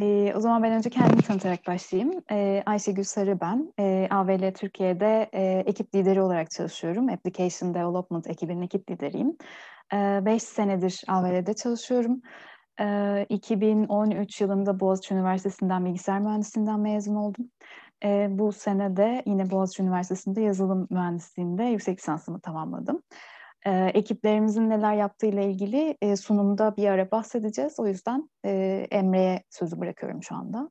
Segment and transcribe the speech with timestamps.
[0.00, 2.22] E, o zaman ben önce kendimi tanıtarak başlayayım.
[2.30, 3.72] E, Ayşegül Sarı ben.
[3.78, 7.08] E, AVL Türkiye'de e, ekip lideri olarak çalışıyorum.
[7.08, 9.36] Application Development ekibinin ekip lideriyim.
[9.92, 12.20] 5 e, senedir AVL'de çalışıyorum.
[12.80, 17.50] E, 2013 yılında Boğaziçi Üniversitesi'nden bilgisayar mühendisliğinden mezun oldum.
[18.04, 23.02] E, bu sene de yine Boğaziçi Üniversitesi'nde yazılım mühendisliğinde yüksek lisansımı tamamladım.
[23.66, 27.80] E, ekiplerimizin neler yaptığıyla ilgili e, sunumda bir ara bahsedeceğiz.
[27.80, 28.50] O yüzden e,
[28.90, 30.70] Emre'ye sözü bırakıyorum şu anda.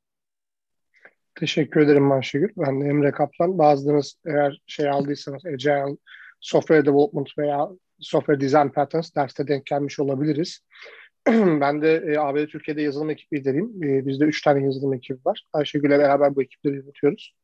[1.35, 2.49] Teşekkür ederim Ayşegül.
[2.57, 3.57] Ben de Emre Kaplan.
[3.57, 5.97] Bazılarınız eğer şey aldıysanız Agile,
[6.39, 7.69] Software Development veya
[7.99, 10.59] Software Design Patterns derste denk gelmiş olabiliriz.
[11.61, 13.83] ben de e, ABD Türkiye'de yazılım ekibi lideriyim.
[13.83, 15.43] E, bizde üç tane yazılım ekibi var.
[15.53, 17.35] Ayşegül'le beraber bu ekipleri yönetiyoruz.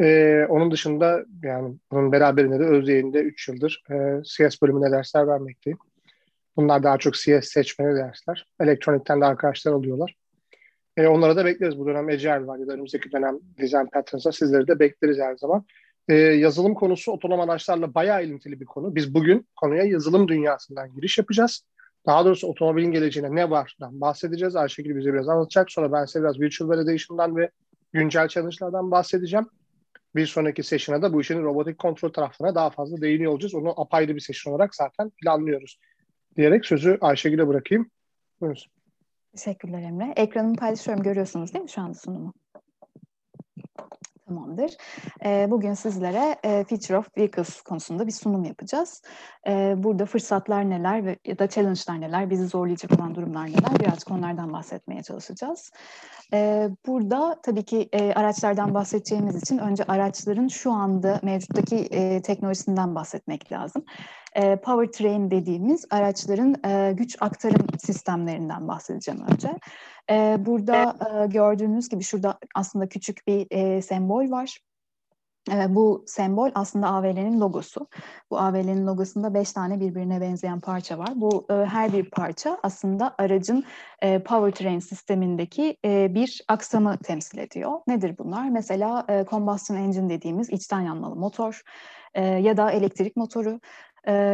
[0.00, 5.78] E, onun dışında yani bunun beraberinde de Özyeğin'de 3 yıldır e, CS bölümünde dersler vermekteyim.
[6.56, 8.46] Bunlar daha çok CS seçmeli dersler.
[8.60, 10.14] Elektronikten de arkadaşlar alıyorlar.
[10.96, 11.78] E, onlara da bekleriz.
[11.78, 15.64] Bu dönem Agile var ya da önümüzdeki dönem Design Patterns'a sizleri de bekleriz her zaman.
[16.08, 18.94] E, yazılım konusu otonom araçlarla bayağı ilintili bir konu.
[18.94, 21.62] Biz bugün konuya yazılım dünyasından giriş yapacağız.
[22.06, 24.56] Daha doğrusu otomobilin geleceğine ne vardan bahsedeceğiz.
[24.56, 25.70] Ayşegül bize biraz anlatacak.
[25.70, 27.50] Sonra ben size biraz Virtual Validation'dan ve
[27.92, 29.46] güncel challenge'lardan bahsedeceğim.
[30.14, 33.54] Bir sonraki session'a da bu işin robotik kontrol tarafına daha fazla değiniyor olacağız.
[33.54, 35.78] Onu apayrı bir session olarak zaten planlıyoruz.
[36.36, 37.90] Diyerek sözü Ayşegül'e bırakayım.
[38.40, 38.62] Buyurun.
[39.36, 40.12] Teşekkürler Emre.
[40.16, 41.02] Ekranımı paylaşıyorum.
[41.02, 42.34] Görüyorsunuz değil mi şu anda sunumu?
[44.30, 44.76] Tamamdır.
[45.24, 49.02] E, bugün sizlere e, Feature of Vehicles konusunda bir sunum yapacağız.
[49.46, 54.10] E, burada fırsatlar neler ve ya da challenge'lar neler, bizi zorlayacak olan durumlar neler birazcık
[54.10, 55.70] onlardan bahsetmeye çalışacağız.
[56.32, 62.94] E, burada tabii ki e, araçlardan bahsedeceğimiz için önce araçların şu anda mevcuttaki e, teknolojisinden
[62.94, 63.84] bahsetmek lazım.
[64.36, 69.58] E, powertrain dediğimiz araçların e, güç aktarım sistemlerinden bahsedeceğim önce.
[70.10, 74.58] E, burada e, gördüğünüz gibi şurada aslında küçük bir e, sembol var.
[75.50, 77.88] E, bu sembol aslında AVL'nin logosu.
[78.30, 81.12] Bu AVL'nin logosunda beş tane birbirine benzeyen parça var.
[81.14, 83.64] Bu e, her bir parça aslında aracın
[84.02, 87.72] e, powertrain sistemindeki e, bir aksamı temsil ediyor.
[87.86, 88.48] Nedir bunlar?
[88.48, 91.62] Mesela e, combustion engine dediğimiz içten yanmalı motor
[92.14, 93.60] e, ya da elektrik motoru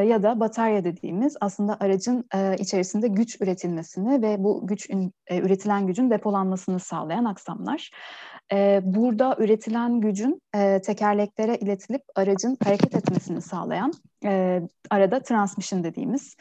[0.08, 2.28] ya da batarya dediğimiz aslında aracın
[2.58, 4.90] içerisinde güç üretilmesini ve bu güç
[5.26, 7.90] e, üretilen gücün depolanmasını sağlayan aksamlar.
[8.82, 10.42] Burada üretilen gücün
[10.84, 13.92] tekerleklere iletilip aracın hareket etmesini sağlayan
[14.90, 16.36] arada transmission dediğimiz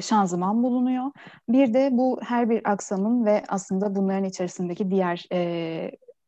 [0.00, 1.04] şanzıman bulunuyor.
[1.48, 5.26] Bir de bu her bir aksamın ve aslında bunların içerisindeki diğer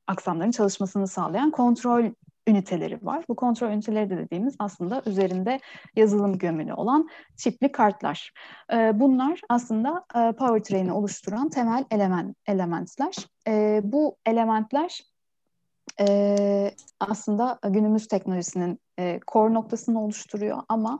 [0.06, 2.05] aksamların çalışmasını sağlayan kontrol
[2.47, 3.25] üniteleri var.
[3.28, 5.60] Bu kontrol üniteleri de dediğimiz aslında üzerinde
[5.97, 8.32] yazılım gömülü olan çipli kartlar.
[8.72, 13.14] Ee, bunlar aslında e, powertrain'i oluşturan temel element, elementler.
[13.48, 15.00] Ee, bu elementler
[16.00, 16.70] e,
[17.00, 20.98] aslında günümüz teknolojisinin e, core noktasını oluşturuyor ama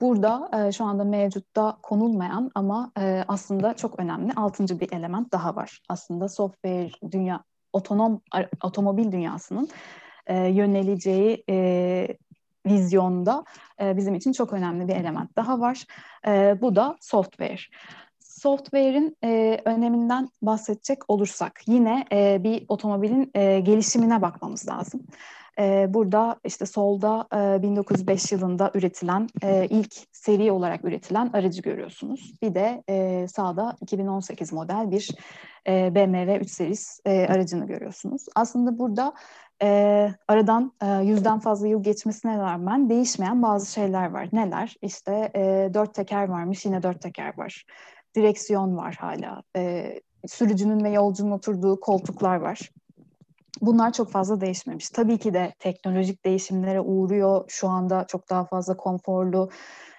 [0.00, 2.92] burada şu anda mevcutta konulmayan ama
[3.28, 5.80] aslında çok önemli altıncı bir element daha var.
[5.88, 8.20] Aslında software dünya, otonom
[8.62, 9.68] otomobil dünyasının
[10.28, 12.08] e, yöneleceği e,
[12.66, 13.44] vizyonda
[13.80, 15.84] e, bizim için çok önemli bir element daha var.
[16.26, 17.60] E, bu da software.
[18.20, 25.00] Software'in e, öneminden bahsedecek olursak yine e, bir otomobilin e, gelişimine bakmamız lazım.
[25.58, 32.32] E, burada işte solda e, 1905 yılında üretilen e, ilk seri olarak üretilen aracı görüyorsunuz.
[32.42, 35.10] Bir de e, sağda 2018 model bir
[35.68, 38.26] e, BMW 3 seris e, aracını görüyorsunuz.
[38.34, 39.14] Aslında burada
[39.62, 44.28] e, aradan e, yüzden fazla yıl geçmesine rağmen değişmeyen bazı şeyler var.
[44.32, 44.76] Neler?
[44.82, 47.64] İşte e, dört teker varmış, yine dört teker var.
[48.16, 49.42] Direksiyon var hala.
[49.56, 49.94] E,
[50.26, 52.70] sürücünün ve yolcunun oturduğu koltuklar var.
[53.60, 54.90] Bunlar çok fazla değişmemiş.
[54.90, 57.44] Tabii ki de teknolojik değişimlere uğruyor.
[57.48, 59.50] Şu anda çok daha fazla konforlu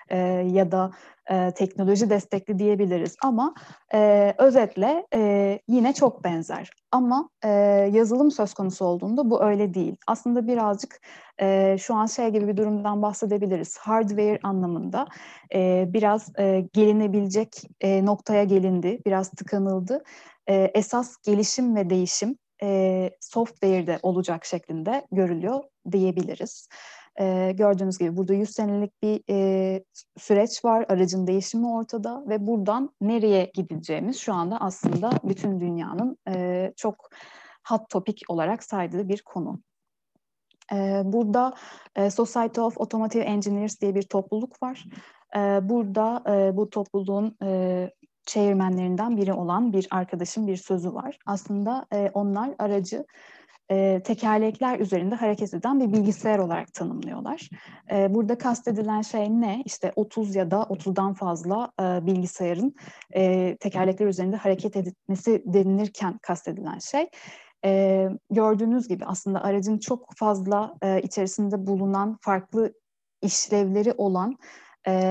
[0.09, 0.17] e,
[0.51, 0.91] ya da
[1.31, 3.53] e, teknoloji destekli diyebiliriz ama
[3.93, 6.71] e, özetle e, yine çok benzer.
[6.91, 7.49] Ama e,
[7.93, 9.95] yazılım söz konusu olduğunda bu öyle değil.
[10.07, 11.01] Aslında birazcık
[11.41, 13.77] e, şu an şey gibi bir durumdan bahsedebiliriz.
[13.77, 15.07] Hardware anlamında
[15.53, 20.03] e, biraz e, gelinebilecek e, noktaya gelindi, biraz tıkanıldı.
[20.47, 26.67] E, esas gelişim ve değişim e, software'de olacak şeklinde görülüyor diyebiliriz.
[27.19, 29.83] E, gördüğünüz gibi burada 100 senelik bir e,
[30.17, 36.73] süreç var, aracın değişimi ortada ve buradan nereye gideceğimiz şu anda aslında bütün dünyanın e,
[36.75, 37.09] çok
[37.67, 39.59] hot topic olarak saydığı bir konu.
[40.73, 41.53] E, burada
[41.95, 44.85] e, Society of Automotive Engineers diye bir topluluk var.
[45.35, 45.39] E,
[45.69, 47.89] burada e, bu topluluğun e,
[48.25, 51.17] chairmanlerinden biri olan bir arkadaşım bir sözü var.
[51.25, 53.05] Aslında e, onlar aracı
[53.71, 57.49] e, tekerlekler üzerinde hareket eden bir bilgisayar olarak tanımlıyorlar.
[58.09, 59.61] Burada kastedilen şey ne?
[59.65, 62.75] İşte 30 ya da 30'dan fazla bilgisayarın
[63.55, 67.09] tekerlekler üzerinde hareket etmesi denilirken kastedilen şey.
[68.31, 72.73] Gördüğünüz gibi aslında aracın çok fazla içerisinde bulunan farklı
[73.21, 74.35] işlevleri olan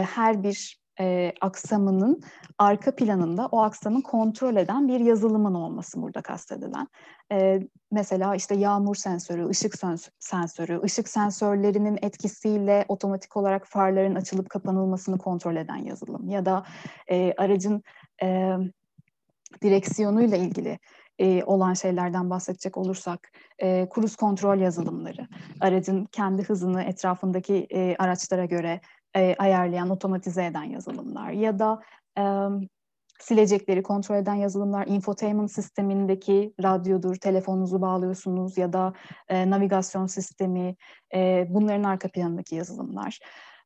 [0.02, 2.22] her bir e, aksamının
[2.58, 6.88] arka planında o aksamı kontrol eden bir yazılımın olması burada kastedilen.
[7.32, 7.60] E,
[7.90, 9.74] mesela işte yağmur sensörü, ışık
[10.18, 16.64] sensörü, ışık sensörlerinin etkisiyle otomatik olarak farların açılıp kapanılmasını kontrol eden yazılım ya da
[17.10, 17.82] e, aracın
[18.22, 18.56] e,
[19.62, 20.78] direksiyonuyla ilgili
[21.18, 25.28] e, olan şeylerden bahsedecek olursak e, kruz kontrol yazılımları,
[25.60, 28.80] aracın kendi hızını etrafındaki e, araçlara göre
[29.16, 31.82] e, ayarlayan, otomatize eden yazılımlar ya da
[32.18, 32.22] e,
[33.20, 38.92] silecekleri kontrol eden yazılımlar, infotainment sistemindeki radyodur, telefonunuzu bağlıyorsunuz ya da
[39.28, 40.76] e, navigasyon sistemi,
[41.14, 43.18] e, bunların arka planındaki yazılımlar.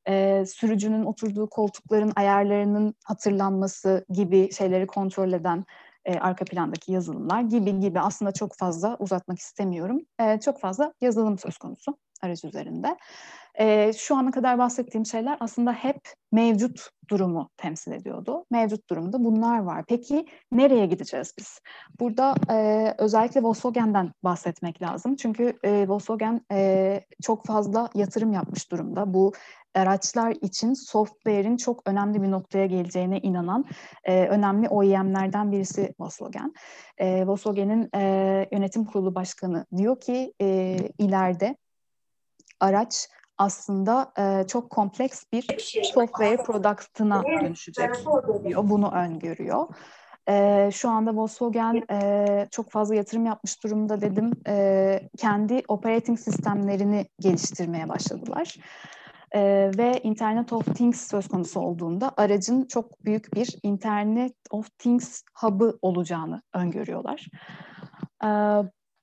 [0.08, 5.64] E, sürücünün oturduğu koltukların ayarlarının hatırlanması gibi şeyleri kontrol eden
[6.04, 10.00] e, arka plandaki yazılımlar gibi gibi aslında çok fazla uzatmak istemiyorum.
[10.20, 12.96] E, çok fazla yazılım söz konusu aracı üzerinde.
[13.58, 16.00] E, şu ana kadar bahsettiğim şeyler aslında hep
[16.32, 18.44] mevcut durumu temsil ediyordu.
[18.50, 19.84] Mevcut durumda bunlar var.
[19.88, 21.60] Peki nereye gideceğiz biz?
[22.00, 25.16] Burada e, özellikle Volkswagen'den bahsetmek lazım.
[25.16, 29.14] Çünkü e, Volkswagen e, çok fazla yatırım yapmış durumda.
[29.14, 29.32] Bu
[29.74, 33.64] araçlar için software'in çok önemli bir noktaya geleceğine inanan
[34.04, 36.52] e, önemli OEM'lerden birisi Volkswagen.
[36.98, 38.00] E, Volkswagen'in e,
[38.52, 41.56] yönetim kurulu başkanı diyor ki e, ileride
[42.60, 43.08] araç
[43.42, 45.42] aslında e, çok kompleks bir
[45.94, 47.90] software product'ına dönüşecek
[48.44, 48.70] diyor.
[48.70, 49.68] Bunu öngörüyor.
[50.28, 54.30] E, şu anda Volkswagen e, çok fazla yatırım yapmış durumda dedim.
[54.48, 58.56] E, kendi operating sistemlerini geliştirmeye başladılar.
[59.34, 65.22] E, ve Internet of Things söz konusu olduğunda aracın çok büyük bir Internet of Things
[65.34, 67.26] hub'ı olacağını öngörüyorlar.
[68.24, 68.28] E,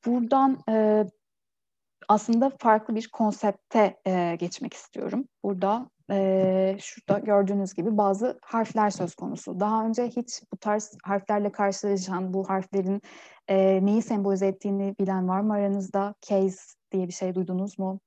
[0.06, 1.06] buradan e,
[2.10, 5.28] aslında farklı bir konsepte e, geçmek istiyorum.
[5.44, 9.60] Burada e, şurada gördüğünüz gibi bazı harfler söz konusu.
[9.60, 13.02] Daha önce hiç bu tarz harflerle karşılaşan bu harflerin
[13.48, 16.16] e, neyi sembolize ettiğini bilen var mı aranızda?
[16.22, 16.60] Case
[16.92, 18.00] diye bir şey duydunuz mu?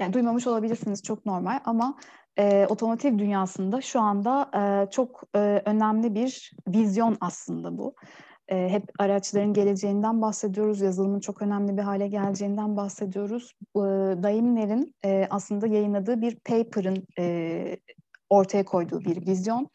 [0.00, 1.98] Yani duymamış olabilirsiniz çok normal ama
[2.38, 7.94] e, otomotiv dünyasında şu anda e, çok e, önemli bir vizyon aslında bu.
[8.48, 13.52] E, hep araçların geleceğinden bahsediyoruz, yazılımın çok önemli bir hale geleceğinden bahsediyoruz.
[13.76, 13.80] E,
[14.22, 17.76] Daimler'in e, aslında yayınladığı bir paper'ın e,
[18.30, 19.68] ortaya koyduğu bir vizyon.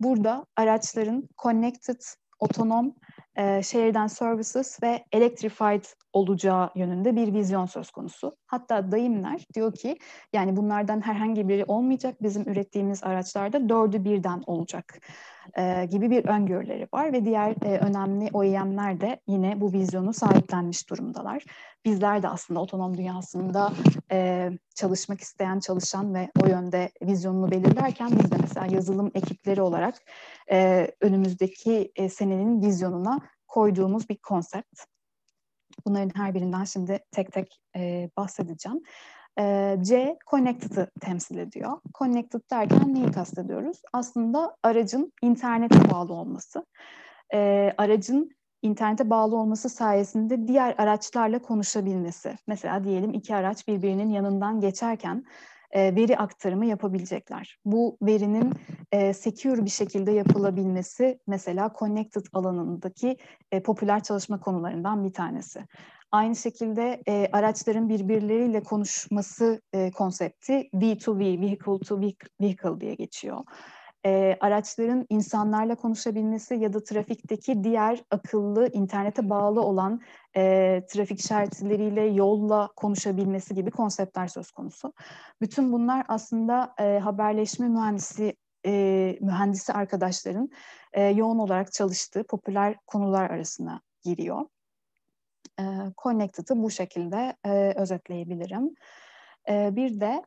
[0.00, 2.00] Burada araçların connected,
[2.40, 2.94] otonom,
[3.36, 8.32] e, şehirden services ve electrified olacağı yönünde bir vizyon söz konusu.
[8.46, 9.98] Hatta Daimler diyor ki
[10.32, 14.98] yani bunlardan herhangi biri olmayacak bizim ürettiğimiz araçlarda dördü birden olacak
[15.58, 20.90] e, gibi bir öngörüleri var ve diğer e, önemli OEM'ler de yine bu vizyonu sahiplenmiş
[20.90, 21.44] durumdalar.
[21.84, 23.72] Bizler de aslında otonom dünyasında
[24.10, 29.94] e, çalışmak isteyen, çalışan ve o yönde vizyonunu belirlerken biz de mesela yazılım ekipleri olarak
[30.50, 34.84] e, önümüzdeki e, senenin vizyonuna koyduğumuz bir konsept.
[35.86, 38.82] Bunların her birinden şimdi tek tek e, bahsedeceğim.
[39.38, 41.80] E, C, connected'ı temsil ediyor.
[41.98, 43.82] Connected derken neyi kastediyoruz?
[43.92, 46.66] Aslında aracın internete bağlı olması.
[47.34, 48.30] E, aracın
[48.62, 52.36] internete bağlı olması sayesinde diğer araçlarla konuşabilmesi.
[52.46, 55.24] Mesela diyelim iki araç birbirinin yanından geçerken
[55.74, 57.58] veri aktarımı yapabilecekler.
[57.64, 58.52] Bu verinin
[58.92, 63.16] e, secure bir şekilde yapılabilmesi mesela connected alanındaki
[63.52, 65.66] e, popüler çalışma konularından bir tanesi.
[66.12, 72.00] Aynı şekilde e, araçların birbirleriyle konuşması e, konsepti V2V, Vehicle to
[72.40, 73.44] Vehicle diye geçiyor.
[74.06, 80.00] E, araçların insanlarla konuşabilmesi ya da trafikteki diğer akıllı, internete bağlı olan
[80.36, 84.92] e, trafik işaretleriyle yolla konuşabilmesi gibi konseptler söz konusu.
[85.40, 90.50] Bütün bunlar aslında e, haberleşme mühendisi e, mühendisi arkadaşların
[90.92, 94.46] e, yoğun olarak çalıştığı popüler konular arasına giriyor
[96.02, 97.36] connected'ı bu şekilde
[97.76, 98.74] özetleyebilirim.
[99.48, 100.22] Bir de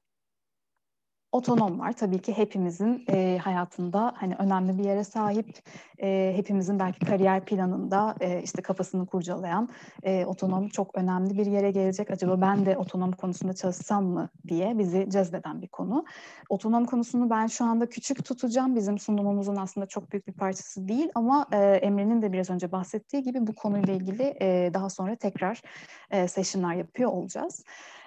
[1.36, 1.94] otonom var.
[1.94, 5.60] Tabii ki hepimizin e, hayatında hani önemli bir yere sahip,
[6.02, 9.70] e, hepimizin belki kariyer planında e, işte kafasını kurcalayan
[10.04, 12.12] e, otonom çok önemli bir yere gelecek.
[12.12, 16.06] Acaba ben de otonom konusunda çalışsam mı diye bizi cezbeden bir konu.
[16.50, 18.76] Otonom konusunu ben şu anda küçük tutacağım.
[18.76, 23.24] Bizim sunumumuzun aslında çok büyük bir parçası değil ama e, Emre'nin de biraz önce bahsettiği
[23.24, 25.62] gibi bu konuyla ilgili e, daha sonra tekrar
[26.12, 27.64] e, sessionlar yapıyor olacağız.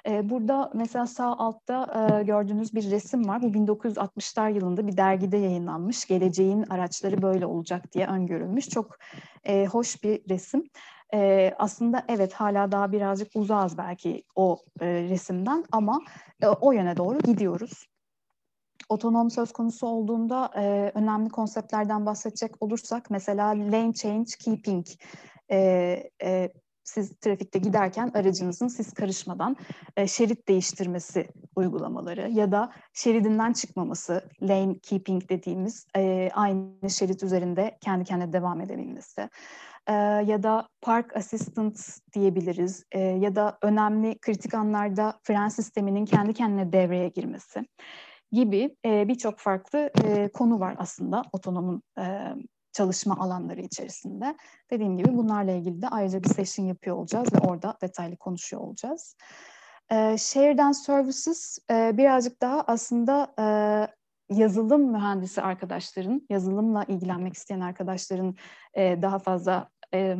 [0.08, 3.42] E, burada mesela sağ altta e, gördüğünüz bir resim var.
[3.42, 6.06] Bu 1960'lar yılında bir dergide yayınlanmış.
[6.06, 8.68] Geleceğin araçları böyle olacak diye öngörülmüş.
[8.68, 8.98] Çok
[9.44, 10.64] e, hoş bir resim.
[11.14, 16.00] E, aslında evet hala daha birazcık uzağız belki o resimden ama
[16.60, 17.86] o yöne doğru gidiyoruz.
[18.88, 20.50] Otonom söz konusu olduğunda
[20.94, 24.86] önemli konseptlerden bahsedecek olursak mesela lane change keeping
[26.88, 29.56] siz trafikte giderken aracınızın siz karışmadan
[29.96, 37.78] e, şerit değiştirmesi uygulamaları ya da şeridinden çıkmaması, lane keeping dediğimiz e, aynı şerit üzerinde
[37.80, 39.28] kendi kendine devam edebilmesi
[39.86, 39.92] e,
[40.26, 41.78] ya da park assistant
[42.14, 47.66] diyebiliriz e, ya da önemli kritik anlarda fren sisteminin kendi kendine devreye girmesi
[48.32, 52.34] gibi e, birçok farklı e, konu var aslında otonomun e,
[52.78, 54.36] çalışma alanları içerisinde.
[54.70, 59.16] Dediğim gibi bunlarla ilgili de ayrıca bir session yapıyor olacağız ve orada detaylı konuşuyor olacağız.
[59.90, 63.44] E, Shared Services e, birazcık daha aslında e,
[64.34, 68.36] yazılım mühendisi arkadaşların, yazılımla ilgilenmek isteyen arkadaşların
[68.74, 70.16] e, daha fazla e,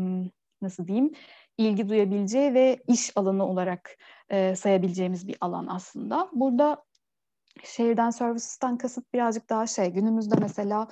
[0.63, 1.13] nasıl diyeyim
[1.59, 3.97] ilgi duyabileceği ve iş alanı olarak
[4.31, 6.29] e, sayabileceğimiz bir alan aslında.
[6.33, 6.85] Burada
[7.65, 10.89] Shared Services'tan kasıt birazcık daha şey günümüzde mesela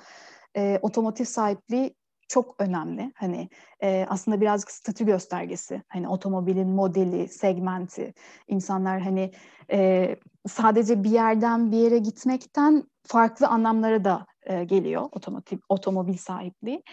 [0.57, 1.95] e, otomotiv sahipliği
[2.27, 3.11] çok önemli.
[3.15, 3.49] Hani
[3.83, 5.81] e, aslında birazcık statü göstergesi.
[5.87, 8.13] Hani otomobilin modeli, segmenti.
[8.47, 9.31] İnsanlar hani
[9.71, 10.15] e,
[10.47, 16.83] sadece bir yerden bir yere gitmekten farklı anlamlara da e, geliyor otomotiv otomobil sahipliği.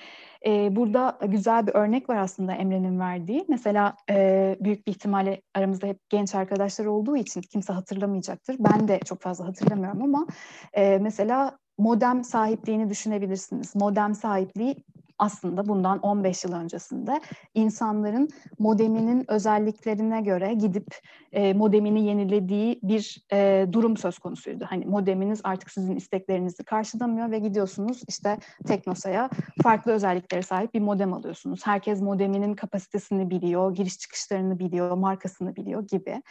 [0.47, 3.45] E, burada güzel bir örnek var aslında Emre'nin verdiği.
[3.49, 8.57] Mesela e, büyük bir ihtimalle aramızda hep genç arkadaşlar olduğu için kimse hatırlamayacaktır.
[8.59, 10.27] Ben de çok fazla hatırlamıyorum ama
[10.73, 13.77] e, mesela modem sahipliğini düşünebilirsiniz.
[13.77, 14.77] Modem sahipliği
[15.19, 17.21] aslında bundan 15 yıl öncesinde
[17.55, 18.29] insanların
[18.59, 20.87] modeminin özelliklerine göre gidip
[21.33, 24.67] e, modemini yenilediği bir e, durum söz konusuydu.
[24.69, 29.31] Hani modeminiz artık sizin isteklerinizi karşılamıyor ve gidiyorsunuz işte Teknosa'ya
[29.63, 31.67] farklı özelliklere sahip bir modem alıyorsunuz.
[31.67, 36.23] Herkes modeminin kapasitesini biliyor, giriş çıkışlarını biliyor, markasını biliyor gibi.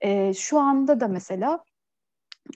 [0.00, 1.64] E, şu anda da mesela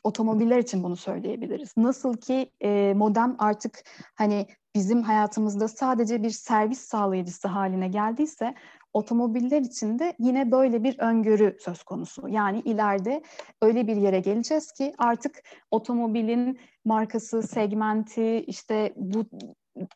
[0.04, 1.76] otomobiller için bunu söyleyebiliriz.
[1.76, 3.82] Nasıl ki e, modem artık
[4.14, 8.54] hani bizim hayatımızda sadece bir servis sağlayıcısı haline geldiyse
[8.92, 12.28] otomobiller için de yine böyle bir öngörü söz konusu.
[12.28, 13.22] Yani ileride
[13.62, 19.24] öyle bir yere geleceğiz ki artık otomobilin markası, segmenti, işte bu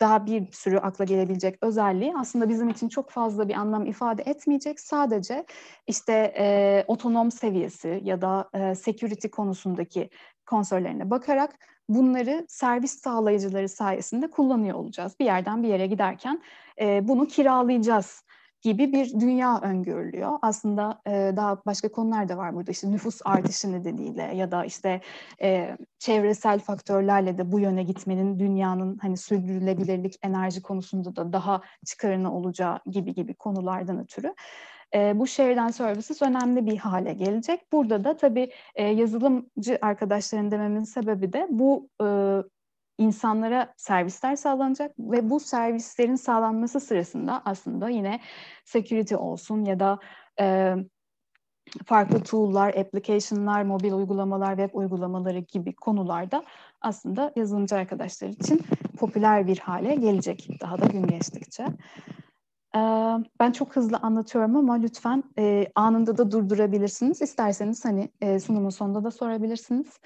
[0.00, 4.80] daha bir sürü akla gelebilecek özelliği aslında bizim için çok fazla bir anlam ifade etmeyecek.
[4.80, 5.44] Sadece
[5.86, 10.10] işte e, otonom seviyesi ya da e, security konusundaki
[10.46, 11.54] konsörlerine bakarak
[11.88, 15.14] bunları servis sağlayıcıları sayesinde kullanıyor olacağız.
[15.20, 16.42] Bir yerden bir yere giderken
[16.80, 18.24] e, bunu kiralayacağız
[18.62, 20.38] gibi bir dünya öngörülüyor.
[20.42, 22.70] Aslında e, daha başka konular da var burada.
[22.70, 25.00] İşte nüfus artışı nedeniyle ya da işte
[25.42, 32.34] e, çevresel faktörlerle de bu yöne gitmenin dünyanın hani sürdürülebilirlik enerji konusunda da daha çıkarını
[32.36, 34.34] olacağı gibi gibi konulardan ötürü.
[34.94, 37.72] E, bu şehirden services önemli bir hale gelecek.
[37.72, 42.06] Burada da tabii e, yazılımcı arkadaşların dememin sebebi de bu e,
[43.00, 48.20] insanlara servisler sağlanacak ve bu servislerin sağlanması sırasında aslında yine
[48.64, 49.98] security olsun ya da
[50.40, 50.74] e,
[51.86, 56.44] farklı tool'lar, application'lar, mobil uygulamalar, web uygulamaları gibi konularda
[56.80, 58.60] aslında yazılımcı arkadaşlar için
[58.98, 61.66] popüler bir hale gelecek daha da gün geçtikçe.
[63.40, 67.22] Ben çok hızlı anlatıyorum ama lütfen e, anında da durdurabilirsiniz.
[67.22, 70.00] İsterseniz hani e, sunumun sonunda da sorabilirsiniz.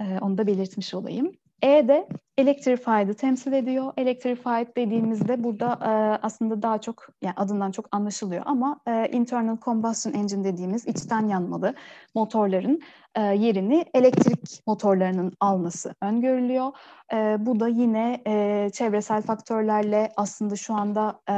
[0.00, 1.32] E, onu da belirtmiş olayım.
[1.62, 2.08] E de
[2.38, 3.92] electrified'ı temsil ediyor.
[3.96, 5.88] Electrified dediğimizde burada e,
[6.26, 11.74] aslında daha çok yani adından çok anlaşılıyor ama e, internal combustion engine dediğimiz içten yanmalı
[12.14, 12.80] motorların
[13.14, 16.72] e, yerini elektrik motorlarının alması öngörülüyor.
[17.12, 21.34] E, bu da yine e, çevresel faktörlerle aslında şu anda e,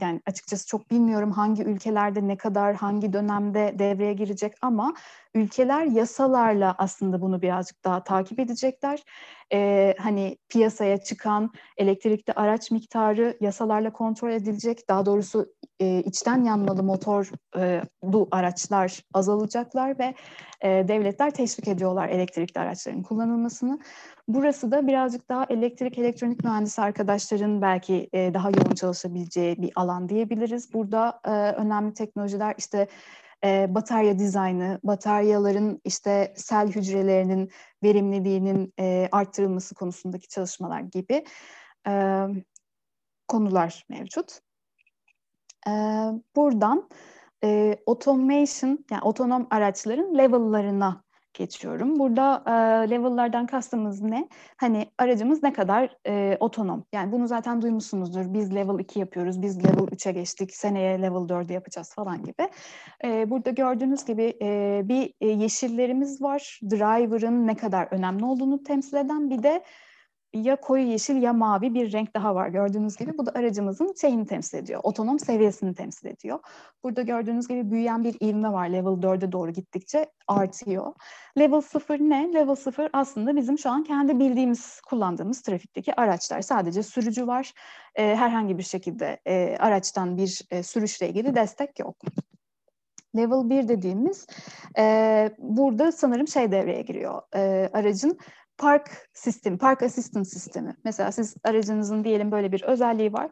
[0.00, 4.94] yani açıkçası çok bilmiyorum hangi ülkelerde ne kadar hangi dönemde devreye girecek ama
[5.34, 9.02] ülkeler yasalarla aslında bunu birazcık daha takip edecekler.
[9.52, 14.88] Ee, hani piyasaya çıkan elektrikli araç miktarı yasalarla kontrol edilecek.
[14.88, 20.14] Daha doğrusu e, içten yanmalı motor e, bu araçlar azalacaklar ve
[20.60, 23.78] e, devletler teşvik ediyorlar elektrikli araçların kullanılmasını.
[24.28, 30.08] Burası da birazcık daha elektrik elektronik mühendisi arkadaşların belki e, daha yoğun çalışabileceği bir alan
[30.08, 30.74] diyebiliriz.
[30.74, 32.88] Burada e, önemli teknolojiler işte
[33.44, 37.50] e, batarya dizaynı, bataryaların işte sel hücrelerinin
[37.82, 41.24] verimliliğinin e, arttırılması konusundaki çalışmalar gibi
[41.88, 42.24] e,
[43.28, 44.38] konular mevcut.
[45.68, 45.72] E,
[46.36, 46.88] buradan
[47.44, 51.04] e, automation yani otonom araçların level'larına
[51.38, 51.98] geçiyorum.
[51.98, 52.50] Burada e,
[52.90, 54.28] level'lardan kastımız ne?
[54.56, 56.84] Hani aracımız ne kadar e, otonom?
[56.92, 58.34] Yani bunu zaten duymuşsunuzdur.
[58.34, 62.48] Biz level 2 yapıyoruz, biz level 3'e geçtik, seneye level 4'e yapacağız falan gibi.
[63.04, 66.60] E, burada gördüğünüz gibi e, bir e, yeşillerimiz var.
[66.70, 69.64] Driver'ın ne kadar önemli olduğunu temsil eden bir de
[70.34, 73.18] ya koyu yeşil ya mavi bir renk daha var gördüğünüz gibi.
[73.18, 74.80] Bu da aracımızın şeyini temsil ediyor.
[74.82, 76.38] Otonom seviyesini temsil ediyor.
[76.82, 78.68] Burada gördüğünüz gibi büyüyen bir ivme var.
[78.68, 80.92] Level 4'e doğru gittikçe artıyor.
[81.38, 82.34] Level 0 ne?
[82.34, 86.40] Level 0 aslında bizim şu an kendi bildiğimiz, kullandığımız trafikteki araçlar.
[86.42, 87.52] Sadece sürücü var.
[87.94, 91.96] E, herhangi bir şekilde e, araçtan bir e, sürüşle ilgili destek yok.
[93.16, 94.26] Level 1 dediğimiz
[94.78, 97.22] e, burada sanırım şey devreye giriyor.
[97.34, 98.18] E, aracın
[98.58, 100.76] park sistemi, park assistant sistemi.
[100.84, 103.30] Mesela siz aracınızın diyelim böyle bir özelliği var.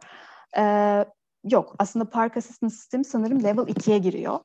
[0.59, 1.05] Ee,
[1.45, 4.39] yok aslında park assistant sistemi sanırım level 2'ye giriyor.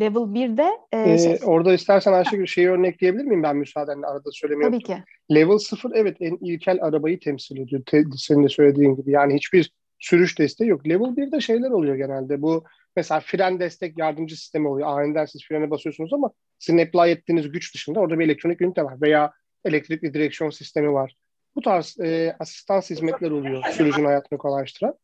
[0.00, 1.38] Level 1'de e, ee, şey...
[1.44, 4.96] Orada istersen Ayşegül şeyi örnekleyebilir miyim ben müsaadenle arada söylemeye Tabii ki.
[5.34, 7.82] Level 0 evet en ilkel arabayı temsil ediyor.
[7.86, 9.10] Te, senin de söylediğin gibi.
[9.10, 10.88] Yani hiçbir sürüş desteği yok.
[10.88, 12.42] Level 1'de şeyler oluyor genelde.
[12.42, 12.64] Bu
[12.96, 14.88] mesela fren destek yardımcı sistemi oluyor.
[14.88, 19.00] Aniden siz frene basıyorsunuz ama sizin apply ettiğiniz güç dışında orada bir elektronik ünite var.
[19.00, 19.32] Veya
[19.64, 21.16] elektrikli direksiyon sistemi var.
[21.56, 24.94] Bu tarz e, asistans hizmetler oluyor sürücünün hayatını kolaylaştıran.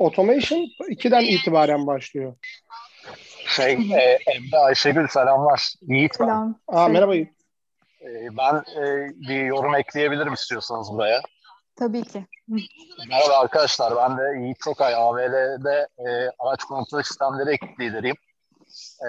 [0.00, 2.36] Automation 2'den itibaren başlıyor.
[3.46, 5.74] Şey, e, Emre Ayşegül selamlar.
[5.82, 6.24] Yiğit ben.
[6.24, 6.60] Selam.
[6.68, 7.32] Aa, merhaba Yiğit.
[8.00, 11.20] E, ben e, bir yorum ekleyebilirim istiyorsanız buraya.
[11.76, 12.26] Tabii ki.
[13.08, 16.08] Merhaba arkadaşlar, ben de Yiğit Çokay, AVL'de e,
[16.38, 18.16] araç kontrol sistemleri ekip lideriyim.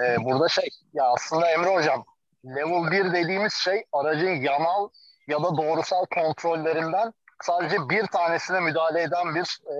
[0.02, 2.04] E, burada şey, ya aslında Emre Hocam
[2.44, 4.88] level 1 dediğimiz şey aracın yanal
[5.28, 9.76] ya da doğrusal kontrollerinden sadece bir tanesine müdahale eden bir e,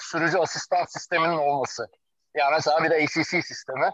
[0.00, 1.86] sürücü asistan sisteminin olması.
[2.36, 3.90] Yani mesela bir ACC sistemi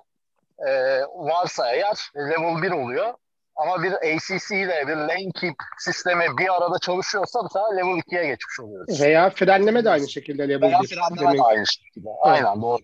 [0.68, 0.70] e,
[1.14, 3.14] varsa eğer level 1 oluyor.
[3.56, 8.60] Ama bir ACC ile bir lane keep sistemi bir arada çalışıyorsa mesela level 2'ye geçmiş
[8.60, 9.00] oluyoruz.
[9.00, 10.90] Veya frenleme de aynı şekilde level Veya 1.
[10.90, 12.08] Veya frenleme de aynı şekilde.
[12.22, 12.82] Aynen doğru.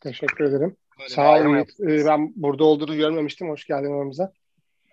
[0.00, 0.76] Teşekkür ederim.
[0.98, 1.56] Böyle Sağ olun.
[1.56, 3.48] Ee, ben burada olduğunu görmemiştim.
[3.48, 4.32] Hoş geldin aramıza.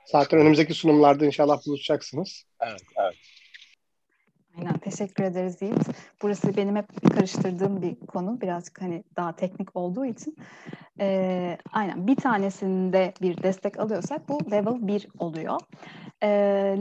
[0.05, 2.43] Zaten önümüzdeki sunumlarda inşallah buluşacaksınız.
[2.61, 3.15] Evet, evet.
[4.57, 5.87] Aynen teşekkür ederiz Yiğit.
[6.21, 8.41] Burası benim hep karıştırdığım bir konu.
[8.41, 10.35] Birazcık hani daha teknik olduğu için.
[10.99, 15.59] Ee, aynen bir tanesinde bir destek alıyorsak bu level 1 oluyor.
[16.23, 16.27] Ee,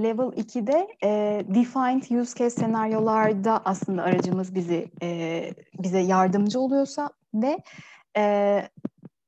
[0.02, 7.58] level 2'de e, defined use case senaryolarda aslında aracımız bizi e, bize yardımcı oluyorsa ve
[8.16, 8.62] e,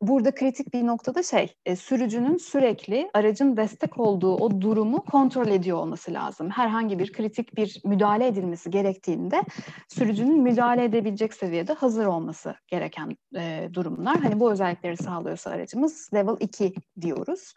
[0.03, 5.79] burada kritik bir noktada şey, e, sürücünün sürekli aracın destek olduğu o durumu kontrol ediyor
[5.79, 6.51] olması lazım.
[6.51, 9.43] Herhangi bir kritik bir müdahale edilmesi gerektiğinde
[9.89, 14.17] sürücünün müdahale edebilecek seviyede hazır olması gereken e, durumlar.
[14.17, 17.55] Hani bu özellikleri sağlıyorsa aracımız level 2 diyoruz.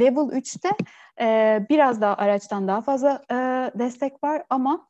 [0.00, 0.70] Level 3'te
[1.20, 3.34] e, biraz daha araçtan daha fazla e,
[3.78, 4.86] destek var ama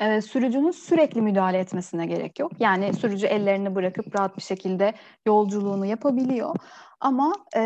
[0.00, 2.52] e, sürücünün sürekli müdahale etmesine gerek yok.
[2.60, 4.94] Yani sürücü ellerini bırakıp rahat bir şekilde
[5.26, 6.54] yolculuğunu yapabiliyor.
[7.00, 7.60] Ama e,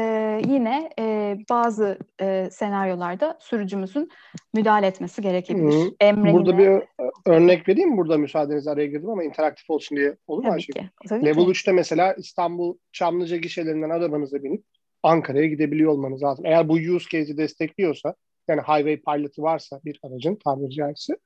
[0.49, 4.11] yine e, bazı e, senaryolarda sürücümüzün
[4.55, 5.93] müdahale etmesi gerekebilir.
[6.01, 6.61] Emre burada yine...
[6.61, 6.83] bir
[7.27, 7.97] örnek vereyim mi?
[7.97, 10.57] Burada müsaadenizle araya girdim ama interaktif olsun diye olur mu.
[11.09, 11.51] Tabii Level ki.
[11.51, 14.65] 3'te mesela İstanbul Çamlıca gişelerinden arabanıza binip
[15.03, 16.47] Ankara'ya gidebiliyor olmanız lazım.
[16.47, 18.15] Eğer bu use case'i destekliyorsa
[18.49, 21.17] yani highway pilot'ı varsa bir aracın tabiri caizse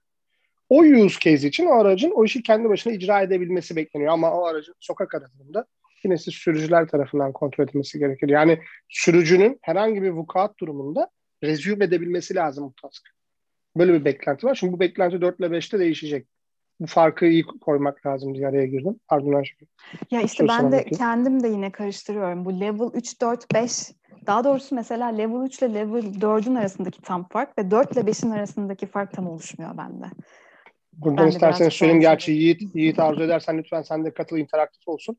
[0.69, 4.13] o use case için o aracın o işi kendi başına icra edebilmesi bekleniyor.
[4.13, 5.67] Ama o aracın sokak aracında
[6.05, 8.29] yine siz sürücüler tarafından kontrol edilmesi gerekir.
[8.29, 11.09] Yani sürücünün herhangi bir vukuat durumunda
[11.43, 13.09] resume edebilmesi lazım bu task.
[13.77, 14.55] Böyle bir beklenti var.
[14.55, 16.27] Şimdi bu beklenti 4 ile 5'te değişecek.
[16.81, 19.01] Bu farkı iyi koymak lazım diye araya girdim.
[19.09, 19.67] Pardon Ayşegül.
[20.11, 20.97] Ya işte ben de bakayım.
[20.99, 22.45] kendim de yine karıştırıyorum.
[22.45, 23.73] Bu level 3, 4, 5
[24.27, 28.31] daha doğrusu mesela level 3 ile level 4'ün arasındaki tam fark ve 4 ile 5'in
[28.31, 30.07] arasındaki fark tam oluşmuyor bende.
[30.99, 32.01] Buradan Ben isterseniz söyleyeyim.
[32.01, 35.17] Gerçi Yiğit, Yiğit arzu edersen lütfen sen de katıl interaktif olsun.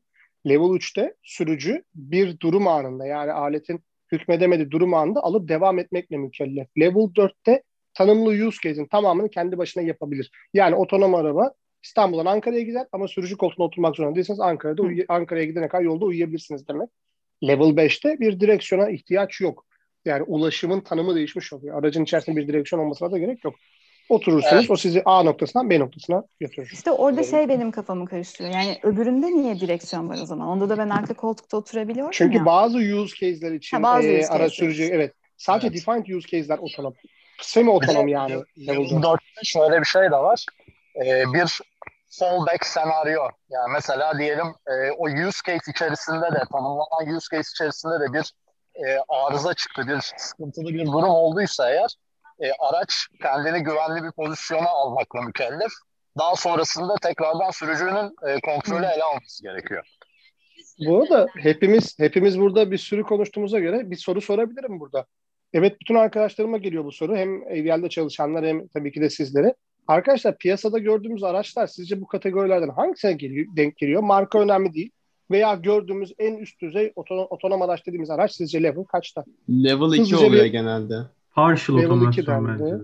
[0.48, 3.80] Level 3'te sürücü bir durum anında yani aletin
[4.12, 6.68] hükmedemediği durum anında alıp devam etmekle mükellef.
[6.78, 7.62] Level 4'te
[7.94, 10.30] tanımlı use case'in tamamını kendi başına yapabilir.
[10.54, 15.44] Yani otonom araba İstanbul'dan Ankara'ya gider ama sürücü koltuğuna oturmak zorunda değilseniz Ankara'da uy- Ankara'ya
[15.44, 16.88] gidene kadar yolda uyuyabilirsiniz demek.
[17.46, 19.66] Level 5'te bir direksiyona ihtiyaç yok.
[20.04, 21.78] Yani ulaşımın tanımı değişmiş oluyor.
[21.78, 23.54] Aracın içerisinde bir direksiyon olmasına da gerek yok.
[24.10, 24.70] Oturursunuz Evet.
[24.70, 26.70] o sizi A noktasından B noktasına götürür.
[26.72, 28.54] İşte orada şey benim kafamı karıştırıyor.
[28.54, 30.48] Yani öbüründe niye direksiyon var o zaman?
[30.48, 32.46] Onda da ben arka koltukta oturabiliyorum Çünkü ya.
[32.46, 34.54] bazı use case'ler için Ha, bazı e, use araç cases.
[34.58, 35.76] sürücü evet sadece Evet.
[35.76, 36.94] defined use case'ler otonom.
[37.42, 38.32] Semi otonom yani.
[38.32, 39.02] Level Level 4.
[39.02, 40.46] 4'te şöyle bir şey de var.
[41.04, 41.60] Ee, bir
[42.18, 43.22] fallback senaryo.
[43.50, 48.32] Yani mesela diyelim e, o use case içerisinde de tanımlanan use case içerisinde de bir
[48.86, 51.94] e, arıza çıktı, bir sıkıntılı bir durum olduysa eğer
[52.40, 55.70] e, araç kendini güvenli bir pozisyona almakla mükellef.
[56.18, 59.86] Daha sonrasında tekrardan sürücünün e, kontrolü ele alması gerekiyor.
[60.86, 65.06] Bu arada hepimiz hepimiz burada bir sürü konuştuğumuza göre bir soru sorabilirim burada.
[65.52, 67.16] Evet bütün arkadaşlarıma geliyor bu soru.
[67.16, 69.54] Hem AVL'de çalışanlar hem tabii ki de sizlere.
[69.86, 74.02] Arkadaşlar piyasada gördüğümüz araçlar sizce bu kategorilerden hangisine geliyor, denk geliyor?
[74.02, 74.90] Marka önemli değil.
[75.30, 79.24] Veya gördüğümüz en üst düzey otonom, otonom araç dediğimiz araç sizce level kaçta?
[79.50, 80.94] Level 2 Hızlıca oluyor bir- genelde.
[81.34, 82.78] Partial Level otomasyon bence de.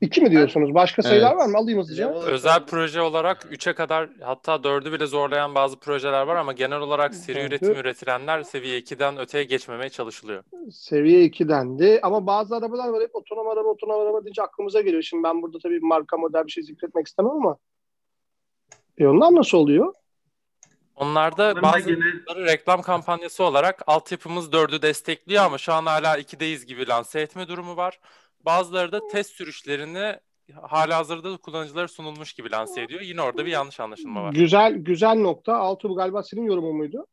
[0.00, 0.74] İki mi diyorsunuz?
[0.74, 1.38] Başka sayılar Evet.
[1.40, 1.58] var mı?
[1.58, 2.12] Alayım hızlıca.
[2.14, 7.14] Özel proje olarak 3'e kadar hatta 4'ü bile zorlayan bazı projeler var ama genel olarak
[7.14, 10.42] seri Dördü- üretim üretilenler seviye 2'den öteye geçmemeye çalışılıyor.
[10.70, 12.00] Seviye 2 dendi.
[12.02, 15.02] Ama bazı arabalar var hep otonom araba, otonom araba deyince aklımıza geliyor.
[15.02, 17.56] Şimdi ben burada tabii marka model bir şey zikretmek istemem ama
[18.98, 19.92] e onlar nasıl oluyor?
[20.96, 26.66] Onlarda Ama bazı gene reklam kampanyası olarak altyapımız 4'ü destekliyor ama şu an hala 2'deyiz
[26.66, 28.00] gibi lanse etme durumu var.
[28.44, 30.16] Bazıları da test sürüşlerini
[30.62, 33.00] hala hazırda kullanıcılara sunulmuş gibi lanse ediyor.
[33.00, 34.32] Yine orada bir yanlış anlaşılma var.
[34.32, 35.56] Güzel güzel nokta.
[35.56, 37.06] Altuğ bu galiba senin yorumun muydu?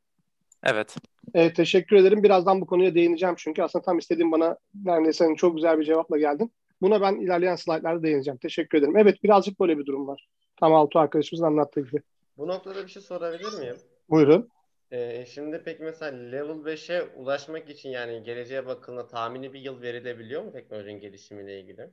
[0.64, 0.96] Evet.
[1.34, 2.24] Evet, teşekkür ederim.
[2.24, 6.18] Birazdan bu konuya değineceğim çünkü aslında tam istediğim bana yani senin çok güzel bir cevapla
[6.18, 6.52] geldin.
[6.82, 8.38] Buna ben ilerleyen slaytlarda değineceğim.
[8.38, 8.98] Teşekkür ederim.
[8.98, 10.28] Evet birazcık böyle bir durum var.
[10.60, 12.02] Tam Altuğ arkadaşımızın anlattığı gibi.
[12.40, 13.76] Bu noktada bir şey sorabilir miyim?
[14.10, 14.50] Buyurun.
[14.92, 20.44] Ee, şimdi peki mesela level 5'e ulaşmak için yani geleceğe bakıldığında tahmini bir yıl verilebiliyor
[20.44, 21.90] mu teknolojinin gelişimiyle ilgili?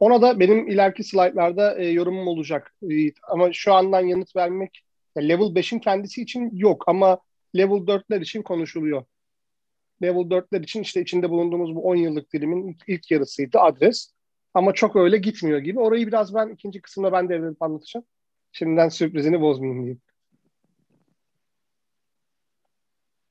[0.00, 2.74] Ona da benim ileriki slaytlarda e, yorumum olacak.
[2.82, 4.84] E, ama şu andan yanıt vermek
[5.16, 7.18] ya level 5'in kendisi için yok ama
[7.56, 9.04] level 4'ler için konuşuluyor.
[10.02, 14.12] Level 4'ler için işte içinde bulunduğumuz bu 10 yıllık dilimin ilk, yarısıydı adres.
[14.54, 15.80] Ama çok öyle gitmiyor gibi.
[15.80, 18.06] Orayı biraz ben ikinci kısımda ben devredip anlatacağım.
[18.52, 20.00] Şimdiden sürprizini bozmayayım diyeyim.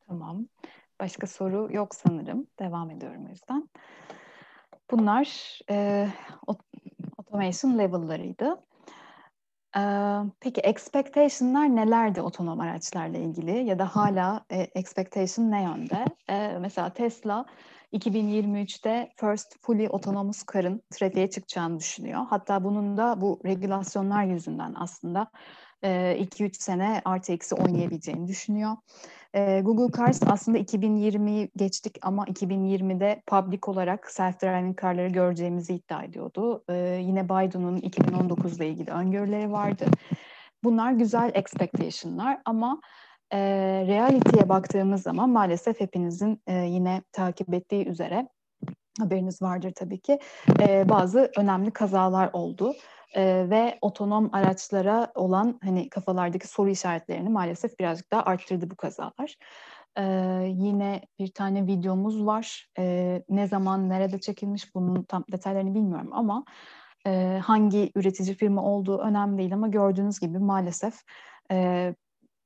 [0.08, 0.48] Tamam.
[1.00, 2.48] Başka soru yok sanırım.
[2.60, 3.70] Devam ediyorum o yüzden.
[4.92, 6.08] Bunlar e,
[7.18, 8.64] automation level'larıydı.
[9.78, 9.82] E,
[10.40, 16.06] peki expectation'lar nelerdi otonom araçlarla ilgili ya da hala e, expectation ne yönde?
[16.30, 17.46] E, mesela Tesla
[17.94, 22.26] 2023'te first fully autonomous car'ın trafiğe çıkacağını düşünüyor.
[22.30, 25.32] Hatta bunun da bu regülasyonlar yüzünden aslında
[25.84, 28.76] 2-3 sene artı eksi oynayabileceğini düşünüyor.
[29.34, 36.64] E, Google Cars aslında 2020'yi geçtik ama 2020'de public olarak self-driving car'ları göreceğimizi iddia ediyordu.
[36.70, 36.74] E,
[37.04, 39.86] yine Baidu'nun 2019 ile ilgili öngörüleri vardı.
[40.64, 42.82] Bunlar güzel expectation'lar ama
[43.34, 43.40] e,
[43.88, 48.28] reality'ye baktığımız zaman maalesef hepinizin e, yine takip ettiği üzere
[49.00, 50.20] haberiniz vardır tabii ki
[50.62, 52.74] e, bazı önemli kazalar oldu.
[53.16, 59.36] Ee, ve otonom araçlara olan hani kafalardaki soru işaretlerini maalesef birazcık daha arttırdı bu kazalar.
[59.98, 60.04] Ee,
[60.56, 62.68] yine bir tane videomuz var.
[62.80, 66.46] Ee, ne zaman, nerede çekilmiş bunun tam detaylarını bilmiyorum ama
[67.08, 70.94] e, hangi üretici firma olduğu önemli değil ama gördüğünüz gibi maalesef
[71.52, 71.96] e,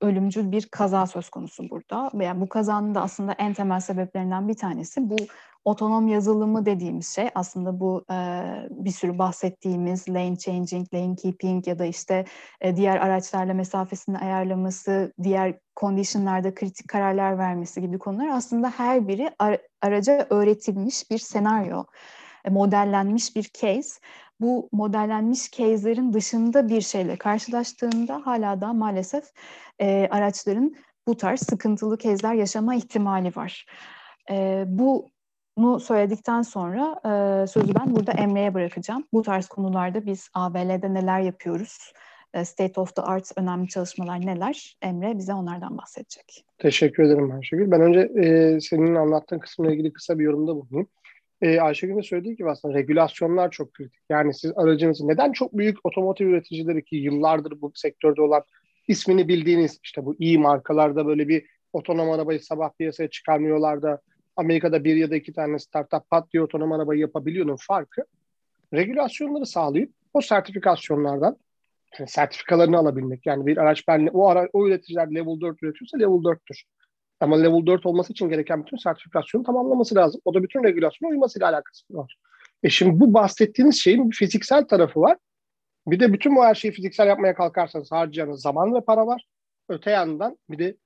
[0.03, 2.11] ölümcül bir kaza söz konusu burada.
[2.25, 5.15] Yani bu kazanın da aslında en temel sebeplerinden bir tanesi bu
[5.65, 8.15] otonom yazılımı dediğimiz şey aslında bu e,
[8.69, 12.25] bir sürü bahsettiğimiz lane changing, lane keeping ya da işte
[12.61, 19.31] e, diğer araçlarla mesafesini ayarlaması, diğer conditionlarda kritik kararlar vermesi gibi konular aslında her biri
[19.39, 21.83] ar- araca öğretilmiş bir senaryo,
[22.45, 23.99] e, modellenmiş bir case.
[24.43, 29.23] Bu modellenmiş case'lerin dışında bir şeyle karşılaştığında hala da maalesef
[29.81, 30.75] e, araçların
[31.07, 33.65] bu tarz sıkıntılı case'ler yaşama ihtimali var.
[34.31, 35.09] E, bu
[35.57, 39.03] bunu söyledikten sonra e, sözü ben burada Emre'ye bırakacağım.
[39.13, 41.93] Bu tarz konularda biz ABL'de neler yapıyoruz?
[42.33, 44.77] E, State of the Art önemli çalışmalar neler?
[44.81, 46.45] Emre bize onlardan bahsedecek.
[46.57, 47.71] Teşekkür ederim Ayşegül.
[47.71, 50.87] Ben önce e, senin anlattığın kısımla ilgili kısa bir yorumda bulunayım.
[51.43, 53.99] E, Ayşegül'ün söylediği gibi aslında regülasyonlar çok kritik.
[54.09, 58.43] Yani siz aracınızı neden çok büyük otomotiv üreticileri ki yıllardır bu sektörde olan
[58.87, 64.01] ismini bildiğiniz işte bu iyi markalarda böyle bir otonom arabayı sabah piyasaya çıkarmıyorlar da
[64.35, 68.05] Amerika'da bir ya da iki tane startup pat diye otonom arabayı yapabiliyor'nun farkı
[68.73, 71.37] regülasyonları sağlayıp o sertifikasyonlardan
[71.99, 73.25] yani sertifikalarını alabilmek.
[73.25, 76.63] Yani bir araç ben o ara, o üreticiler level 4 üretiyorsa level 4'tür.
[77.23, 80.21] Ama level 4 olması için gereken bütün sertifikasyonu tamamlaması lazım.
[80.25, 82.17] O da bütün regülasyona uymasıyla alakası var.
[82.63, 85.17] E şimdi bu bahsettiğiniz şeyin bir fiziksel tarafı var.
[85.87, 89.25] Bir de bütün bu her şeyi fiziksel yapmaya kalkarsanız harcayanız zaman ve para var.
[89.69, 90.77] Öte yandan bir de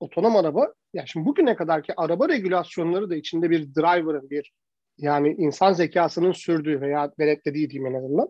[0.00, 4.52] otonom araba, yani şimdi bugüne kadarki araba regülasyonları da içinde bir driver'ın, bir
[4.98, 8.28] yani insan zekasının sürdüğü veya denetlediği diyeyim en azından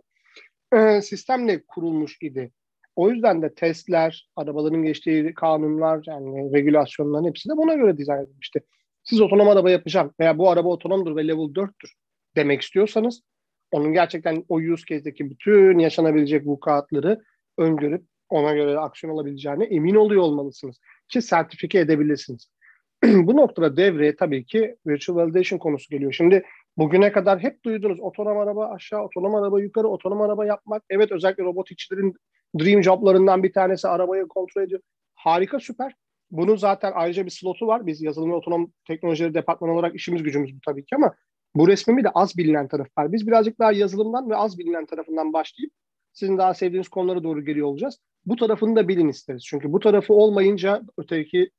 [0.73, 2.53] e, sistemle kurulmuş idi.
[2.97, 8.61] O yüzden de testler, arabaların geçtiği kanunlar, yani regülasyonların hepsi de buna göre dizayn edilmişti.
[9.05, 11.93] Siz otonom araba yapacağım veya bu araba otonomdur ve level 4'tür
[12.37, 13.23] demek istiyorsanız
[13.71, 17.23] onun gerçekten o use case'deki bütün yaşanabilecek vukuatları
[17.59, 22.49] öngörüp ona göre aksiyon alabileceğine emin oluyor olmalısınız ki sertifike edebilirsiniz.
[23.05, 26.13] Bu noktada devreye tabii ki virtual validation konusu geliyor.
[26.13, 26.43] Şimdi
[26.77, 30.83] bugüne kadar hep duydunuz otonom araba aşağı, otonom araba yukarı, otonom araba yapmak.
[30.91, 32.15] Evet özellikle robotikçilerin
[32.61, 34.81] dream joblarından bir tanesi arabayı kontrol ediyor.
[35.15, 35.95] Harika süper.
[36.31, 37.87] Bunun zaten ayrıca bir slotu var.
[37.87, 41.15] Biz yazılım ve otonom teknolojileri departmanı olarak işimiz gücümüz bu tabii ki ama
[41.55, 43.13] bu resmimi de az bilinen taraf var.
[43.13, 45.73] Biz birazcık daha yazılımdan ve az bilinen tarafından başlayıp
[46.13, 47.99] sizin daha sevdiğiniz konulara doğru geliyor olacağız.
[48.27, 49.43] Bu tarafını da bilin isteriz.
[49.45, 51.51] Çünkü bu tarafı olmayınca öteki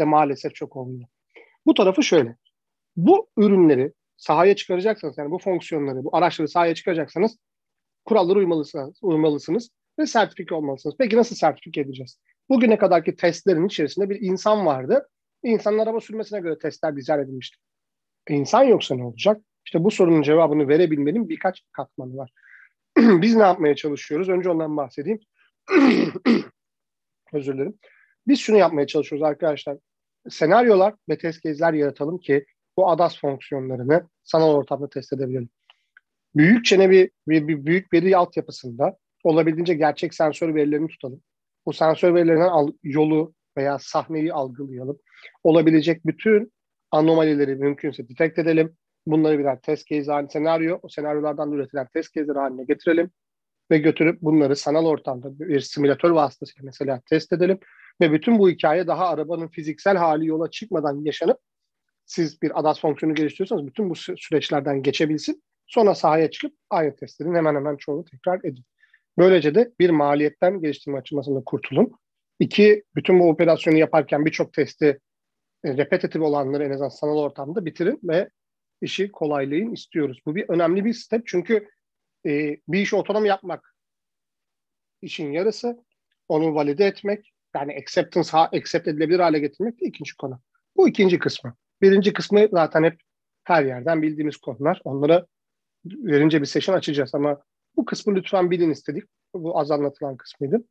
[0.00, 1.08] de maalesef çok olmuyor.
[1.66, 2.36] Bu tarafı şöyle.
[2.96, 7.38] Bu ürünleri sahaya çıkaracaksanız yani bu fonksiyonları, bu araçları sahaya çıkaracaksanız
[8.04, 10.96] kurallara uymalısınız, uymalısınız ve sertifike olmalısınız.
[10.98, 12.18] Peki nasıl sertifike edeceğiz?
[12.48, 15.08] Bugüne kadarki testlerin içerisinde bir insan vardı.
[15.42, 17.58] İnsanın araba sürmesine göre testler dizayn edilmişti.
[18.26, 19.42] E, insan yoksa ne olacak?
[19.66, 22.30] İşte bu sorunun cevabını verebilmenin birkaç katmanı var.
[22.98, 24.28] Biz ne yapmaya çalışıyoruz?
[24.28, 25.20] Önce ondan bahsedeyim.
[27.32, 27.78] Özür dilerim.
[28.26, 29.78] Biz şunu yapmaya çalışıyoruz arkadaşlar.
[30.28, 32.44] Senaryolar ve test case'ler yaratalım ki
[32.76, 35.48] bu ADAS fonksiyonlarını sanal ortamda test edebilelim.
[36.36, 41.22] Büyük çene bir, bir, bir büyük veri altyapısında olabildiğince gerçek sensör verilerini tutalım.
[41.66, 44.98] Bu sensör verilerinden al, yolu veya sahneyi algılayalım.
[45.42, 46.52] Olabilecek bütün
[46.90, 48.76] anomalileri mümkünse detect edelim.
[49.06, 53.10] Bunları birer test case haline senaryo, o senaryolardan üretilen test case'leri haline getirelim
[53.70, 57.58] ve götürüp bunları sanal ortamda bir simülatör vasıtasıyla mesela test edelim
[58.00, 61.38] ve bütün bu hikaye daha arabanın fiziksel hali yola çıkmadan yaşanıp
[62.06, 65.42] siz bir ADAS fonksiyonu geliştiriyorsanız bütün bu süreçlerden geçebilsin.
[65.66, 68.64] Sonra sahaya çıkıp aynı testlerin hemen hemen çoğunu tekrar edin.
[69.18, 71.92] Böylece de bir maliyetten geliştirme açılmasında kurtulun.
[72.38, 75.00] İki, bütün bu operasyonu yaparken birçok testi
[75.64, 78.28] e, repetitif olanları en azından sanal ortamda bitirin ve
[78.80, 80.20] işi kolaylayın istiyoruz.
[80.26, 81.68] Bu bir önemli bir step çünkü
[82.26, 83.74] e, bir işi otonom yapmak
[85.02, 85.84] işin yarısı.
[86.28, 90.40] Onu valide etmek, yani acceptance, accept edilebilir hale getirmek de ikinci konu.
[90.76, 91.56] Bu ikinci kısmı.
[91.82, 93.00] Birinci kısmı zaten hep
[93.44, 94.80] her yerden bildiğimiz konular.
[94.84, 95.26] Onlara
[95.84, 97.42] verince bir session açacağız ama
[97.76, 99.04] bu kısmı lütfen bilin istedik.
[99.34, 100.64] Bu az anlatılan kısmıydı.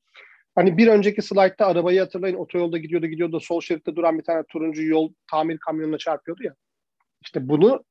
[0.56, 4.84] Hani bir önceki slaytta arabayı hatırlayın otoyolda gidiyordu gidiyordu sol şeritte duran bir tane turuncu
[4.84, 6.56] yol tamir kamyonuna çarpıyordu ya.
[7.22, 7.84] İşte bunu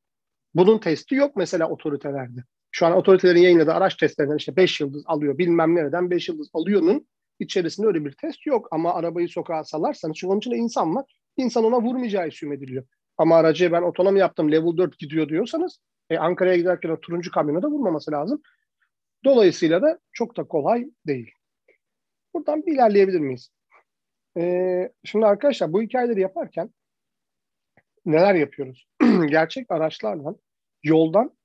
[0.55, 2.40] bunun testi yok mesela otoritelerde.
[2.73, 7.07] Şu an otoritelerin yayınladığı araç testlerinden işte 5 yıldız alıyor bilmem nereden 5 yıldız alıyor'nun
[7.38, 8.68] içerisinde öyle bir test yok.
[8.70, 11.05] Ama arabayı sokağa salarsanız çünkü onun içinde insan var.
[11.37, 12.85] İnsan ona vurmayacağı isüm ediliyor.
[13.18, 17.62] Ama aracı ben otonom yaptım level 4 gidiyor diyorsanız e, Ankara'ya giderken o turuncu kamyona
[17.62, 18.42] da vurmaması lazım.
[19.25, 21.31] Dolayısıyla da çok da kolay değil.
[22.35, 23.51] Buradan bir ilerleyebilir miyiz?
[24.37, 26.71] Ee, şimdi arkadaşlar bu hikayeleri yaparken
[28.07, 28.87] neler yapıyoruz?
[29.29, 30.35] Gerçek araçlarla
[30.83, 31.37] yoldan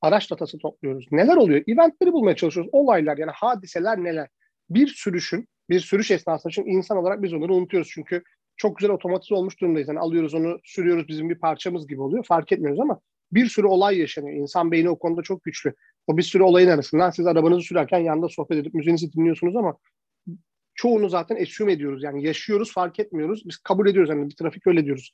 [0.00, 1.06] araç datası topluyoruz.
[1.10, 1.62] Neler oluyor?
[1.66, 2.70] Eventleri bulmaya çalışıyoruz.
[2.72, 4.28] Olaylar yani hadiseler neler?
[4.70, 7.90] Bir sürüşün, bir sürüş esnasında çünkü insan olarak biz onları unutuyoruz.
[7.94, 8.22] Çünkü
[8.56, 9.88] çok güzel otomatize olmuş durumdayız.
[9.88, 12.24] Yani alıyoruz onu sürüyoruz bizim bir parçamız gibi oluyor.
[12.24, 13.00] Fark etmiyoruz ama
[13.32, 14.36] bir sürü olay yaşanıyor.
[14.36, 15.74] İnsan beyni o konuda çok güçlü.
[16.06, 19.76] O bir sürü olayın arasından siz arabanızı sürerken yanında sohbet edip müziğinizi dinliyorsunuz ama
[20.74, 22.02] çoğunu zaten assume ediyoruz.
[22.02, 23.42] Yani yaşıyoruz fark etmiyoruz.
[23.46, 24.10] Biz kabul ediyoruz.
[24.10, 25.12] Yani bir trafik öyle diyoruz.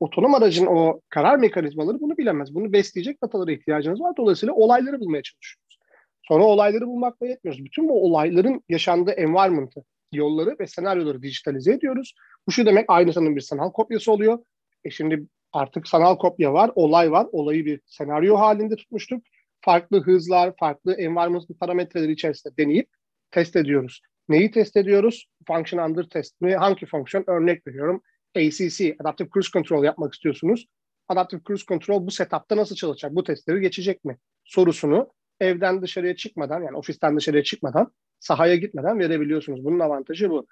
[0.00, 2.54] Otonom aracın o karar mekanizmaları bunu bilemez.
[2.54, 4.16] Bunu besleyecek datalara ihtiyacınız var.
[4.16, 5.78] Dolayısıyla olayları bulmaya çalışıyoruz.
[6.22, 7.64] Sonra olayları bulmakla yetmiyoruz.
[7.64, 12.14] Bütün bu olayların yaşandığı environment'ı, yolları ve senaryoları dijitalize ediyoruz.
[12.46, 14.38] Bu şu demek aynısının bir sanal kopyası oluyor.
[14.84, 17.26] E şimdi artık sanal kopya var, olay var.
[17.32, 19.22] Olayı bir senaryo halinde tutmuştuk.
[19.60, 22.88] Farklı hızlar, farklı environment parametreleri içerisinde deneyip
[23.30, 24.00] test ediyoruz.
[24.28, 25.26] Neyi test ediyoruz?
[25.46, 26.56] Function under test mi?
[26.56, 27.24] Hangi fonksiyon?
[27.26, 28.02] Örnek veriyorum.
[28.36, 30.66] ACC, Adaptive Cruise Control yapmak istiyorsunuz.
[31.08, 33.14] Adaptive Cruise Control bu setupta nasıl çalışacak?
[33.14, 34.18] Bu testleri geçecek mi?
[34.44, 39.64] Sorusunu evden dışarıya çıkmadan yani ofisten dışarıya çıkmadan sahaya gitmeden verebiliyorsunuz.
[39.64, 40.46] Bunun avantajı bu.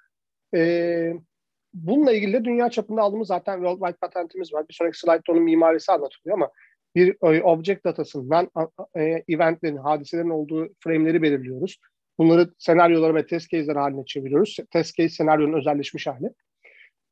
[0.55, 1.13] Ee,
[1.73, 4.67] bununla ilgili de dünya çapında aldığımız zaten worldwide patentimiz var.
[4.69, 6.49] Bir sonraki slaytta onun mimarisi anlatılıyor ama
[6.95, 8.49] bir e, object datasından
[8.95, 11.79] e, eventlerin, hadiselerin olduğu frame'leri belirliyoruz.
[12.17, 14.57] Bunları senaryolara ve test case'ler haline çeviriyoruz.
[14.71, 16.33] Test case senaryonun özelleşmiş hali.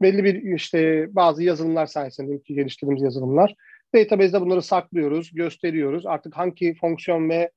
[0.02, 3.56] Belli bir işte bazı yazılımlar sayesinde ki geliştirdiğimiz yazılımlar.
[3.96, 6.06] Database'de bunları saklıyoruz, gösteriyoruz.
[6.06, 7.52] Artık hangi fonksiyon ve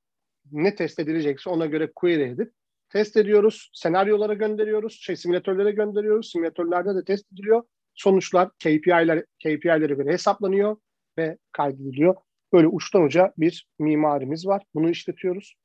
[0.51, 2.51] ne test edilecekse ona göre query edip
[2.89, 3.69] test ediyoruz.
[3.73, 4.99] Senaryolara gönderiyoruz.
[5.01, 6.31] Şey simülatörlere gönderiyoruz.
[6.31, 7.63] Simülatörlerde de test ediliyor.
[7.95, 10.77] Sonuçlar KPI'ler KPI'lere göre hesaplanıyor
[11.17, 12.15] ve kaydediliyor.
[12.53, 14.63] Böyle uçtan uca bir mimarimiz var.
[14.73, 15.55] Bunu işletiyoruz.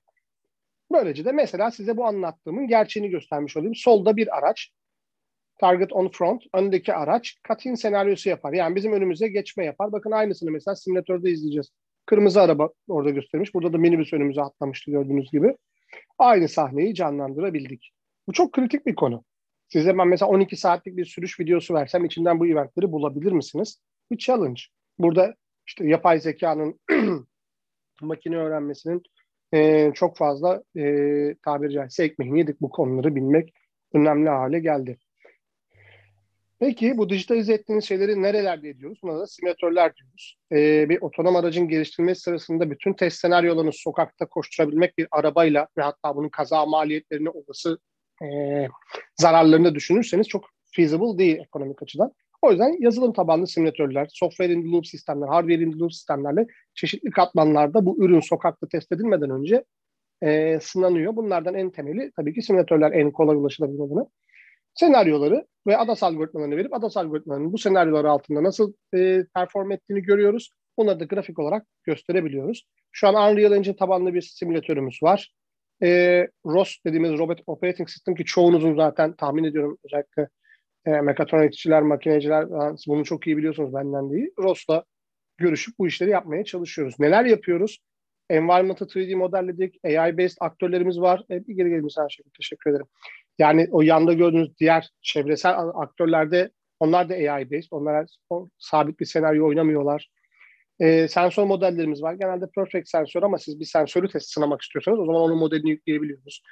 [0.92, 3.74] Böylece de mesela size bu anlattığımın gerçeğini göstermiş olayım.
[3.74, 4.70] Solda bir araç,
[5.60, 8.52] target on front, öndeki araç katin senaryosu yapar.
[8.52, 9.92] Yani bizim önümüze geçme yapar.
[9.92, 11.70] Bakın aynısını mesela simülatörde izleyeceğiz.
[12.06, 13.54] Kırmızı araba orada göstermiş.
[13.54, 15.56] Burada da minibüs önümüze atlamıştı gördüğünüz gibi.
[16.18, 17.92] Aynı sahneyi canlandırabildik.
[18.28, 19.24] Bu çok kritik bir konu.
[19.68, 23.80] Size ben mesela 12 saatlik bir sürüş videosu versem içinden bu eventleri bulabilir misiniz?
[24.10, 24.60] Bir challenge.
[24.98, 25.34] Burada
[25.66, 26.80] işte yapay zekanın
[28.02, 29.02] makine öğrenmesinin
[29.54, 30.82] e, çok fazla e,
[31.44, 33.54] tabiri caizse ekmeğini yedik bu konuları bilmek
[33.92, 34.98] önemli hale geldi.
[36.58, 38.98] Peki bu dijitalize ettiğiniz şeyleri nerelerde ediyoruz?
[39.02, 40.38] Buna da simülatörler diyoruz.
[40.52, 46.16] Ee, bir otonom aracın geliştirilmesi sırasında bütün test senaryolarını sokakta koşturabilmek bir arabayla ve hatta
[46.16, 47.78] bunun kaza maliyetlerini olası
[48.22, 48.26] e,
[49.16, 50.44] zararlarını düşünürseniz çok
[50.76, 52.12] feasible değil ekonomik açıdan.
[52.46, 57.86] O yüzden yazılım tabanlı simülatörler, software in loop sistemler, hardware in loop sistemlerle çeşitli katmanlarda
[57.86, 59.64] bu ürün sokakta test edilmeden önce
[60.22, 61.16] e, sınanıyor.
[61.16, 64.08] Bunlardan en temeli tabii ki simülatörler en kolay ulaşılabilir olanı.
[64.74, 70.50] Senaryoları ve ADAS algoritmalarını verip ADAS algoritmalarının bu senaryolar altında nasıl e, perform ettiğini görüyoruz.
[70.78, 72.66] Bunları da grafik olarak gösterebiliyoruz.
[72.92, 75.32] Şu an Unreal Engine tabanlı bir simülatörümüz var.
[75.82, 75.88] E,
[76.46, 80.28] ROS dediğimiz Robot Operating System ki çoğunuzun zaten tahmin ediyorum özellikle
[80.86, 82.48] e, mekatronikçiler, makineciler
[82.86, 84.30] bunu çok iyi biliyorsunuz benden değil.
[84.38, 84.84] ROS'la
[85.38, 86.94] görüşüp bu işleri yapmaya çalışıyoruz.
[86.98, 87.78] Neler yapıyoruz?
[88.30, 89.74] Environment'ı 3D modelledik.
[89.84, 91.24] AI-based aktörlerimiz var.
[91.30, 92.24] E, bir geri gelin her şey.
[92.36, 92.86] Teşekkür ederim.
[93.38, 97.68] Yani o yanda gördüğünüz diğer çevresel aktörlerde onlar da AI-based.
[97.70, 98.06] Onlar
[98.58, 100.10] sabit bir senaryo oynamıyorlar.
[100.80, 102.14] E, sensör modellerimiz var.
[102.14, 106.42] Genelde perfect sensör ama siz bir sensörü test sınamak istiyorsanız o zaman onun modelini yükleyebiliyoruz.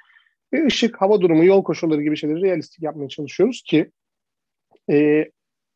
[0.53, 3.91] Ve ışık, hava durumu, yol koşulları gibi şeyleri realistik yapmaya çalışıyoruz ki
[4.91, 5.31] e,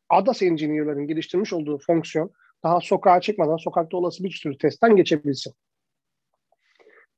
[0.08, 5.54] ADAS engineer'ların geliştirmiş olduğu fonksiyon daha sokağa çıkmadan sokakta olası bir sürü testten geçebilsin.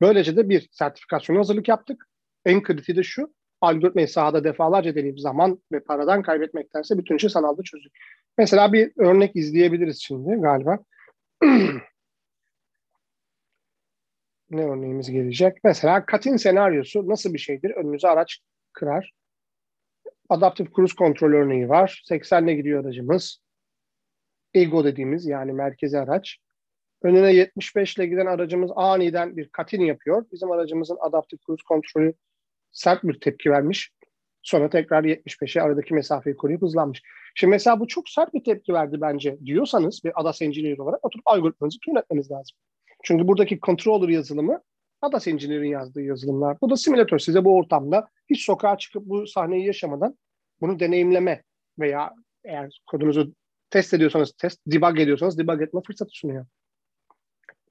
[0.00, 2.08] Böylece de bir sertifikasyon hazırlık yaptık.
[2.44, 7.62] En kritiği de şu, algoritmayı sahada defalarca deneyip zaman ve paradan kaybetmektense bütün işi sanalda
[7.62, 7.92] çözdük.
[8.38, 10.78] Mesela bir örnek izleyebiliriz şimdi galiba.
[14.50, 15.58] ne örneğimiz gelecek?
[15.64, 17.70] Mesela katin senaryosu nasıl bir şeydir?
[17.70, 18.38] Önümüze araç
[18.72, 19.12] kırar.
[20.32, 22.02] Adaptive Cruise Control örneği var.
[22.10, 23.42] 80'le gidiyor aracımız.
[24.54, 26.38] Ego dediğimiz yani merkezi araç.
[27.02, 30.24] Önüne 75 ile giden aracımız aniden bir katin yapıyor.
[30.32, 32.14] Bizim aracımızın Adaptive Cruise Control'ü
[32.72, 33.90] sert bir tepki vermiş.
[34.42, 37.02] Sonra tekrar 75'e aradaki mesafeyi koruyup hızlanmış.
[37.34, 41.26] Şimdi mesela bu çok sert bir tepki verdi bence diyorsanız bir ADAS Engineer olarak oturup
[41.26, 42.56] algoritmanızı etmeniz lazım.
[43.02, 44.62] Çünkü buradaki controller yazılımı
[45.02, 46.56] ADAS Engineer'in yazdığı yazılımlar.
[46.60, 50.18] Bu da simülatör size bu ortamda hiç sokağa çıkıp bu sahneyi yaşamadan
[50.60, 51.42] bunu deneyimleme
[51.78, 53.34] veya eğer kodunuzu
[53.70, 56.46] test ediyorsanız test, debug ediyorsanız debug etme fırsatı sunuyor.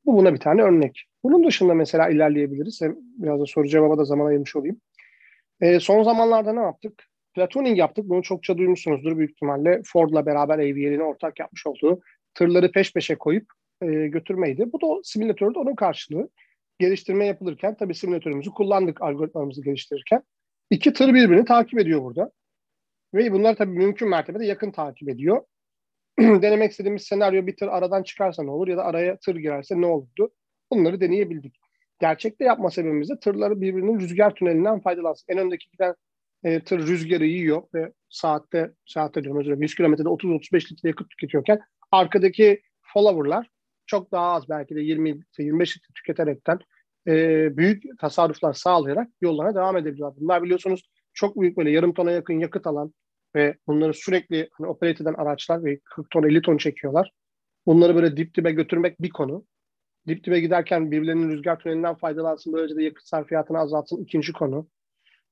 [0.06, 1.06] Bu buna bir tane örnek.
[1.24, 2.82] Bunun dışında mesela ilerleyebiliriz.
[2.82, 4.82] Hem biraz da soru cevaba da zaman ayırmış olayım.
[5.62, 7.04] E, son zamanlarda ne yaptık?
[7.34, 8.10] Platooning yaptık.
[8.10, 9.82] Bunu çokça duymuşsunuzdur büyük ihtimalle.
[9.86, 12.02] Ford'la beraber AVL'in ortak yapmış olduğu
[12.34, 13.46] tırları peş peşe koyup
[13.82, 14.74] e, götürmeydi.
[14.74, 16.30] Bu da simülatörde onun karşılığı.
[16.82, 20.24] Geliştirme yapılırken tabii simülatörümüzü kullandık algoritmamızı geliştirirken.
[20.70, 22.32] İki tır birbirini takip ediyor burada.
[23.14, 25.42] Ve bunlar tabii mümkün mertebede yakın takip ediyor.
[26.20, 29.86] Denemek istediğimiz senaryo bir tır aradan çıkarsa ne olur ya da araya tır girerse ne
[29.86, 30.32] olurdu?
[30.72, 31.56] Bunları deneyebildik.
[32.00, 35.34] Gerçekte yapma sebebimiz de tırları birbirinin rüzgar tünelinden faydalansın.
[35.34, 35.96] En öndeki giden
[36.44, 41.10] e, tır rüzgarı yiyor ve saatte, saatte diyorum özür dilerim, 100 kilometrede 30-35 litre yakıt
[41.10, 41.60] tüketiyorken
[41.92, 42.62] arkadaki
[42.94, 43.51] follower'lar
[43.92, 46.60] çok daha az belki de 20 25 litre tüketerekten
[47.08, 47.14] e,
[47.58, 50.22] büyük tasarruflar sağlayarak yollarına devam edebiliyorlar.
[50.22, 52.94] Bunlar biliyorsunuz çok büyük böyle yarım tona yakın yakıt alan
[53.36, 57.12] ve bunları sürekli hani, operate eden araçlar ve 40 ton 50 ton çekiyorlar.
[57.66, 59.46] Bunları böyle dip dibe götürmek bir konu.
[60.08, 64.68] Dip dibe giderken birbirlerinin rüzgar tünelinden faydalansın böylece de yakıt sarfiyatını azaltsın ikinci konu.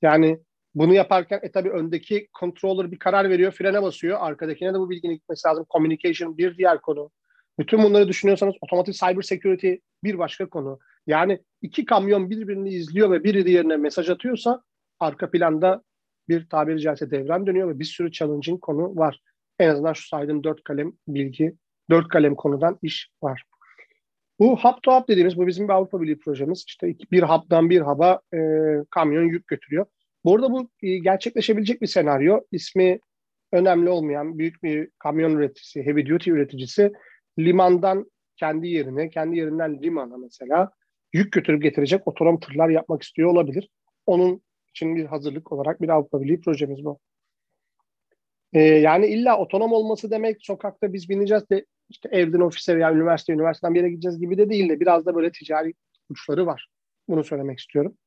[0.02, 0.40] Yani
[0.76, 4.18] bunu yaparken e tabii öndeki controller bir karar veriyor, frene basıyor.
[4.22, 5.66] Arkadakine de bu bilginin gitmesi lazım.
[5.70, 7.12] Communication bir diğer konu.
[7.60, 10.80] Bütün bunları düşünüyorsanız otomatik cyber security bir başka konu.
[11.08, 14.64] Yani iki kamyon birbirini izliyor ve biri diğerine mesaj atıyorsa
[15.00, 15.84] arka planda
[16.30, 19.22] bir tabiri caizse devran dönüyor ve bir sürü challenging konu var.
[19.60, 21.56] En azından şu saydığım dört kalem bilgi,
[21.90, 23.44] dört kalem konudan iş var.
[24.40, 26.64] Bu hub to hub dediğimiz bu bizim bir Avrupa Birliği projemiz.
[26.68, 28.40] İşte bir hub'dan bir hub'a e,
[28.90, 29.86] kamyon yük götürüyor.
[30.26, 32.40] Bu arada bu e, gerçekleşebilecek bir senaryo.
[32.52, 33.00] İsmi
[33.52, 36.92] önemli olmayan büyük bir kamyon üreticisi, heavy duty üreticisi
[37.46, 40.72] limandan kendi yerine, kendi yerinden limana mesela
[41.14, 43.70] yük götürüp getirecek otonom tırlar yapmak istiyor olabilir.
[44.06, 47.00] Onun için bir hazırlık olarak bir Avrupa Birliği projemiz bu.
[48.54, 53.34] Ee, yani illa otonom olması demek sokakta biz bineceğiz de işte evden ofise veya üniversite,
[53.34, 55.74] üniversiteden bir yere gideceğiz gibi de değil de biraz da böyle ticari
[56.10, 56.68] uçları var.
[57.08, 57.98] Bunu söylemek istiyorum.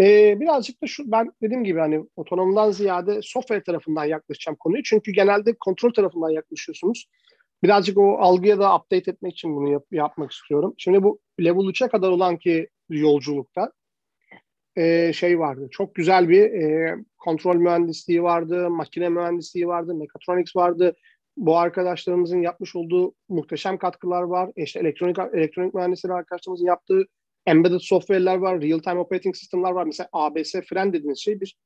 [0.00, 4.82] Ee, birazcık da şu ben dediğim gibi hani otonomdan ziyade software tarafından yaklaşacağım konuyu.
[4.82, 7.06] Çünkü genelde kontrol tarafından yaklaşıyorsunuz.
[7.62, 10.74] Birazcık o algıya da update etmek için bunu yap, yapmak istiyorum.
[10.78, 13.72] Şimdi bu level 3'e kadar olan ki yolculukta
[14.76, 15.68] e, şey vardı.
[15.70, 20.94] Çok güzel bir e, kontrol mühendisliği vardı, makine mühendisliği vardı, mechatronics vardı.
[21.36, 24.50] Bu arkadaşlarımızın yapmış olduğu muhteşem katkılar var.
[24.56, 27.04] İşte elektronik elektronik mühendisleri arkadaşlarımızın yaptığı
[27.46, 29.84] embedded software'ler var, real time operating system'lar var.
[29.84, 31.56] Mesela ABS fren dediğiniz şey bir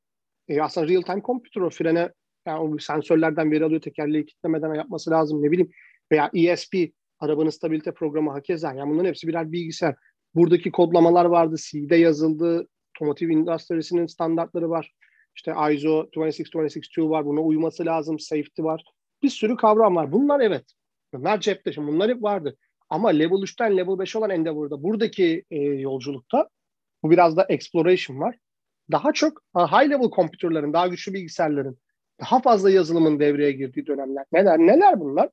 [0.48, 2.10] e, aslında real time computer o frene
[2.46, 5.70] yani o sensörlerden veri alıyor tekerleği kitlemeden yapması lazım ne bileyim
[6.12, 6.74] veya ESP
[7.20, 9.94] arabanın stabilite programı hakeza yani bunların hepsi birer bilgisayar.
[10.34, 14.92] Buradaki kodlamalar vardı, C'de yazıldı, otomotiv endüstrisinin standartları var.
[15.36, 18.84] İşte ISO 26262 var, buna uyması lazım, safety var.
[19.22, 20.12] Bir sürü kavram var.
[20.12, 20.64] Bunlar evet.
[21.14, 21.72] Bunlar cepte.
[21.72, 22.56] Şimdi bunlar hep vardı.
[22.90, 26.48] Ama level 3'ten level 5 olan Endeavor'da buradaki e, yolculukta
[27.02, 28.38] bu biraz da exploration var.
[28.92, 31.78] Daha çok high level kompütürlerin, daha güçlü bilgisayarların,
[32.20, 34.24] daha fazla yazılımın devreye girdiği dönemler.
[34.32, 34.58] Neler?
[34.58, 35.30] Neler bunlar?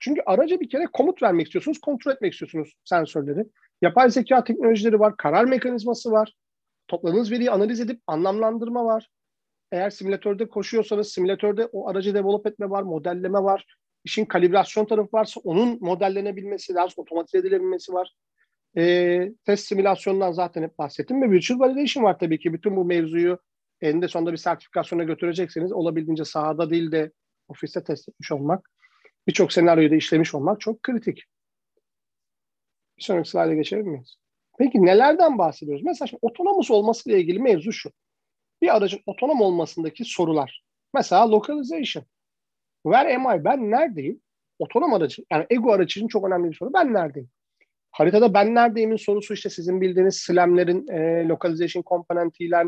[0.00, 3.46] Çünkü araca bir kere komut vermek istiyorsunuz, kontrol etmek istiyorsunuz sensörleri.
[3.82, 6.32] Yapay zeka teknolojileri var, karar mekanizması var.
[6.88, 9.08] Topladığınız veriyi analiz edip anlamlandırma var.
[9.72, 13.66] Eğer simülatörde koşuyorsanız simülatörde o aracı develop etme var, modelleme var.
[14.04, 18.14] İşin kalibrasyon tarafı varsa onun modellenebilmesi, daha otomatize edilebilmesi var.
[18.76, 22.52] E, test simülasyonundan zaten hep bahsettim ve virtual validation var tabii ki.
[22.52, 23.38] Bütün bu mevzuyu
[23.84, 27.12] eninde sonunda bir sertifikasyona götürecekseniz olabildiğince sahada değil de
[27.48, 28.70] ofiste test etmiş olmak,
[29.26, 31.22] birçok senaryoyu da işlemiş olmak çok kritik.
[32.98, 34.16] Bir sonraki slayda geçebilir miyiz?
[34.58, 35.84] Peki nelerden bahsediyoruz?
[35.84, 37.90] Mesela şimdi otonomus olmasıyla ilgili mevzu şu.
[38.62, 40.64] Bir aracın otonom olmasındaki sorular.
[40.94, 42.04] Mesela localization.
[42.82, 43.44] Where am I?
[43.44, 44.20] Ben neredeyim?
[44.58, 46.72] Otonom aracı, yani ego aracı için çok önemli bir soru.
[46.74, 47.30] Ben neredeyim?
[47.90, 52.64] Haritada ben neredeyim'in sorusu işte sizin bildiğiniz SLAM'lerin e, localization komponentiyle,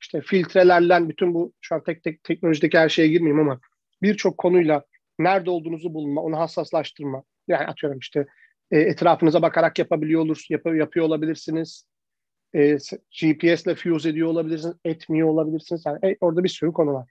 [0.00, 3.60] işte filtrelerle, bütün bu şu an tek tek teknolojideki her şeye girmeyeyim ama
[4.02, 4.84] birçok konuyla
[5.18, 7.22] nerede olduğunuzu bulma, onu hassaslaştırma.
[7.48, 8.26] Yani atıyorum işte
[8.70, 11.84] e, etrafınıza bakarak yapabiliyor olur, yap, yapıyor olabilirsiniz.
[12.54, 12.76] E,
[13.20, 15.82] GPS ile fuse ediyor olabilirsiniz, etmiyor olabilirsiniz.
[15.86, 17.10] Yani e, orada bir sürü konu var.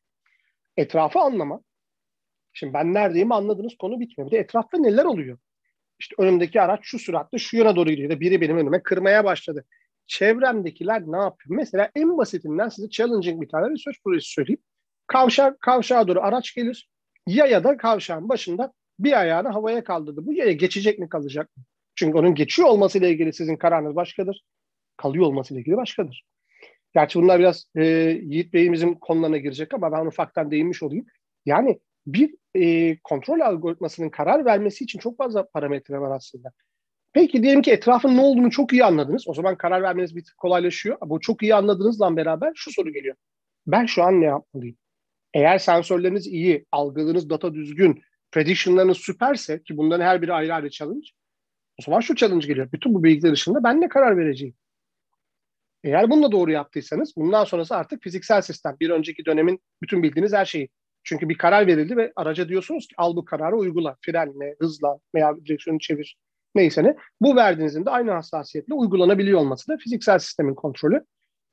[0.78, 1.62] Etrafı anlama.
[2.54, 4.32] Şimdi ben neredeyim anladınız konu bitmiyor.
[4.32, 5.38] Bir de etrafta neler oluyor?
[6.00, 8.20] İşte önümdeki araç şu süratle şu yana doğru gidiyor.
[8.20, 9.66] Biri benim önüme kırmaya başladı.
[10.10, 11.58] Çevremdekiler ne yapıyor?
[11.58, 14.62] Mesela en basitinden size challenging bir tane research projesi söyleyeyim.
[15.08, 16.90] Kavşak, kavşağa doğru araç gelir.
[17.28, 20.26] Ya ya da kavşağın başında bir ayağını havaya kaldırdı.
[20.26, 21.64] Bu yaya geçecek mi kalacak mı?
[21.96, 24.44] Çünkü onun geçiyor olmasıyla ilgili sizin kararınız başkadır.
[24.98, 26.24] Kalıyor olmasıyla ilgili başkadır.
[26.94, 27.84] Gerçi bunlar biraz e,
[28.24, 31.06] Yiğit Bey'imizin konularına girecek ama ben ufaktan değinmiş olayım.
[31.46, 36.52] Yani bir e, kontrol algoritmasının karar vermesi için çok fazla parametre var aslında.
[37.14, 39.28] Peki diyelim ki etrafın ne olduğunu çok iyi anladınız.
[39.28, 40.98] O zaman karar vermeniz bir tık kolaylaşıyor.
[41.06, 43.16] Bu çok iyi anladığınızla beraber şu soru geliyor.
[43.68, 44.78] Ben şu an ne yapmalıyım?
[45.34, 48.02] Eğer sensörleriniz iyi, algıladığınız data düzgün,
[48.32, 51.08] prediction'larınız süperse ki bunların her biri ayrı ayrı challenge.
[51.80, 52.72] O zaman şu challenge geliyor.
[52.72, 54.56] Bütün bu bilgiler dışında ben ne karar vereceğim?
[55.84, 58.78] Eğer bunu da doğru yaptıysanız bundan sonrası artık fiziksel sistem.
[58.80, 60.70] Bir önceki dönemin bütün bildiğiniz her şeyi.
[61.04, 63.98] Çünkü bir karar verildi ve araca diyorsunuz ki al bu kararı uygula.
[64.02, 66.18] Frenle, hızla veya direksiyonu çevir.
[66.56, 66.96] Neyse ne.
[67.22, 71.06] Bu verdiğinizin de aynı hassasiyetle uygulanabiliyor olması da fiziksel sistemin kontrolü.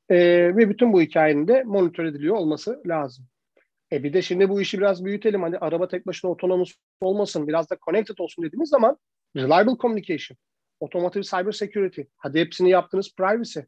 [0.09, 0.17] Ee,
[0.57, 3.25] ve bütün bu hikayenin de monitör ediliyor olması lazım.
[3.91, 5.41] E bir de şimdi bu işi biraz büyütelim.
[5.41, 8.97] Hani araba tek başına otonomus olmasın, biraz da connected olsun dediğimiz zaman
[9.35, 10.37] reliable communication,
[10.81, 13.59] automotive cyber security, hadi hepsini yaptınız privacy.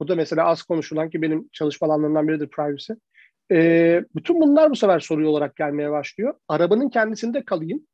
[0.00, 2.92] Bu da mesela az konuşulan ki benim çalışma alanlarından biridir privacy.
[3.52, 6.34] E, bütün bunlar bu sefer soruyu olarak gelmeye başlıyor.
[6.48, 7.86] Arabanın kendisinde kalayım.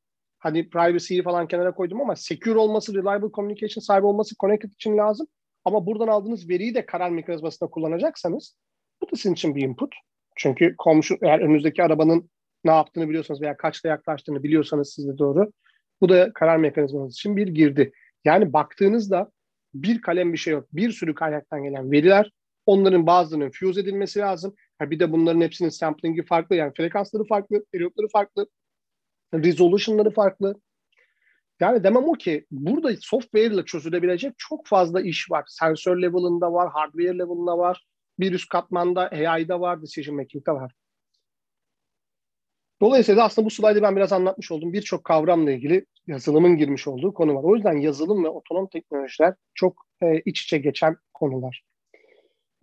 [0.45, 5.27] Hani privacy'yi falan kenara koydum ama secure olması, reliable communication sahibi olması connected için lazım.
[5.65, 8.57] Ama buradan aldığınız veriyi de karar mekanizmasında kullanacaksanız
[9.03, 9.95] bu da sizin için bir input.
[10.37, 12.31] Çünkü komşu eğer önünüzdeki arabanın
[12.65, 15.53] ne yaptığını biliyorsanız veya kaçta yaklaştığını biliyorsanız size doğru
[16.01, 17.93] Bu da karar mekanizmanız için bir girdi.
[18.25, 19.31] Yani baktığınızda
[19.75, 20.69] bir kalem bir şey yok.
[20.73, 22.31] Bir sürü kaynaktan gelen veriler.
[22.67, 24.55] Onların bazılarının fuse edilmesi lazım.
[24.79, 26.57] Ha bir de bunların hepsinin sampling'i farklı.
[26.57, 28.47] Yani frekansları farklı, periyotları farklı,
[29.43, 30.61] resolution'ları farklı.
[31.61, 35.45] Yani demem o ki burada software ile çözülebilecek çok fazla iş var.
[35.49, 37.87] Sensör level'ında var, hardware level'ında var.
[38.18, 40.72] Bir üst katmanda AI'da var, decision making'de var.
[42.80, 44.72] Dolayısıyla aslında bu slaydı ben biraz anlatmış oldum.
[44.72, 47.43] Birçok kavramla ilgili yazılımın girmiş olduğu konu var.
[47.45, 51.64] O yüzden yazılım ve otonom teknolojiler çok e, iç içe geçen konular.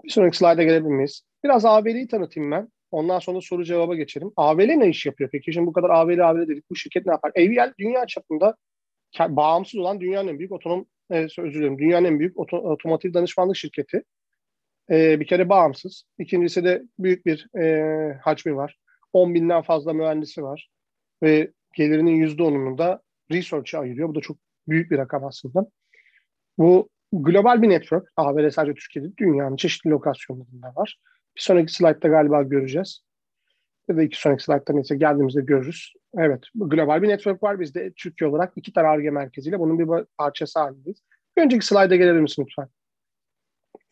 [0.03, 1.22] Bir sonraki slayda gelebilir miyiz?
[1.43, 2.69] Biraz AVL'yi tanıtayım ben.
[2.92, 4.32] Ondan sonra soru cevaba geçelim.
[4.36, 5.54] AVL ne iş yapıyor peki?
[5.54, 6.70] Şimdi bu kadar AVL AVL dedik.
[6.70, 7.32] Bu şirket ne yapar?
[7.38, 8.56] AVL dünya çapında
[9.20, 13.56] bağımsız olan dünyanın en büyük otonom e, özür dilerim, dünyanın en büyük oto, otomotiv danışmanlık
[13.56, 14.04] şirketi.
[14.89, 16.04] E, bir kere bağımsız.
[16.20, 18.78] İkincisi de büyük bir e, hacmi var.
[19.14, 20.70] 10 binden fazla mühendisi var.
[21.24, 24.10] Ve gelirinin %10'unu da research'a ayırıyor.
[24.10, 24.38] Bu da çok
[24.68, 25.68] büyük bir rakam aslında.
[26.58, 28.12] Bu global bir network.
[28.18, 30.98] AVL sadece Türkiye'de dünyanın çeşitli lokasyonlarında var.
[31.36, 33.02] Bir sonraki slaytta galiba göreceğiz.
[33.88, 35.94] Ya da iki sonraki slaytta neyse geldiğimizde görürüz.
[36.18, 37.60] Evet, global bir network var.
[37.60, 41.02] Biz de Türkiye olarak iki tane ARGE merkeziyle bunun bir parçası halindeyiz.
[41.38, 42.68] Bir önceki slayda gelebilir misin lütfen?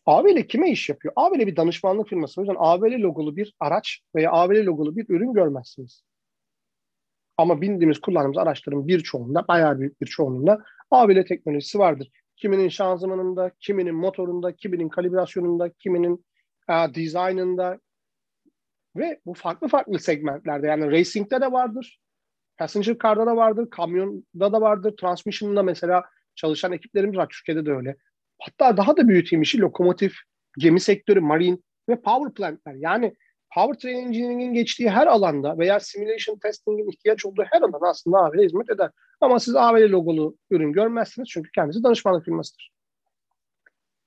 [0.06, 1.14] AVL kime iş yapıyor?
[1.16, 2.40] AVL bir danışmanlık firması.
[2.40, 6.02] O yüzden AVL logolu bir araç veya AVL logolu bir ürün görmezsiniz.
[7.36, 12.10] Ama bindiğimiz, kullandığımız araçların birçoğunda, bayağı büyük bir çoğunluğunda AVL teknolojisi vardır.
[12.36, 16.24] Kiminin şanzımanında, kiminin motorunda, kiminin kalibrasyonunda, kiminin
[16.70, 17.78] e, dizaynında
[18.96, 22.00] ve bu farklı farklı segmentlerde yani racing'de de vardır,
[22.58, 26.04] passenger car'da da vardır, kamyonda da vardır, transmission'da mesela
[26.34, 27.28] çalışan ekiplerimiz var.
[27.28, 27.96] Türkiye'de de öyle.
[28.38, 30.14] Hatta daha da büyüteyim işi lokomotif,
[30.58, 31.58] gemi sektörü, marine
[31.88, 32.74] ve power plantler.
[32.74, 33.14] Yani
[33.54, 38.70] powertrain engineering'in geçtiği her alanda veya simulation testing'in ihtiyaç olduğu her alanda aslında AVL hizmet
[38.70, 38.90] eder.
[39.20, 42.70] Ama siz AVL logolu ürün görmezsiniz çünkü kendisi danışmanlık firmasıdır.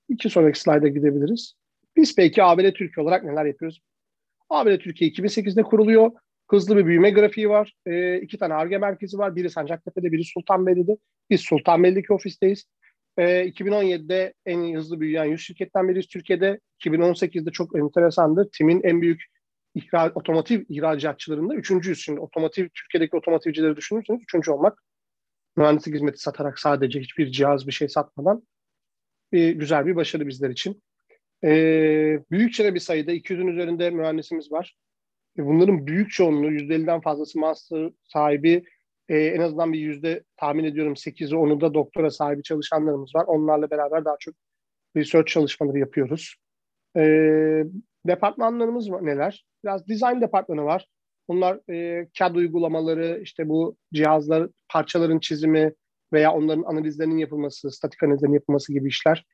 [0.10, 1.56] İki sonraki slayda gidebiliriz.
[1.96, 3.82] Biz peki AVL Türkiye olarak neler yapıyoruz?
[4.50, 6.12] AVL Türkiye 2008'de kuruluyor.
[6.50, 7.74] Hızlı bir büyüme grafiği var.
[7.86, 9.36] E, iki tane ARGE merkezi var.
[9.36, 10.98] Biri Sancaktepe'de, biri Sultanbeyli'de.
[11.30, 12.66] Biz Sultanbeyli'deki ofisteyiz.
[13.18, 16.60] E, 2017'de en hızlı büyüyen 100 şirketten biriyiz Türkiye'de.
[16.80, 18.50] 2018'de çok enteresandı.
[18.58, 19.22] TİM'in en büyük
[19.76, 22.00] ihra, otomotiv ihracatçılarında üçüncüyüz.
[22.00, 24.84] Şimdi otomotiv, Türkiye'deki otomotivcileri düşünürseniz üçüncü olmak.
[25.56, 28.44] Mühendislik hizmeti satarak sadece hiçbir cihaz bir şey satmadan
[29.32, 30.84] bir, güzel bir başarı bizler için.
[31.44, 34.76] Ee, büyükçe bir sayıda 200'ün üzerinde mühendisimiz var.
[35.40, 38.64] E, bunların büyük çoğunluğu %50'den fazlası master sahibi
[39.10, 43.26] e, en azından bir yüzde tahmin ediyorum 8'i onu da doktora sahibi çalışanlarımız var.
[43.28, 44.36] Onlarla beraber daha çok
[44.96, 46.36] research çalışmaları yapıyoruz.
[46.98, 47.04] E,
[48.08, 49.46] departmanlarımız neler?
[49.64, 50.88] Biraz design departmanı var.
[51.28, 55.74] Bunlar e, CAD uygulamaları, işte bu cihazlar, parçaların çizimi
[56.14, 59.26] veya onların analizlerinin yapılması, statik analizlerinin yapılması gibi işler.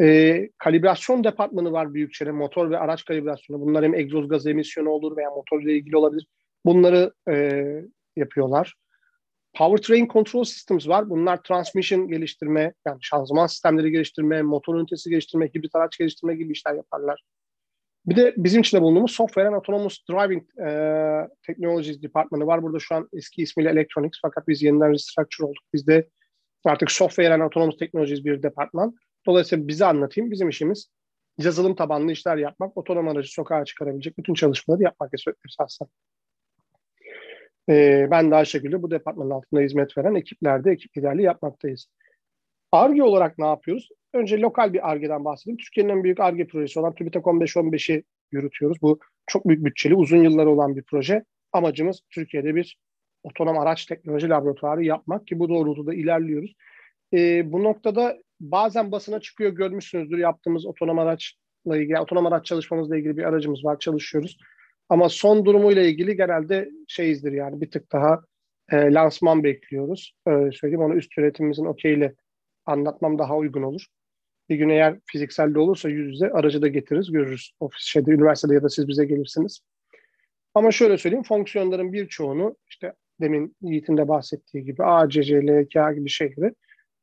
[0.00, 3.60] E, kalibrasyon departmanı var büyükçe, motor ve araç kalibrasyonu.
[3.60, 6.26] Bunlar hem egzoz gaz emisyonu olur veya motorla ilgili olabilir.
[6.64, 7.64] Bunları e,
[8.16, 8.74] yapıyorlar.
[9.56, 11.10] Powertrain Control Systems var.
[11.10, 16.74] Bunlar transmission geliştirme, yani şanzıman sistemleri geliştirme, motor ünitesi geliştirme, hibrit araç geliştirme gibi işler
[16.74, 17.22] yaparlar.
[18.06, 22.62] Bir de bizim içinde bulunduğumuz Software and Autonomous Driving e, Technologies Departmanı var.
[22.62, 25.64] Burada şu an eski ismiyle Electronics fakat biz yeniden restructure olduk.
[25.72, 26.08] Bizde
[26.64, 28.94] artık Software and Autonomous Technologies bir departman.
[29.26, 30.30] Dolayısıyla bize anlatayım.
[30.30, 30.90] Bizim işimiz
[31.38, 35.10] yazılım tabanlı işler yapmak, otonom aracı sokağa çıkarabilecek bütün çalışmaları yapmak
[35.48, 35.88] esasında.
[37.68, 41.86] Ee, ben de aynı şekilde bu departmanın altında hizmet veren ekiplerde ekip liderliği yapmaktayız.
[42.72, 43.88] ARGE olarak ne yapıyoruz?
[44.14, 45.56] Önce lokal bir ARGE'den bahsedeyim.
[45.56, 48.82] Türkiye'nin en büyük ARGE projesi olan TÜBİTAK 15-15'i yürütüyoruz.
[48.82, 51.24] Bu çok büyük bütçeli, uzun yıllar olan bir proje.
[51.52, 52.78] Amacımız Türkiye'de bir
[53.22, 56.54] otonom araç teknoloji laboratuvarı yapmak ki bu doğrultuda ilerliyoruz.
[57.14, 63.16] Ee, bu noktada bazen basına çıkıyor görmüşsünüzdür yaptığımız otonom araçla ilgili, otonom araç çalışmamızla ilgili
[63.16, 64.38] bir aracımız var, çalışıyoruz.
[64.88, 68.20] Ama son durumuyla ilgili genelde şeyizdir yani bir tık daha
[68.72, 70.14] e, lansman bekliyoruz.
[70.26, 72.14] Öyle söyleyeyim onu üst yönetimimizin okeyle
[72.66, 73.86] anlatmam daha uygun olur.
[74.48, 77.52] Bir gün eğer fizikselde olursa yüz yüze aracı da getiririz, görürüz.
[77.60, 79.60] Ofis şeyde, üniversitede ya da siz bize gelirsiniz.
[80.54, 86.54] Ama şöyle söyleyeyim, fonksiyonların birçoğunu işte demin Yiğit'in de bahsettiği gibi ACC, LK gibi şeyleri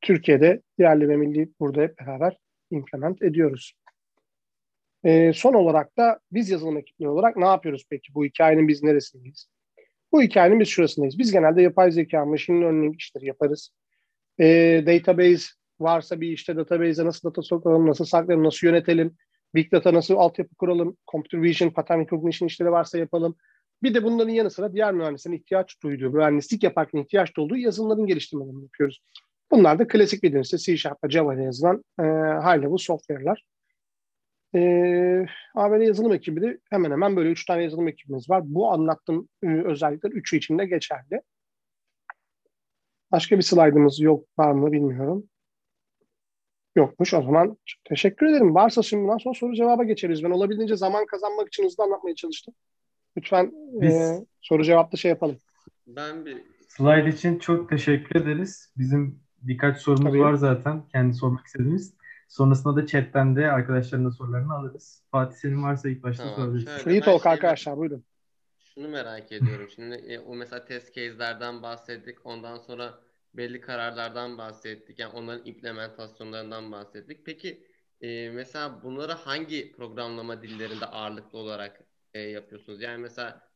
[0.02, 2.38] Türkiye'de yerli ve milli burada hep beraber
[2.72, 3.74] implement ediyoruz.
[5.04, 8.14] E, son olarak da biz yazılım ekipleri olarak ne yapıyoruz peki?
[8.14, 9.48] Bu hikayenin biz neresindeyiz?
[10.12, 11.20] Bu hikayenin biz şurasındayız.
[11.20, 13.70] Biz genelde yapay zeka, machine learning işleri yaparız.
[14.40, 14.46] E,
[14.86, 15.46] database
[15.80, 19.16] varsa bir işte database'e nasıl data sokalım, nasıl saklayalım, nasıl yönetelim,
[19.56, 23.36] big data nasıl altyapı kuralım, computer vision, pattern recognition işleri varsa yapalım.
[23.84, 28.64] Bir de bunların yanı sıra diğer mühendislerin ihtiyaç duyduğu, mühendislik yaparken ihtiyaç olduğu yazılımların geliştirmelerini
[28.64, 29.02] yapıyoruz.
[29.52, 32.04] Bunlar da klasik bildiğiniz C Sharp'la Java'da yazılan e,
[32.44, 33.44] high level software'lar.
[34.56, 34.60] E,
[35.56, 38.42] AVL yazılım ekibi de hemen hemen böyle üç tane yazılım ekibimiz var.
[38.46, 41.22] Bu anlattığım e, özellikler üçü için de geçerli.
[43.12, 45.30] Başka bir slaydımız yok var mı bilmiyorum.
[46.76, 48.56] Yokmuş o zaman teşekkür ederim.
[48.56, 50.24] Varsa şimdi bundan sonra soru cevaba geçeriz.
[50.24, 52.54] Ben olabildiğince zaman kazanmak için hızlı anlatmaya çalıştım.
[53.18, 55.38] Lütfen Biz- e, soru cevapta şey yapalım.
[55.88, 58.74] Ben bir Slide için çok teşekkür ederiz.
[58.78, 60.20] Bizim birkaç sorumuz Tabii.
[60.20, 60.88] var zaten.
[60.90, 61.94] Kendi sormak istediğimiz.
[62.28, 65.04] Sonrasında da chatten de arkadaşların da sorularını alırız.
[65.12, 66.84] Fatih senin varsa ilk başta Tamam, sorabilirsin.
[66.84, 68.04] Free talk şeyden- arkadaşlar buyurun.
[68.60, 69.70] Şunu merak ediyorum.
[69.76, 72.26] Şimdi e, o mesela test case'lerden bahsettik.
[72.26, 73.00] Ondan sonra
[73.34, 75.00] belli kararlardan bahsettik.
[75.00, 77.26] Yani onların implementasyonlarından bahsettik.
[77.26, 77.68] Peki
[78.02, 81.82] e, mesela bunları hangi programlama dillerinde ağırlıklı olarak
[82.14, 82.82] e, yapıyorsunuz?
[82.82, 83.50] Yani mesela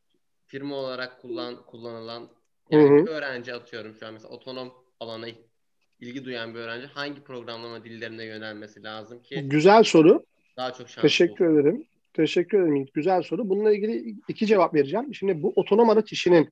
[0.46, 2.28] firma olarak kullan kullanılan
[2.70, 3.06] yani Hı hı.
[3.06, 5.26] bir öğrenci atıyorum şu an mesela otonom alana
[6.02, 10.24] ilgi duyan bir öğrenci hangi programlama dillerine yönelmesi lazım ki Güzel soru.
[10.56, 11.60] daha çok şans Teşekkür bulsun?
[11.60, 11.84] ederim.
[12.12, 12.86] Teşekkür ederim.
[12.94, 13.48] Güzel soru.
[13.48, 15.14] Bununla ilgili iki cevap vereceğim.
[15.14, 16.48] Şimdi bu otonom araç işinin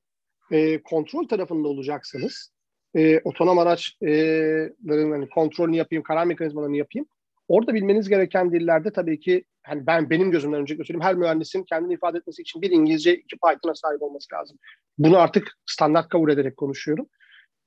[0.51, 2.51] e, kontrol tarafında olacaksanız
[2.95, 7.05] e, otonom araçların hani kontrolünü yapayım, karar mekanizmalarını yapayım.
[7.47, 11.93] Orada bilmeniz gereken dillerde tabii ki hani ben benim gözümden öncelikle söyleyeyim her mühendisin kendini
[11.93, 14.57] ifade etmesi için bir İngilizce, iki Python'a sahip olması lazım.
[14.97, 17.07] Bunu artık standart kabul ederek konuşuyorum.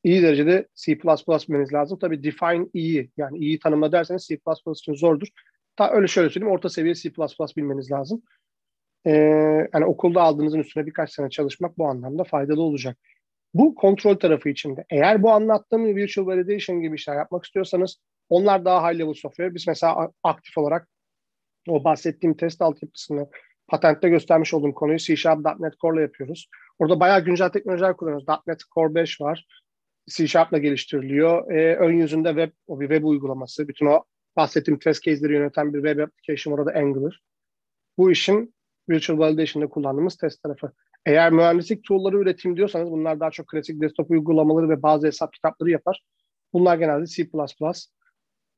[0.04, 1.98] İyi derecede C++ bilmeniz lazım.
[1.98, 4.38] Tabii define iyi yani iyi tanımla derseniz C++
[4.74, 5.28] için zordur.
[5.76, 7.10] Ta öyle şöyle söyleyeyim orta seviye C++
[7.56, 8.22] bilmeniz lazım.
[9.06, 9.10] Ee,
[9.74, 12.98] yani okulda aldığınızın üstüne birkaç sene çalışmak bu anlamda faydalı olacak.
[13.54, 14.84] Bu kontrol tarafı içinde.
[14.90, 17.96] Eğer bu anlattığım virtual validation gibi işler yapmak istiyorsanız
[18.28, 19.54] onlar daha high level software.
[19.54, 20.88] Biz mesela aktif olarak
[21.68, 23.26] o bahsettiğim test altyapısını
[23.68, 26.48] patentte göstermiş olduğum konuyu C Sharp .NET Core'la yapıyoruz.
[26.78, 28.26] Orada bayağı güncel teknolojiler kullanıyoruz.
[28.46, 29.46] .NET Core 5 var.
[30.10, 31.52] C Sharp'la geliştiriliyor.
[31.52, 33.68] Ee, ön yüzünde web, o bir web uygulaması.
[33.68, 34.04] Bütün o
[34.36, 37.20] bahsettiğim test case'leri yöneten bir web application orada Angular.
[37.98, 38.54] Bu işin
[38.88, 40.72] virtual validation'da kullandığımız test tarafı.
[41.06, 45.70] Eğer mühendislik tool'ları üretim diyorsanız bunlar daha çok klasik desktop uygulamaları ve bazı hesap kitapları
[45.70, 46.04] yapar.
[46.52, 47.28] Bunlar genelde C++.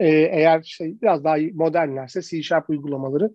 [0.01, 3.30] Ee, eğer şey biraz daha modernlerse C Sharp uygulamaları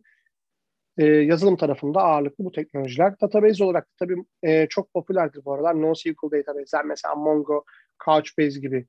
[0.98, 3.20] e, yazılım tarafında ağırlıklı bu teknolojiler.
[3.22, 5.82] Database olarak da tabii e, çok popülerdir bu aralar.
[5.82, 7.66] NoSQL database'ler mesela Mongo,
[8.06, 8.86] Couchbase gibi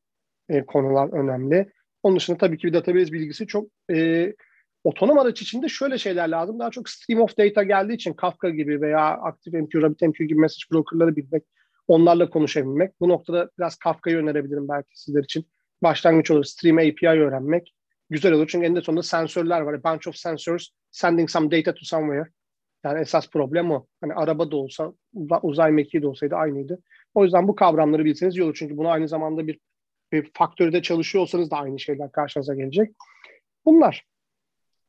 [0.48, 1.72] e, konular önemli.
[2.02, 4.32] Onun dışında tabii ki bir database bilgisi çok e,
[4.84, 6.58] otonom araç içinde şöyle şeyler lazım.
[6.58, 11.16] Daha çok stream of data geldiği için Kafka gibi veya ActiveMQ, RabbitMQ gibi message brokerları
[11.16, 11.42] bilmek,
[11.88, 13.00] onlarla konuşabilmek.
[13.00, 15.46] Bu noktada biraz Kafka'yı önerebilirim belki sizler için.
[15.82, 16.44] Başlangıç olur.
[16.44, 17.74] Stream API öğrenmek
[18.10, 18.48] güzel olur.
[18.48, 19.74] Çünkü eninde sonunda sensörler var.
[19.74, 22.30] A bunch of sensors sending some data to somewhere.
[22.84, 23.86] Yani esas problem o.
[24.00, 26.78] Hani araba da olsa, uza- uzay mekiği de olsaydı aynıydı.
[27.14, 28.56] O yüzden bu kavramları bilseniz iyi olur.
[28.58, 29.58] Çünkü bunu aynı zamanda bir,
[30.12, 32.92] bir faktörde çalışıyor olsanız da aynı şeyler karşınıza gelecek.
[33.64, 34.06] Bunlar.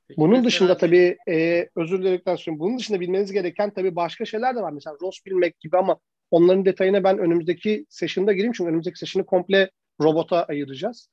[0.07, 4.55] Peki Bunun dışında tabii e, özür dilerekten sonra bunun dışında bilmeniz gereken tabii başka şeyler
[4.55, 4.71] de var.
[4.71, 5.97] Mesela ROS bilmek gibi ama
[6.31, 8.53] onların detayına ben önümüzdeki session'da gireyim.
[8.53, 9.71] Çünkü önümüzdeki session'ı komple
[10.01, 11.09] robota ayıracağız.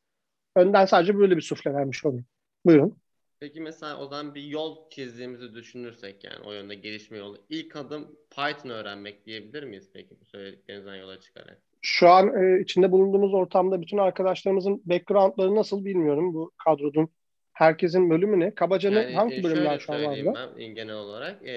[0.57, 2.25] Önden sadece böyle bir sufle vermiş olayım.
[2.67, 3.00] Buyurun.
[3.41, 7.39] Peki mesela o zaman bir yol çizdiğimizi düşünürsek yani o yönde gelişme yolu.
[7.49, 11.59] İlk adım Python öğrenmek diyebilir miyiz peki bu söylediklerinizden yola çıkarak?
[11.83, 17.09] Şu an e, içinde bulunduğumuz ortamda bütün arkadaşlarımızın backgroundları nasıl bilmiyorum bu kadronun.
[17.53, 18.55] Herkesin bölümü ne?
[18.55, 18.95] Kabaca ne?
[18.95, 20.19] Yani hangi e, bölümler şu an var
[20.57, 21.49] ben e, genel olarak.
[21.49, 21.53] E,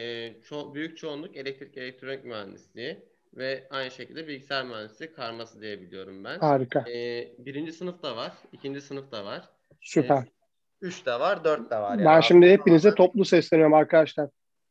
[0.50, 2.98] ço- büyük çoğunluk elektrik elektronik mühendisliği
[3.34, 6.40] ve aynı şekilde bilgisayar mühendisliği karması diyebiliyorum ben.
[6.40, 6.80] Harika.
[6.80, 9.50] E, birinci sınıf da var, ikinci sınıf da var.
[9.82, 10.24] Süper.
[10.84, 11.98] Üç de var, dört de var.
[11.98, 14.30] Yani Ben şimdi hepinize toplu sesleniyorum arkadaşlar.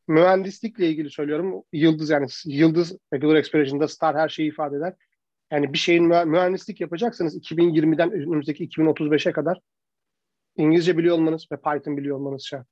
[0.09, 1.63] Mühendislikle ilgili söylüyorum.
[1.73, 4.95] Yıldız yani yıldız Regular Expression'da star her şeyi ifade eder.
[5.51, 9.61] Yani bir şeyin mühe- mühendislik yapacaksanız 2020'den önümüzdeki 2035'e kadar
[10.57, 12.67] İngilizce biliyor olmanız ve Python biliyor olmanız şart.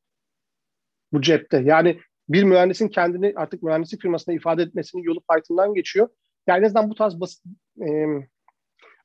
[1.13, 1.63] Bu cepte.
[1.65, 6.09] Yani bir mühendisin kendini artık mühendislik firmasında ifade etmesinin yolu Python'dan geçiyor.
[6.47, 7.45] Yani en azından bu tarz basit,
[7.81, 8.07] e,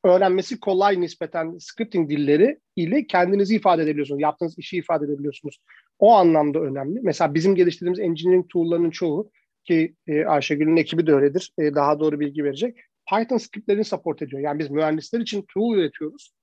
[0.06, 4.22] öğrenmesi kolay nispeten scripting dilleri ile kendinizi ifade edebiliyorsunuz.
[4.22, 5.58] Yaptığınız işi ifade edebiliyorsunuz.
[6.00, 7.00] O anlamda önemli.
[7.04, 9.32] Mesela bizim geliştirdiğimiz engineering tool'larının çoğu
[9.64, 11.54] ki e, Ayşegül'ün ekibi de öyledir.
[11.58, 12.78] E, daha doğru bilgi verecek.
[13.10, 14.42] Python scriptlerini support ediyor.
[14.42, 16.34] Yani biz mühendisler için tool üretiyoruz.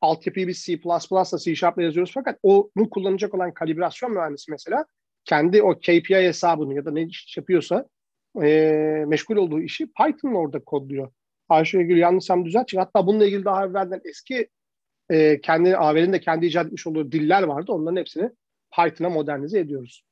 [0.00, 4.84] Altyapıyı biz C++'la C Sharp'la yazıyoruz fakat onu kullanacak olan kalibrasyon mühendisi mesela
[5.24, 7.88] kendi o KPI hesabını ya da ne iş yapıyorsa
[8.42, 11.10] e, meşgul olduğu işi Python'la orada kodluyor.
[11.50, 12.68] Ayşegül yanlışsam düzelt.
[12.68, 14.48] Çünkü hatta bununla ilgili daha evvelden eski
[15.10, 17.72] e, kendi AVL'nin de kendi icat etmiş olduğu diller vardı.
[17.72, 18.30] Onların hepsini
[18.76, 20.04] Python'a modernize ediyoruz.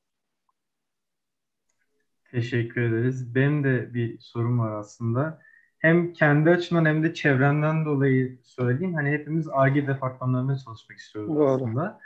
[2.30, 3.34] Teşekkür ederiz.
[3.34, 5.41] Benim de bir sorum var aslında.
[5.78, 8.95] Hem kendi açımdan hem de çevrenden dolayı söyleyeyim.
[8.95, 11.55] Hani hepimiz ARGE departmanlarında çalışmak istiyoruz Doğru.
[11.55, 12.01] aslında.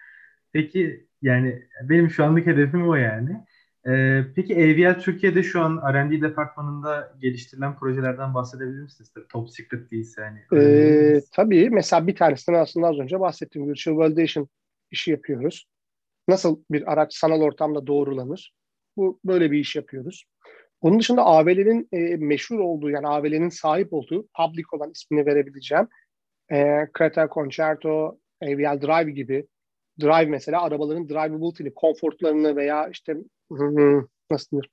[0.52, 3.44] Peki yani benim şu anlık hedefim o yani.
[3.88, 9.12] Ee, peki AVL Türkiye'de şu an R&D departmanında geliştirilen projelerden bahsedebilir misiniz?
[9.14, 10.62] Tabii top secret değilse hani.
[10.62, 14.48] Ee, tabii mesela bir tanesinden aslında az önce bahsettiğim virtual validation
[14.90, 15.66] işi yapıyoruz.
[16.28, 18.54] Nasıl bir araç sanal ortamda doğrulanır?
[18.96, 20.24] Bu böyle bir iş yapıyoruz.
[20.82, 25.88] Bunun dışında AVL'nin e, meşhur olduğu yani AVL'nin sahip olduğu public olan ismini verebileceğim
[26.52, 29.46] e, Creta Concerto, AVL Drive gibi
[30.00, 33.16] Drive mesela arabaların drivability'ni, konforlarını veya işte
[34.30, 34.70] nasıl denir?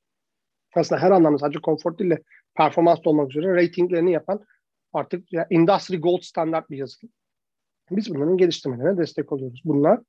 [0.75, 2.23] Aslında her anlamda sadece konfor değil de
[2.55, 4.45] performans olmak üzere ratinglerini yapan
[4.93, 7.13] artık ya industry gold standart bir yazılım.
[7.91, 9.61] Biz bunların geliştirmelerine destek oluyoruz.
[9.65, 9.99] Bunlar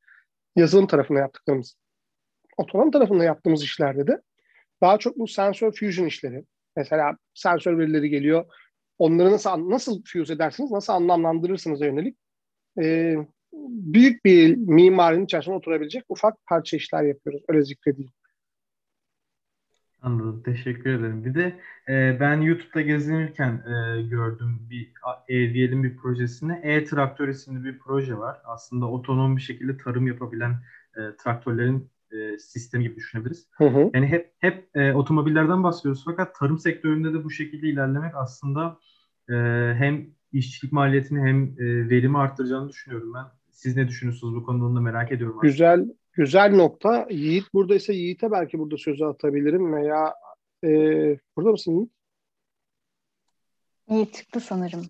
[0.57, 1.77] yazılım tarafında yaptıklarımız.
[2.57, 4.23] Otonom tarafında yaptığımız işlerde de
[4.81, 6.45] daha çok bu sensör fusion işleri.
[6.77, 8.45] Mesela sensör verileri geliyor.
[8.99, 12.17] Onları nasıl nasıl fuse edersiniz, nasıl anlamlandırırsınız yönelik
[12.83, 13.17] e,
[13.69, 17.43] büyük bir mimarinin içerisine oturabilecek ufak parça işler yapıyoruz.
[17.49, 18.11] Öyle zikredeyim.
[20.03, 20.43] Anladım.
[20.45, 21.25] Teşekkür ederim.
[21.25, 27.79] Bir de e, ben YouTube'da gezinirken e, gördüm bir AVL'in bir projesinde E-Traktör isimli bir
[27.79, 28.41] proje var.
[28.45, 30.53] Aslında otonom bir şekilde tarım yapabilen
[30.97, 33.47] e, traktörlerin e, sistemi gibi düşünebiliriz.
[33.51, 33.91] Hı hı.
[33.95, 38.79] Yani hep hep e, otomobillerden bahsediyoruz fakat tarım sektöründe de bu şekilde ilerlemek aslında
[39.29, 39.35] e,
[39.79, 43.40] hem işçilik maliyetini hem e, verimi arttıracağını düşünüyorum ben.
[43.61, 45.37] Siz ne düşünüyorsunuz bu konuda onu da merak ediyorum.
[45.39, 45.51] aslında.
[45.51, 47.07] Güzel güzel nokta.
[47.11, 50.15] Yiğit buradaysa Yiğit'e belki burada sözü atabilirim veya
[50.65, 50.69] e,
[51.37, 51.91] burada mısın Yiğit?
[53.89, 54.85] İyi çıktı sanırım.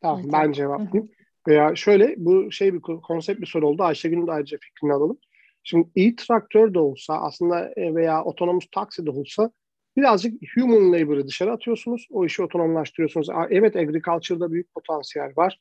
[0.00, 0.32] Tamam Evet.
[0.32, 1.10] ben cevaplayayım.
[1.48, 3.82] Veya şöyle bu şey bir konsept bir soru oldu.
[3.82, 5.18] Ayşegül'ün de ayrıca fikrini alalım.
[5.62, 9.50] Şimdi e-traktör de olsa aslında e, veya otonomuz taksi de olsa
[9.96, 12.06] birazcık human labor'ı dışarı atıyorsunuz.
[12.10, 13.28] O işi otonomlaştırıyorsunuz.
[13.50, 15.58] Evet agriculture'da büyük potansiyel var.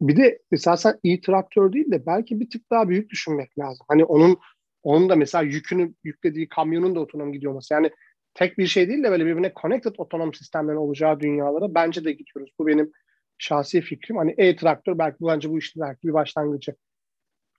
[0.00, 3.86] Bir de esasen e-traktör değil de belki bir tık daha büyük düşünmek lazım.
[3.88, 4.38] Hani onun
[4.82, 7.74] onun da mesela yükünü yüklediği kamyonun da otonom gidiyor olması.
[7.74, 7.90] Yani
[8.34, 12.52] tek bir şey değil de böyle birbirine connected otonom sistemlerin olacağı dünyalara bence de gidiyoruz.
[12.58, 12.92] Bu benim
[13.38, 14.16] şahsi fikrim.
[14.16, 16.74] Hani e-traktör belki bence bu işin belki bir başlangıcı.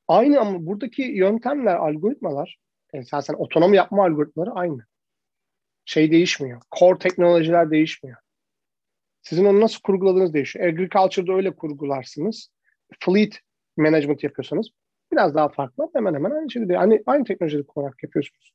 [0.07, 2.57] Aynı ama buradaki yöntemler, algoritmalar,
[2.93, 4.85] esasen otonom yapma algoritmaları aynı.
[5.85, 6.61] Şey değişmiyor.
[6.79, 8.17] Core teknolojiler değişmiyor.
[9.21, 10.65] Sizin onu nasıl kurguladığınız değişiyor.
[10.65, 12.49] Agriculture'da öyle kurgularsınız.
[12.99, 13.39] Fleet
[13.77, 14.67] management yapıyorsanız
[15.11, 15.89] biraz daha farklı.
[15.93, 16.77] Hemen hemen aynı şekilde.
[16.77, 18.53] Aynı, aynı teknolojiyi kullanarak yapıyorsunuz.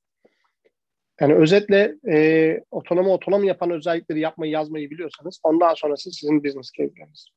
[1.20, 7.28] Yani özetle e, otonomu otonom yapan özellikleri yapmayı yazmayı biliyorsanız ondan sonrası sizin business case'leriniz.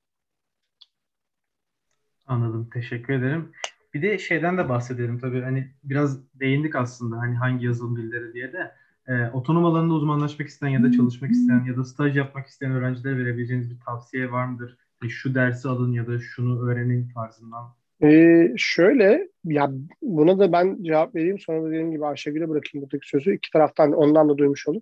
[2.25, 2.69] Anladım.
[2.73, 3.51] Teşekkür ederim.
[3.93, 5.41] Bir de şeyden de bahsedelim tabii.
[5.41, 8.71] Hani biraz değindik aslında hani hangi yazılım dilleri diye de.
[9.09, 13.17] Ee, otonom alanında uzmanlaşmak isteyen ya da çalışmak isteyen ya da staj yapmak isteyen öğrencilere
[13.17, 14.77] verebileceğiniz bir tavsiye var mıdır?
[14.99, 17.75] Hani şu dersi alın ya da şunu öğrenin tarzından.
[18.03, 23.09] Ee, şöyle ya buna da ben cevap vereyim sonra da dediğim gibi Ayşegül'e bırakayım buradaki
[23.09, 23.35] sözü.
[23.35, 24.81] İki taraftan ondan da duymuş olun.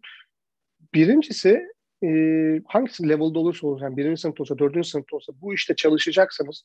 [0.93, 1.61] Birincisi
[2.03, 2.09] e,
[2.67, 6.63] hangisi level'da olursa olsun yani birinci sınıfta olsa dördüncü sınıfta olsa bu işte çalışacaksanız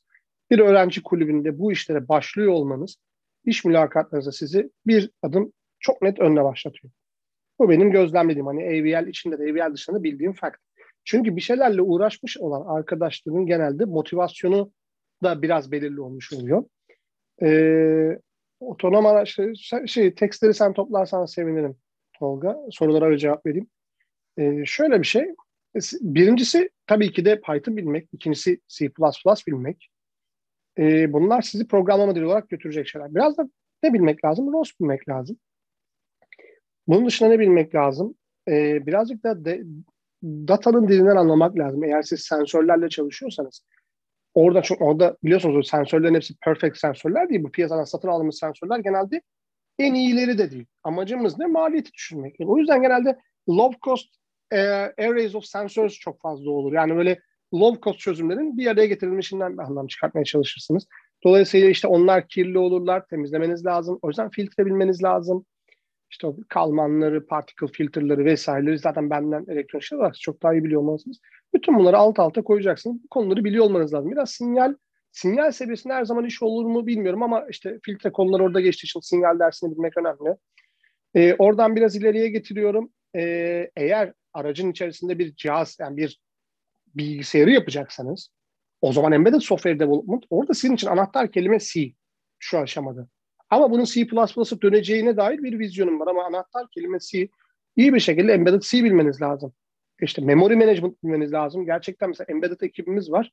[0.51, 2.95] bir öğrenci kulübünde bu işlere başlıyor olmanız
[3.45, 6.93] iş mülakatlarınızda sizi bir adım çok net önde başlatıyor.
[7.63, 10.57] Bu benim gözlemlediğim hani AVL içinde de AVL dışında da bildiğim fakt.
[11.03, 14.71] Çünkü bir şeylerle uğraşmış olan arkadaşların genelde motivasyonu
[15.23, 16.63] da biraz belirli olmuş oluyor.
[17.41, 18.19] Ee,
[18.59, 19.53] otonom araçları,
[19.87, 21.75] şey, tekstleri sen toplarsan sevinirim
[22.19, 22.57] Tolga.
[22.71, 23.67] Sorulara öyle cevap vereyim.
[24.37, 25.25] Ee, şöyle bir şey.
[26.01, 28.09] Birincisi tabii ki de Python bilmek.
[28.13, 28.89] ikincisi C++
[29.47, 29.89] bilmek.
[30.77, 33.15] Ee, bunlar sizi programlama dili olarak götürecek şeyler.
[33.15, 33.49] Biraz da
[33.83, 34.53] ne bilmek lazım?
[34.53, 35.37] ROS bilmek lazım.
[36.87, 38.15] Bunun dışında ne bilmek lazım?
[38.47, 39.63] Ee, birazcık da de,
[40.23, 41.83] datanın dilinden anlamak lazım.
[41.83, 43.65] Eğer siz sensörlerle çalışıyorsanız
[44.33, 47.43] orada çok orada biliyorsunuz o sensörlerin hepsi perfect sensörler değil.
[47.43, 49.21] Bu piyasadan satın aldığımız sensörler genelde
[49.79, 50.65] en iyileri de değil.
[50.83, 51.45] Amacımız ne?
[51.45, 52.39] Maliyeti düşürmek.
[52.39, 53.19] Yani o yüzden genelde
[53.49, 54.07] low cost
[54.51, 54.57] e,
[54.97, 56.73] arrays of sensors çok fazla olur.
[56.73, 57.19] Yani böyle
[57.53, 60.87] low cost çözümlerin bir araya getirilmişinden bir anlam çıkartmaya çalışırsınız.
[61.23, 63.99] Dolayısıyla işte onlar kirli olurlar, temizlemeniz lazım.
[64.01, 65.45] O yüzden filtre bilmeniz lazım.
[66.13, 70.81] İşte o kalmanları, particle filterleri vesaireleri zaten benden elektronik şey olarak çok daha iyi biliyor
[70.81, 71.19] olmalısınız.
[71.53, 73.03] Bütün bunları alt alta koyacaksınız.
[73.03, 74.11] Bu konuları biliyor olmanız lazım.
[74.11, 74.75] Biraz sinyal
[75.11, 78.99] sinyal seviyesinde her zaman iş olur mu bilmiyorum ama işte filtre konuları orada geçtiği için
[78.99, 80.37] sinyal dersini bilmek önemli.
[81.15, 82.89] Ee, oradan biraz ileriye getiriyorum.
[83.15, 86.19] Ee, eğer aracın içerisinde bir cihaz yani bir
[86.95, 88.29] bilgisayarı yapacaksanız
[88.81, 91.93] o zaman embedded software development orada sizin için anahtar kelime C
[92.39, 93.07] şu aşamada.
[93.53, 97.27] Ama bunun C++'ı döneceğine dair bir vizyonum var ama anahtar kelime C.
[97.75, 99.53] iyi bir şekilde embedded C bilmeniz lazım.
[100.01, 101.65] İşte memory management bilmeniz lazım.
[101.65, 103.31] Gerçekten mesela embedded ekibimiz var.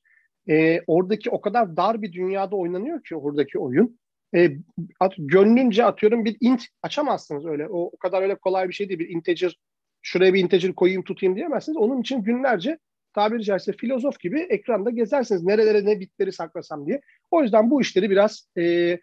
[0.49, 3.99] E, oradaki o kadar dar bir dünyada oynanıyor ki oradaki oyun.
[4.35, 4.51] E,
[5.01, 7.69] at, gönlünce atıyorum bir int açamazsınız öyle.
[7.69, 8.99] O, o kadar öyle kolay bir şey değil.
[8.99, 9.59] Bir integer
[10.03, 11.77] şuraya bir integer koyayım tutayım diyemezsiniz.
[11.77, 12.79] Onun için günlerce
[13.15, 15.45] tabiri caizse filozof gibi ekranda gezersiniz.
[15.45, 17.01] Nerelere ne bitleri saklasam diye.
[17.31, 18.99] O yüzden bu işleri biraz e,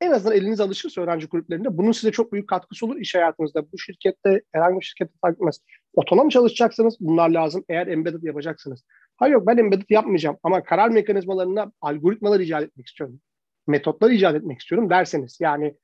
[0.00, 3.72] en azından eliniz alışırsa öğrenci kulüplerinde bunun size çok büyük katkısı olur iş hayatınızda.
[3.72, 5.60] Bu şirkette herhangi bir şirkette fark etmez.
[5.94, 8.84] Otonom çalışacaksınız bunlar lazım eğer embedded yapacaksınız.
[9.16, 13.20] Hayır yok ben embedded yapmayacağım ama karar mekanizmalarına algoritmalar icat etmek istiyorum.
[13.66, 15.74] Metotlar icat etmek istiyorum derseniz yani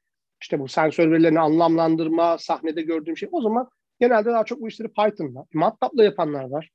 [0.42, 3.68] işte bu sensör verilerini anlamlandırma, sahnede gördüğüm şey o zaman
[4.00, 6.70] genelde daha çok bu işleri Python'la, MATLAB'la yapanlar var.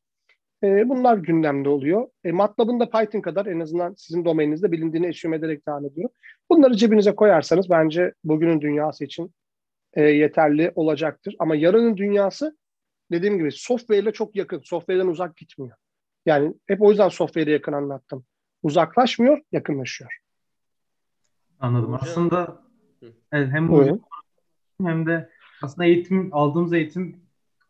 [0.63, 2.07] E, bunlar gündemde oluyor.
[2.23, 6.09] E, MATLAB'ın da Python kadar en azından sizin domeninizde bilindiğini eşyum ederek devam ediyor.
[6.49, 9.33] Bunları cebinize koyarsanız bence bugünün dünyası için
[9.93, 11.35] e, yeterli olacaktır.
[11.39, 12.57] Ama yarının dünyası
[13.11, 14.61] dediğim gibi software ile çok yakın.
[14.63, 15.77] Software'den uzak gitmiyor.
[16.25, 18.25] Yani hep o yüzden software'e yakın anlattım.
[18.63, 20.11] Uzaklaşmıyor, yakınlaşıyor.
[21.59, 21.93] Anladım.
[21.93, 22.61] Aslında
[23.31, 24.01] evet, hem bu
[24.81, 25.29] hem de
[25.61, 27.21] aslında eğitim aldığımız eğitim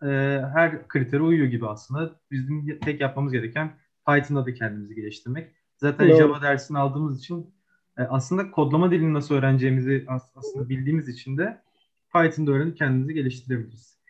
[0.03, 0.07] e,
[0.53, 2.11] her kritere uyuyor gibi aslında.
[2.31, 3.71] Bizim tek yapmamız gereken
[4.07, 5.51] Python'da da kendimizi geliştirmek.
[5.77, 6.17] Zaten Doğru.
[6.17, 7.53] Java dersini aldığımız için
[7.97, 11.61] e, aslında kodlama dilini nasıl öğreneceğimizi aslında bildiğimiz için de
[12.13, 14.01] Python'da öğrenip kendimizi geliştirebiliriz.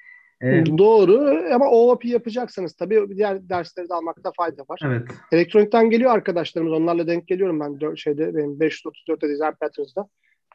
[0.41, 4.79] Ee, Doğru ama OOP yapacaksanız tabii diğer dersleri de almakta fayda var.
[4.85, 5.07] Evet.
[5.31, 6.73] Elektronikten geliyor arkadaşlarımız.
[6.73, 10.07] Onlarla denk geliyorum ben şeyde benim 534'te Design Patterns'da.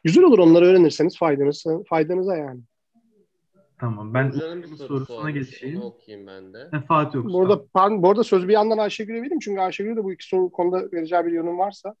[0.03, 2.61] Güzel olur onları öğrenirseniz faydanız, faydanıza yani.
[3.79, 5.81] Tamam ben bir sorusuna geçeyim.
[5.81, 6.69] okuyayım ben de.
[6.73, 7.41] E, Fatih okusun.
[7.41, 10.51] Burada, ben, bu arada sözü bir yandan Ayşegül'e vereyim çünkü Ayşegül de bu iki soru
[10.51, 11.95] konuda vereceği bir yorum varsa.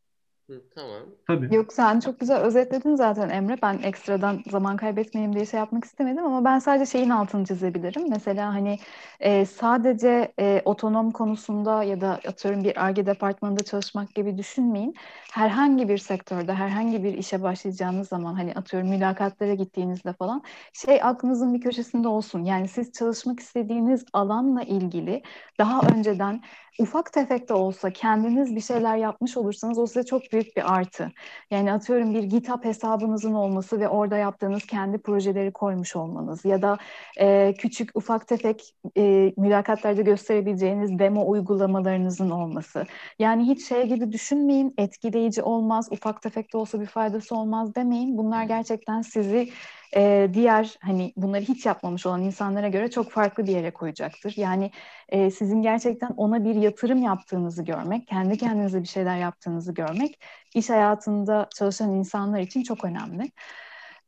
[0.49, 1.01] Hı, tamam.
[1.27, 1.55] Tabii.
[1.55, 3.57] Yok sen çok güzel özetledin zaten Emre.
[3.61, 8.09] Ben ekstradan zaman kaybetmeyeyim diye şey yapmak istemedim ama ben sadece şeyin altını çizebilirim.
[8.09, 8.79] Mesela hani
[9.19, 14.93] e, sadece e, otonom konusunda ya da atıyorum bir ARGE departmanında çalışmak gibi düşünmeyin.
[15.33, 20.41] Herhangi bir sektörde, herhangi bir işe başlayacağınız zaman hani atıyorum mülakatlara gittiğinizde falan
[20.73, 22.43] şey aklınızın bir köşesinde olsun.
[22.45, 25.21] Yani siz çalışmak istediğiniz alanla ilgili
[25.59, 26.41] daha önceden
[26.79, 31.11] ufak tefek de olsa kendiniz bir şeyler yapmış olursanız o size çok büyük bir artı.
[31.51, 36.77] Yani atıyorum bir GitHub hesabınızın olması ve orada yaptığınız kendi projeleri koymuş olmanız ya da
[37.19, 42.85] e, küçük ufak tefek e, mülakatlarda gösterebileceğiniz demo uygulamalarınızın olması.
[43.19, 48.17] Yani hiç şey gibi düşünmeyin etkileyici olmaz, ufak tefek de olsa bir faydası olmaz demeyin.
[48.17, 49.49] Bunlar gerçekten sizi
[49.95, 54.33] e, diğer hani bunları hiç yapmamış olan insanlara göre çok farklı bir yere koyacaktır.
[54.37, 54.71] Yani
[55.09, 60.19] e, sizin gerçekten ona bir yatırım yaptığınızı görmek, kendi kendinize bir şeyler yaptığınızı görmek
[60.55, 63.31] iş hayatında çalışan insanlar için çok önemli.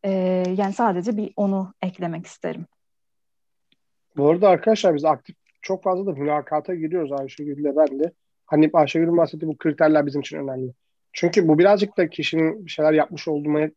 [0.04, 0.12] E,
[0.58, 2.66] yani sadece bir onu eklemek isterim.
[4.18, 8.12] Bu arada arkadaşlar biz aktif çok fazla da mülakata giriyoruz Ayşegül'le ben de.
[8.46, 10.74] Hani Ayşegül'ün bahsettiği bu kriterler bizim için önemli.
[11.14, 13.70] Çünkü bu birazcık da kişinin bir şeyler yapmış olduğuna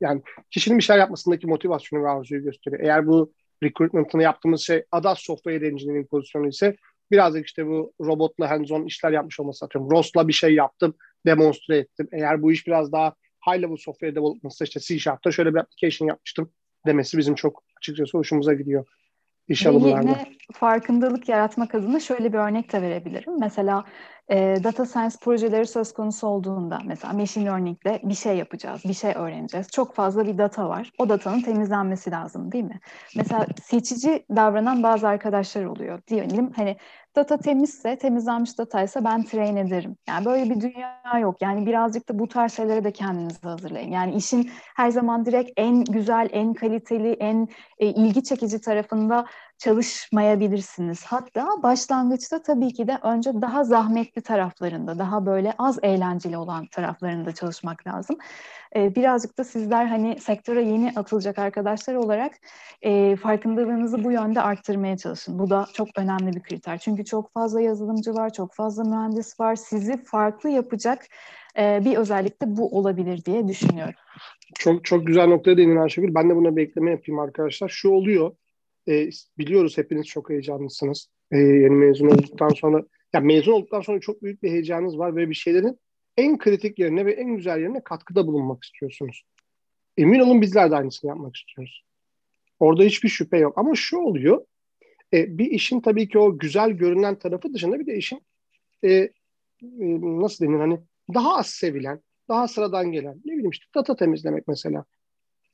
[0.00, 2.82] yani kişinin bir şeyler yapmasındaki motivasyonu ve arzuyu gösteriyor.
[2.82, 3.32] Eğer bu
[3.62, 6.76] recruitment'ını yaptığımız şey ADAS Software Engineering pozisyonu ise
[7.10, 9.90] birazcık işte bu robotla hands-on işler yapmış olması atıyorum.
[9.90, 10.94] ROS'la bir şey yaptım,
[11.26, 12.08] demonstre ettim.
[12.12, 13.14] Eğer bu iş biraz daha
[13.46, 16.50] high level software development'sa işte C Sharp'ta şöyle bir application yapmıştım
[16.86, 18.86] demesi bizim çok açıkçası hoşumuza gidiyor
[19.48, 20.00] iş alımlarda.
[20.00, 23.40] Yine farkındalık yaratmak adına şöyle bir örnek de verebilirim.
[23.40, 23.84] Mesela
[24.28, 28.94] e, data science projeleri söz konusu olduğunda mesela machine learning ile bir şey yapacağız, bir
[28.94, 29.68] şey öğreneceğiz.
[29.68, 30.92] Çok fazla bir data var.
[30.98, 32.80] O datanın temizlenmesi lazım değil mi?
[33.16, 36.00] Mesela seçici davranan bazı arkadaşlar oluyor.
[36.08, 36.76] Diyelim hani
[37.16, 39.96] data temizse, temizlenmiş dataysa ben train ederim.
[40.08, 41.42] Yani böyle bir dünya yok.
[41.42, 43.90] Yani birazcık da bu tarz şeylere de kendinizi hazırlayın.
[43.90, 47.48] Yani işin her zaman direkt en güzel, en kaliteli, en
[47.78, 49.26] e, ilgi çekici tarafında
[49.58, 51.04] çalışmayabilirsiniz.
[51.04, 57.34] Hatta başlangıçta tabii ki de önce daha zahmetli taraflarında, daha böyle az eğlenceli olan taraflarında
[57.34, 58.16] çalışmak lazım.
[58.76, 62.32] Ee, birazcık da sizler hani sektöre yeni atılacak arkadaşlar olarak
[62.82, 65.38] e, farkındalığınızı bu yönde arttırmaya çalışın.
[65.38, 66.78] Bu da çok önemli bir kriter.
[66.78, 69.56] Çünkü çok fazla yazılımcı var, çok fazla mühendis var.
[69.56, 71.06] Sizi farklı yapacak
[71.58, 73.94] e, bir özellik de bu olabilir diye düşünüyorum.
[74.54, 76.14] Çok çok güzel noktaya değindin Ayşegül.
[76.14, 77.68] Ben de buna bir ekleme yapayım arkadaşlar.
[77.68, 78.32] Şu oluyor
[78.88, 81.08] e, biliyoruz hepiniz çok heyecanlısınız.
[81.32, 85.30] E, yeni mezun olduktan sonra, yani mezun olduktan sonra çok büyük bir heyecanınız var ve
[85.30, 85.78] bir şeylerin
[86.16, 89.22] en kritik yerine ve en güzel yerine katkıda bulunmak istiyorsunuz.
[89.96, 91.84] Emin olun bizler de aynısını yapmak istiyoruz.
[92.60, 93.58] Orada hiçbir şüphe yok.
[93.58, 94.44] Ama şu oluyor,
[95.12, 98.20] e, bir işin tabii ki o güzel görünen tarafı dışında bir de işin
[98.84, 99.10] e, e,
[100.00, 100.80] nasıl denir hani
[101.14, 104.84] daha az sevilen, daha sıradan gelen ne bileyim işte data temizlemek mesela.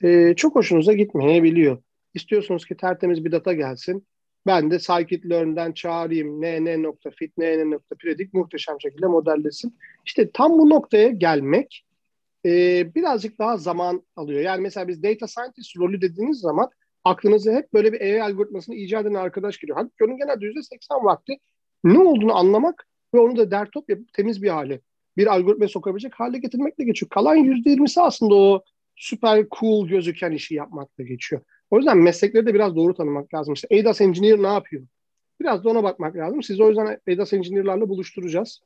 [0.05, 1.83] E, çok hoşunuza gitmeyebiliyor.
[2.15, 4.07] İstiyorsunuz ki tertemiz bir data gelsin.
[4.47, 6.41] Ben de scikit-learn'den çağırayım.
[6.41, 9.77] nn.fit, nn.predict muhteşem şekilde modellesin.
[10.07, 11.85] İşte tam bu noktaya gelmek
[12.47, 12.51] e,
[12.95, 14.41] birazcık daha zaman alıyor.
[14.41, 16.71] Yani mesela biz data scientist rolü dediğiniz zaman
[17.05, 19.79] aklınıza hep böyle bir AI algoritmasını icat eden arkadaş geliyor.
[19.79, 21.37] Halbuki onun genelde %80 vakti
[21.85, 24.81] ne olduğunu anlamak ve onu da dertop yapıp temiz bir hale,
[25.17, 27.11] bir algoritmaya sokabilecek hale getirmekle geçiyor.
[27.11, 28.63] Kalan %20'si aslında o
[28.97, 31.43] süper cool gözüken işi yapmakla geçiyor.
[31.73, 33.55] O yüzden meslekleri de biraz doğru tanımak lazım.
[33.55, 34.87] İşte ADAS Engineer ne yapıyor?
[35.41, 36.43] Biraz da ona bakmak lazım.
[36.43, 38.61] Siz o yüzden ADAS Engineer'larla buluşturacağız.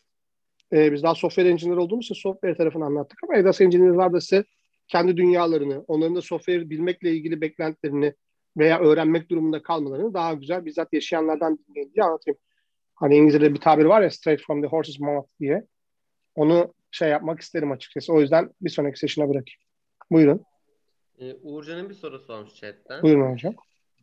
[0.72, 4.44] Ee, biz daha software engineer olduğumuz için software tarafını anlattık ama ADAS Engineer'lar da size
[4.88, 8.14] kendi dünyalarını, onların da software bilmekle ilgili beklentilerini
[8.56, 12.38] veya öğrenmek durumunda kalmalarını daha güzel bizzat yaşayanlardan dinleyin diye anlatayım.
[12.94, 15.66] Hani İngilizce'de bir tabir var ya straight from the horse's mouth diye.
[16.34, 18.12] Onu şey yapmak isterim açıkçası.
[18.12, 19.60] O yüzden bir sonraki session'a bırakayım.
[20.10, 20.44] Buyurun.
[21.20, 23.02] Ee, Uğurcan'ın bir sorusu olmuş chatten.
[23.02, 23.54] Buyurun hocam.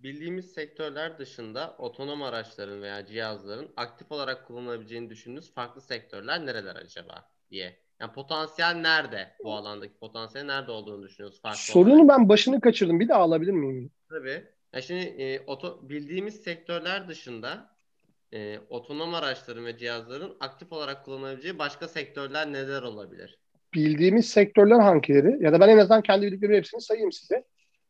[0.03, 7.29] Bildiğimiz sektörler dışında otonom araçların veya cihazların aktif olarak kullanılabileceğini düşündüğünüz farklı sektörler nereler acaba
[7.51, 7.79] diye.
[7.99, 9.33] Yani potansiyel nerede?
[9.43, 12.09] Bu alandaki potansiyel nerede olduğunu düşünüyoruz farklı Sorunu olarak.
[12.09, 12.99] ben başını kaçırdım.
[12.99, 13.91] Bir daha alabilir miyim?
[14.09, 14.43] Tabii.
[14.73, 17.75] Ya şimdi e, oto, bildiğimiz sektörler dışında
[18.33, 23.39] e, otonom araçların ve cihazların aktif olarak kullanabileceği başka sektörler neler olabilir?
[23.73, 25.43] Bildiğimiz sektörler hangileri?
[25.43, 27.43] Ya da ben en azından kendi bildiklerimin hepsini sayayım size.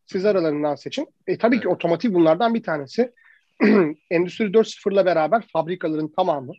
[0.06, 1.08] Siz aralarından seçin.
[1.28, 3.14] E, tabii ki otomotiv bunlardan bir tanesi.
[4.10, 6.54] Endüstri 4.0'la beraber fabrikaların tamamı.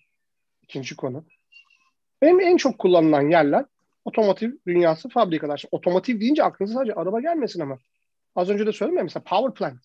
[0.63, 1.25] ikinci konu.
[2.23, 3.65] Benim en çok kullanılan yerler
[4.05, 5.57] otomotiv dünyası fabrikalar.
[5.57, 7.79] Şimdi otomotiv deyince aklınıza sadece araba gelmesin ama.
[8.35, 9.81] Az önce de söyledim ya mesela power plant.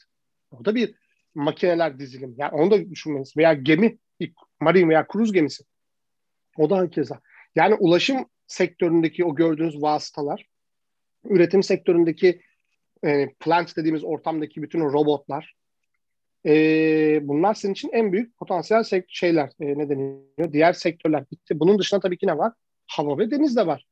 [0.51, 0.95] O da bir
[1.35, 2.35] makineler dizilim.
[2.37, 3.37] Yani onu da düşünmeniz.
[3.37, 3.97] Veya gemi,
[4.59, 5.63] marine veya kruz gemisi.
[6.57, 7.19] O da hakeza.
[7.55, 10.45] Yani ulaşım sektöründeki o gördüğünüz vasıtalar,
[11.23, 12.41] üretim sektöründeki
[13.03, 15.55] e, plant dediğimiz ortamdaki bütün o robotlar,
[16.45, 20.53] e, bunlar senin için en büyük potansiyel şeyler, e, ne deniyor?
[20.53, 21.59] Diğer sektörler bitti.
[21.59, 22.53] Bunun dışında tabii ki ne var?
[22.87, 23.85] Hava ve deniz de var.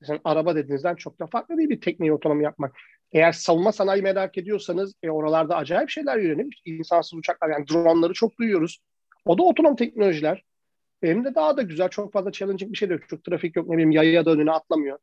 [0.00, 2.76] Mesela araba dediğinizden çok da farklı değil bir tekneyi otonom yapmak.
[3.12, 6.52] Eğer savunma sanayi merak ediyorsanız e, oralarda acayip şeyler yöneliyor.
[6.52, 8.78] İşte insansız uçaklar yani dronları çok duyuyoruz.
[9.24, 10.44] O da otonom teknolojiler.
[11.02, 11.88] Hem de daha da güzel.
[11.88, 13.08] Çok fazla challenging bir şey de yok.
[13.08, 13.68] Çok trafik yok.
[13.68, 14.98] Ne bileyim yaya da önüne atlamıyor.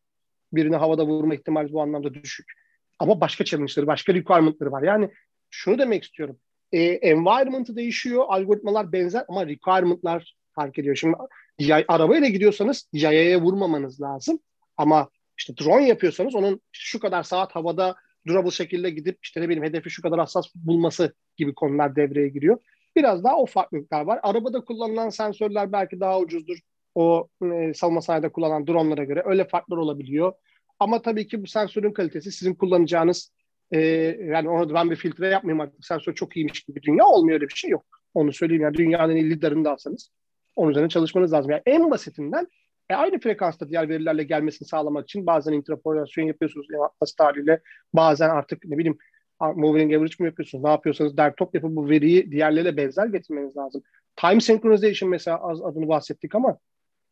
[0.53, 2.51] Birini havada vurma ihtimali bu anlamda düşük.
[2.99, 4.83] Ama başka challenge'ları, başka requirement'ları var.
[4.83, 5.09] Yani
[5.49, 6.39] şunu demek istiyorum.
[6.71, 8.23] E, environment'ı değişiyor.
[8.27, 10.95] Algoritmalar benzer ama requirement'lar fark ediyor.
[10.95, 11.17] Şimdi
[11.59, 14.39] yay, arabayla gidiyorsanız yayaya vurmamanız lazım.
[14.77, 17.95] Ama işte drone yapıyorsanız onun şu kadar saat havada
[18.27, 22.57] durable şekilde gidip işte ne bileyim hedefi şu kadar hassas bulması gibi konular devreye giriyor.
[22.95, 24.19] Biraz daha o farklılıklar var.
[24.23, 26.57] Arabada kullanılan sensörler belki daha ucuzdur.
[26.95, 30.33] O e, savunma sanayide kullanılan dronlara göre öyle farklar olabiliyor.
[30.79, 33.31] Ama tabii ki bu sensörün kalitesi sizin kullanacağınız
[33.71, 33.79] e,
[34.25, 37.55] yani onu ben bir filtre yapmayayım artık sensör çok iyiymiş gibi dünya olmuyor öyle bir
[37.55, 37.85] şey yok.
[38.13, 40.11] Onu söyleyeyim yani dünyanın liderinde alsanız
[40.55, 41.51] onun üzerine çalışmanız lazım.
[41.51, 42.47] Yani en basitinden
[42.89, 46.67] e, aynı frekansta diğer verilerle gelmesini sağlamak için bazen interpolasyon yapıyorsunuz
[47.01, 47.61] basit haliyle.
[47.93, 48.97] Bazen artık ne bileyim
[49.39, 50.63] moving average mi yapıyorsunuz?
[50.63, 53.83] Ne yapıyorsanız dertop yapıp bu veriyi diğerleriyle benzer getirmeniz lazım.
[54.15, 56.57] Time synchronization mesela az adını bahsettik ama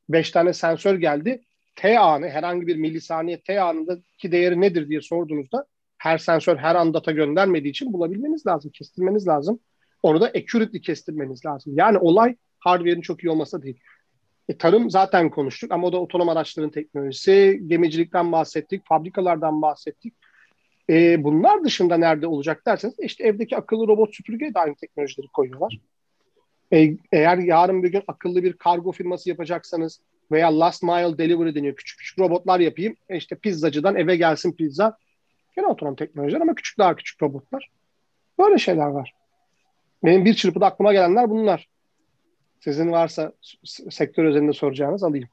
[0.09, 1.41] 5 tane sensör geldi.
[1.75, 5.65] T anı herhangi bir milisaniye T anındaki değeri nedir diye sorduğunuzda
[5.97, 9.59] her sensör her an data göndermediği için bulabilmeniz lazım, kestirmeniz lazım.
[10.03, 11.73] Onu da accurately kestirmeniz lazım.
[11.75, 13.79] Yani olay hardware'in çok iyi olması değil.
[14.49, 20.13] E, tarım zaten konuştuk ama o da otonom araçların teknolojisi, gemicilikten bahsettik, fabrikalardan bahsettik.
[20.89, 25.79] E, bunlar dışında nerede olacak derseniz işte evdeki akıllı robot süpürgeye de aynı teknolojileri koyuyorlar.
[26.73, 31.75] E, eğer yarın bir gün akıllı bir kargo firması yapacaksanız veya last mile delivery deniyor.
[31.75, 32.95] Küçük küçük robotlar yapayım.
[33.09, 34.97] E işte pizzacıdan eve gelsin pizza.
[35.55, 37.71] Gene otonom teknolojiler ama küçük daha küçük robotlar.
[38.39, 39.13] Böyle şeyler var.
[40.03, 41.67] Benim bir çırpıda aklıma gelenler bunlar.
[42.59, 43.31] Sizin varsa
[43.89, 45.29] sektör özelinde soracağınız alayım.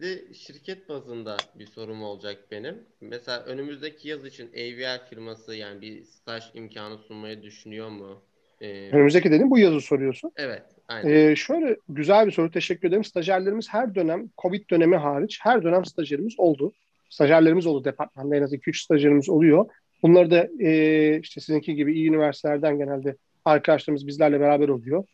[0.00, 2.74] Bir şirket bazında bir sorum olacak benim.
[3.00, 8.22] Mesela önümüzdeki yaz için AVL firması yani bir staj imkanı sunmayı düşünüyor mu?
[8.60, 10.32] Ee, Önümüzdeki dedim bu yazı soruyorsun.
[10.36, 11.10] evet, aynen.
[11.10, 12.50] Ee, şöyle güzel bir soru.
[12.50, 13.04] Teşekkür ederim.
[13.04, 16.72] Stajyerlerimiz her dönem, Covid dönemi hariç her dönem stajyerimiz oldu.
[17.10, 18.36] Stajyerlerimiz oldu departmanda.
[18.36, 19.66] En az 2-3 stajyerimiz oluyor.
[20.02, 25.04] Bunları da e, işte sizinki gibi iyi üniversitelerden genelde arkadaşlarımız bizlerle beraber oluyor.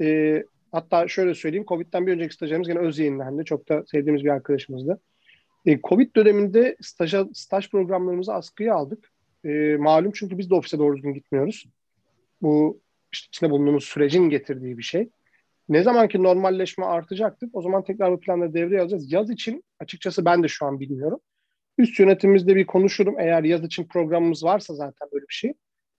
[0.00, 1.64] E, hatta şöyle söyleyeyim.
[1.68, 3.44] Covid'den bir önceki stajyerimiz gene öz yayınlandı.
[3.44, 5.00] Çok da sevdiğimiz bir arkadaşımızdı.
[5.66, 9.12] E, Covid döneminde staja, staj programlarımızı askıya aldık.
[9.44, 11.66] E, malum çünkü biz de ofise doğru düzgün gitmiyoruz.
[12.42, 12.80] Bu
[13.12, 15.08] işte içinde bulunduğumuz sürecin getirdiği bir şey.
[15.68, 19.12] Ne zamanki normalleşme artacaktır o zaman tekrar bu planları devreye alacağız.
[19.12, 21.20] Yaz için açıkçası ben de şu an bilmiyorum.
[21.78, 23.14] Üst yönetimimizde bir konuşurum.
[23.18, 25.54] Eğer yaz için programımız varsa zaten böyle bir şey.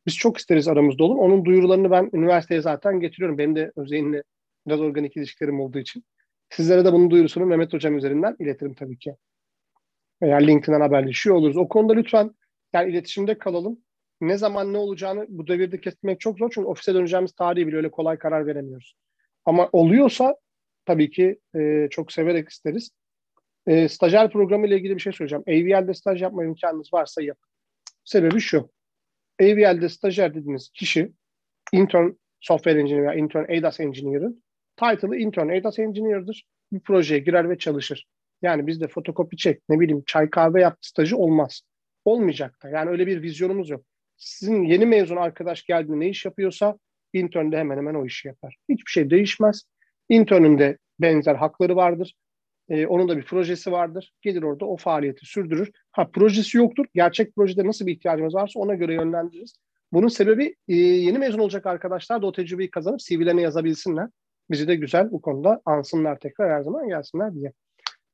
[0.05, 1.17] Biz çok isteriz aramızda olun.
[1.17, 3.37] Onun duyurularını ben üniversiteye zaten getiriyorum.
[3.37, 4.23] Benim de Özey'inle
[4.67, 6.03] biraz organik ilişkilerim olduğu için.
[6.49, 9.15] Sizlere de bunun duyurusunu Mehmet Hocam üzerinden iletirim tabii ki.
[10.21, 11.57] Veya LinkedIn'den haberleşiyor oluruz.
[11.57, 12.31] O konuda lütfen
[12.73, 13.79] yani iletişimde kalalım.
[14.21, 16.51] Ne zaman ne olacağını bu devirde kestirmek çok zor.
[16.53, 18.95] Çünkü ofise döneceğimiz tarihi bile öyle kolay karar veremiyoruz.
[19.45, 20.35] Ama oluyorsa
[20.85, 22.91] tabii ki e, çok severek isteriz.
[23.67, 25.43] E, stajyer programı ile ilgili bir şey söyleyeceğim.
[25.47, 27.49] AVL'de staj yapma imkanınız varsa yapın.
[28.03, 28.69] Sebebi şu.
[29.41, 31.11] AVL'de stajyer dediğiniz kişi
[31.71, 32.09] intern
[32.39, 34.42] software engineer veya intern ADAS engineer'ın
[34.77, 36.45] title'ı intern ADAS engineer'dır.
[36.71, 38.05] Bir projeye girer ve çalışır.
[38.41, 41.61] Yani bizde fotokopi çek, ne bileyim çay kahve yap stajı olmaz.
[42.05, 42.69] Olmayacak da.
[42.69, 43.85] Yani öyle bir vizyonumuz yok.
[44.17, 46.77] Sizin yeni mezun arkadaş geldiğinde ne iş yapıyorsa
[47.13, 48.55] intern de hemen hemen o işi yapar.
[48.69, 49.63] Hiçbir şey değişmez.
[50.09, 52.15] Intern'ün de benzer hakları vardır.
[52.69, 54.13] Ee, onun da bir projesi vardır.
[54.21, 55.71] Gelir orada o faaliyeti sürdürür.
[55.91, 56.85] Ha projesi yoktur.
[56.93, 59.55] Gerçek projede nasıl bir ihtiyacımız varsa ona göre yönlendiririz.
[59.93, 64.09] Bunun sebebi e, yeni mezun olacak arkadaşlar da o tecrübeyi kazanıp CV'lerine yazabilsinler.
[64.51, 67.53] Bizi de güzel bu konuda ansınlar tekrar her zaman gelsinler diye.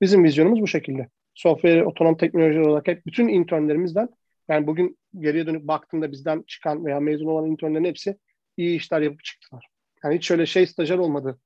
[0.02, 1.10] Bizim vizyonumuz bu şekilde.
[1.34, 4.10] Software, otonom teknolojiler olarak hep bütün internlerimizden
[4.50, 8.18] yani bugün geriye dönüp baktığımda bizden çıkan veya mezun olan internlerin hepsi
[8.58, 9.68] iyi işler yapıp çıktılar.
[10.04, 11.40] Yani hiç şöyle şey stajyer olmadı.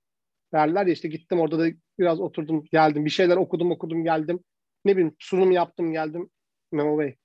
[0.54, 1.68] Derler ya işte gittim orada da
[2.00, 3.06] biraz oturdum geldim.
[3.06, 4.44] Bir şeyler okudum okudum geldim.
[4.86, 6.30] Ne bileyim sunum yaptım geldim.
[6.72, 7.16] No way.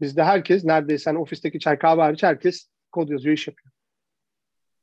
[0.00, 3.73] Bizde herkes neredeyse hani ofisteki çay kahve hariç herkes kod yazıyor, iş yapıyor.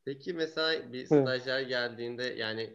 [0.05, 2.69] Peki mesela bir stajyer geldiğinde yani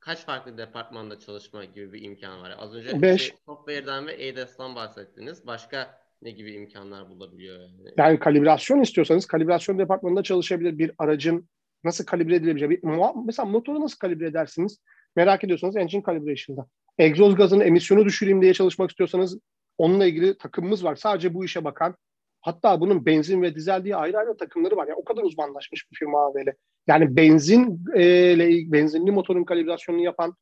[0.00, 2.54] kaç farklı departmanda çalışma gibi bir imkan var?
[2.58, 3.22] Az önce Beş.
[3.22, 5.46] Şey, software'dan ve ADS'dan bahsettiniz.
[5.46, 7.94] Başka ne gibi imkanlar bulabiliyor yani?
[7.96, 11.48] Yani kalibrasyon istiyorsanız kalibrasyon departmanında çalışabilir bir aracın
[11.84, 12.80] nasıl kalibre edilebileceği.
[13.26, 14.80] Mesela motoru nasıl kalibre edersiniz?
[15.16, 16.66] Merak ediyorsanız engine calibration'da.
[16.98, 19.38] Egzoz gazının emisyonu düşüreyim diye çalışmak istiyorsanız
[19.78, 20.96] onunla ilgili takımımız var.
[20.96, 21.96] Sadece bu işe bakan.
[22.44, 24.86] Hatta bunun benzin ve dizel diye ayrı ayrı takımları var.
[24.86, 26.52] Yani o kadar uzmanlaşmış bir firma AVL.
[26.86, 30.34] Yani benzin e, benzinli motorun kalibrasyonunu yapan,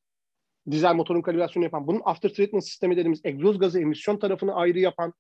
[0.71, 5.15] dizel motorun kalibrasyonunu yapan, bunun after treatment sistemi dediğimiz egzoz gazı emisyon tarafını ayrı yapan,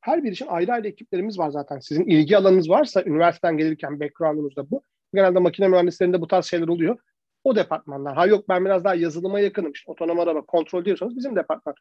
[0.00, 1.78] her bir için ayrı ayrı ekiplerimiz var zaten.
[1.78, 4.82] Sizin ilgi alanınız varsa üniversiteden gelirken background'unuzda bu.
[5.14, 6.98] Genelde makine mühendislerinde bu tarz şeyler oluyor.
[7.44, 8.14] O departmanlar.
[8.14, 9.72] Ha yok ben biraz daha yazılıma yakınım.
[9.72, 11.74] İşte otonom araba kontrol diyorsanız bizim departman.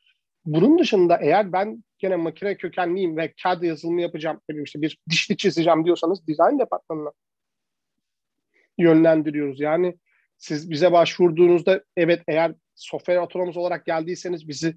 [0.45, 5.85] Bunun dışında eğer ben gene makine kökenliyim ve CAD yazılımı yapacağım, işte bir dişli çizeceğim
[5.85, 7.11] diyorsanız design departmanına
[8.77, 9.59] yönlendiriyoruz.
[9.59, 9.95] Yani
[10.37, 14.75] siz bize başvurduğunuzda evet eğer software otonomuz olarak geldiyseniz bizi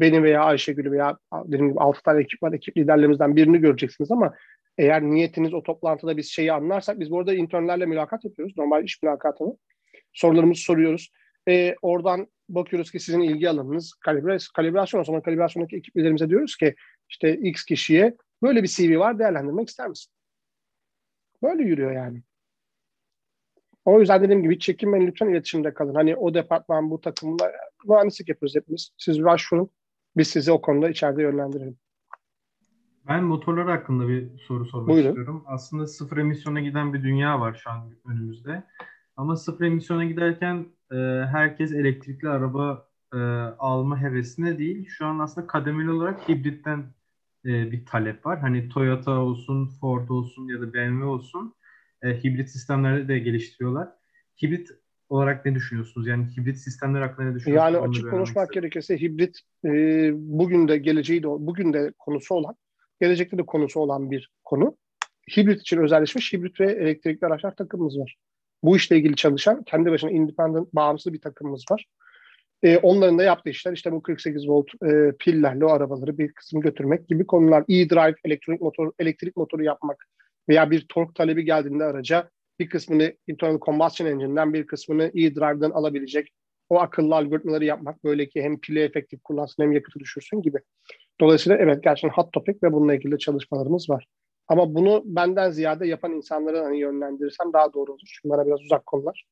[0.00, 2.52] beni veya Ayşegül'ü veya dediğim gibi 6 tane ekip var.
[2.52, 4.34] Ekip liderlerimizden birini göreceksiniz ama
[4.78, 8.56] eğer niyetiniz o toplantıda biz şeyi anlarsak biz burada internlerle mülakat yapıyoruz.
[8.56, 9.56] Normal iş mülakatını.
[10.12, 11.10] Sorularımızı soruyoruz.
[11.48, 15.00] E, oradan bakıyoruz ki sizin ilgi alanınız kalibre, kalibrasyon.
[15.00, 16.74] O zaman kalibrasyondaki ekip liderimize diyoruz ki
[17.08, 20.12] işte X kişiye böyle bir CV var değerlendirmek ister misin?
[21.42, 22.22] Böyle yürüyor yani.
[23.84, 25.94] O yüzden dediğim gibi çekinmeyin lütfen iletişimde kalın.
[25.94, 27.52] Hani o departman bu takımla
[27.84, 28.90] mühendislik yapıyoruz hepimiz.
[28.98, 29.70] Siz başvurun.
[30.16, 31.76] Biz sizi o konuda içeride yönlendirelim.
[33.08, 35.08] Ben motorlar hakkında bir soru sormak Buyurun.
[35.08, 35.44] istiyorum.
[35.46, 38.62] Aslında sıfır emisyona giden bir dünya var şu an önümüzde.
[39.18, 40.96] Ama sıfır emisyona giderken e,
[41.32, 43.16] herkes elektrikli araba e,
[43.58, 44.88] alma hevesine değil.
[44.88, 46.84] Şu an aslında kademeli olarak hibritten
[47.44, 48.40] e, bir talep var.
[48.40, 51.54] Hani Toyota olsun, Ford olsun ya da BMW olsun
[52.02, 53.88] e, hibrit sistemleri de geliştiriyorlar.
[54.42, 54.70] Hibrit
[55.08, 56.06] olarak ne düşünüyorsunuz?
[56.06, 57.74] Yani hibrit sistemler hakkında ne düşünüyorsunuz?
[57.74, 58.62] Yani açık konuşmak isterim.
[58.62, 59.70] gerekirse hibrit e,
[60.14, 62.54] bugün de geleceği de bugün de konusu olan,
[63.00, 64.76] gelecekte de konusu olan bir konu.
[65.36, 68.16] Hibrit için özelleşmiş hibrit ve elektrikli araçlar takımımız var.
[68.62, 71.86] Bu işle ilgili çalışan kendi başına independent, bağımsız bir takımımız var.
[72.62, 76.60] E, onların da yaptığı işler işte bu 48 volt e, pillerle o arabaları bir kısım
[76.60, 77.64] götürmek gibi konular.
[77.68, 80.06] E-drive, elektronik motor, elektrik motoru yapmak
[80.48, 86.32] veya bir tork talebi geldiğinde araca bir kısmını internal combustion engine'den bir kısmını e-drive'den alabilecek
[86.68, 90.58] o akıllı algoritmaları yapmak böyle ki hem pili efektif kullansın hem yakıtı düşürsün gibi.
[91.20, 94.06] Dolayısıyla evet gerçekten hot topic ve bununla ilgili çalışmalarımız var.
[94.48, 98.00] Ama bunu benden ziyade yapan insanları hani yönlendirirsem daha doğru olur.
[98.06, 99.24] Çünkü bana biraz uzak konular.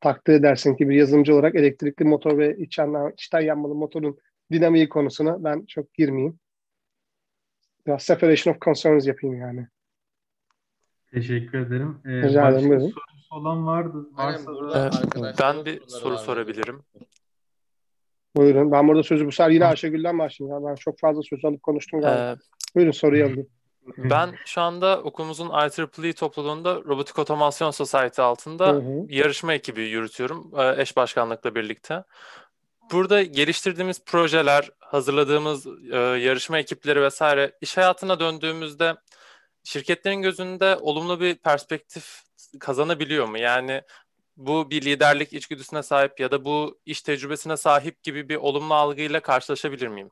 [0.00, 4.18] Takdir edersin ki bir yazılımcı olarak elektrikli motor ve içten, içten yanmalı motorun
[4.52, 6.38] dinamiği konusuna ben çok girmeyeyim.
[7.86, 9.66] Biraz separation of concerns yapayım yani.
[11.12, 11.98] Teşekkür ederim.
[12.04, 12.88] Ee, Rica ederim, başka buyurun.
[12.88, 14.08] sorusu olan vardı.
[14.12, 16.18] Varsa da arkadaşlarımın ben bir soru var.
[16.18, 16.82] sorabilirim.
[18.36, 18.72] Buyurun.
[18.72, 20.62] Ben burada sözü bu sefer yine Ayşegül'den başlayayım.
[20.62, 20.70] Ya.
[20.70, 22.32] Ben çok fazla söz alıp konuştum galiba.
[22.32, 22.36] Ee,
[22.74, 23.48] Buyurun soruyu alayım.
[23.96, 29.06] Ben şu anda okulumuzun IEEE topluluğunda Robotik Otomasyon Society altında Hı hı.
[29.08, 32.04] yarışma ekibi yürütüyorum e, eş başkanlıkla birlikte.
[32.92, 38.94] Burada geliştirdiğimiz projeler, hazırladığımız e, yarışma ekipleri vesaire iş hayatına döndüğümüzde
[39.64, 42.22] şirketlerin gözünde olumlu bir perspektif
[42.60, 43.38] kazanabiliyor mu?
[43.38, 43.82] Yani
[44.36, 49.20] bu bir liderlik içgüdüsüne sahip ya da bu iş tecrübesine sahip gibi bir olumlu algıyla
[49.20, 50.10] karşılaşabilir miyim?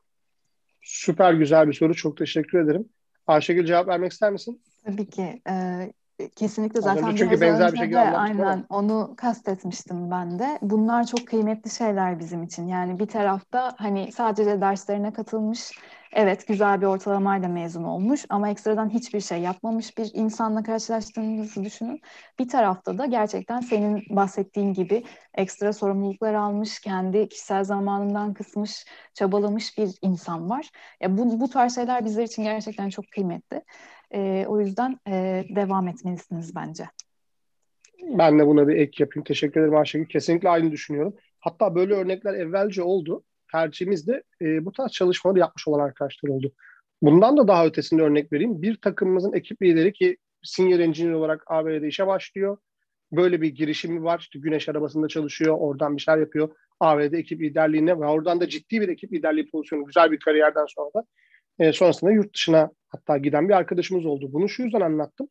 [0.81, 1.95] Süper güzel bir soru.
[1.95, 2.89] Çok teşekkür ederim.
[3.27, 4.61] Ayşegül cevap vermek ister misin?
[4.85, 5.41] Tabii ki.
[5.49, 5.93] Ee,
[6.35, 10.59] kesinlikle zaten Az önce çünkü benzer bir şekilde de aynen onu kastetmiştim ben de.
[10.61, 12.67] Bunlar çok kıymetli şeyler bizim için.
[12.67, 15.71] Yani bir tarafta hani sadece derslerine katılmış,
[16.15, 22.01] evet güzel bir ortalamayla mezun olmuş ama ekstradan hiçbir şey yapmamış bir insanla karşılaştığınızı düşünün.
[22.39, 29.77] Bir tarafta da gerçekten senin bahsettiğin gibi ekstra sorumluluklar almış, kendi kişisel zamanından kısmış, çabalamış
[29.77, 30.69] bir insan var.
[31.01, 33.61] Ya bu, bu tarz şeyler bizler için gerçekten çok kıymetli.
[34.11, 36.85] Ee, o yüzden e, devam etmelisiniz bence.
[38.03, 39.23] Ben de buna bir ek yapayım.
[39.23, 40.05] Teşekkür ederim Ayşegül.
[40.05, 41.15] Kesinlikle aynı düşünüyorum.
[41.39, 43.23] Hatta böyle örnekler evvelce oldu.
[43.51, 46.51] Tercihimizde e, bu tarz çalışmaları yapmış olan arkadaşlar oldu.
[47.01, 48.61] Bundan da daha ötesinde örnek vereyim.
[48.61, 52.57] Bir takımımızın ekip lideri ki senior engineer olarak ABD'de işe başlıyor.
[53.11, 54.19] Böyle bir girişimi var.
[54.19, 55.57] İşte güneş arabasında çalışıyor.
[55.59, 56.55] Oradan bir şeyler yapıyor.
[56.79, 59.85] ABD ekip liderliğine ve oradan da ciddi bir ekip liderliği pozisyonu.
[59.85, 61.03] Güzel bir kariyerden sonra da
[61.59, 64.29] e, sonrasında yurt dışına hatta giden bir arkadaşımız oldu.
[64.33, 65.27] Bunu şu yüzden anlattım.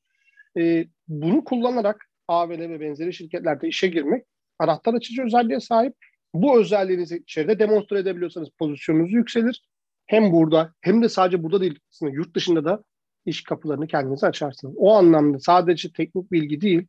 [0.58, 4.24] E, bunu kullanarak AVL ve benzeri şirketlerde işe girmek
[4.58, 5.94] anahtar açıcı özelliğe sahip.
[6.34, 9.62] Bu özelliğinizi içeride demonstre edebiliyorsanız pozisyonunuz yükselir.
[10.06, 12.84] Hem burada hem de sadece burada değil yurt dışında da
[13.26, 14.74] iş kapılarını kendinize açarsınız.
[14.76, 16.86] O anlamda sadece teknik bilgi değil,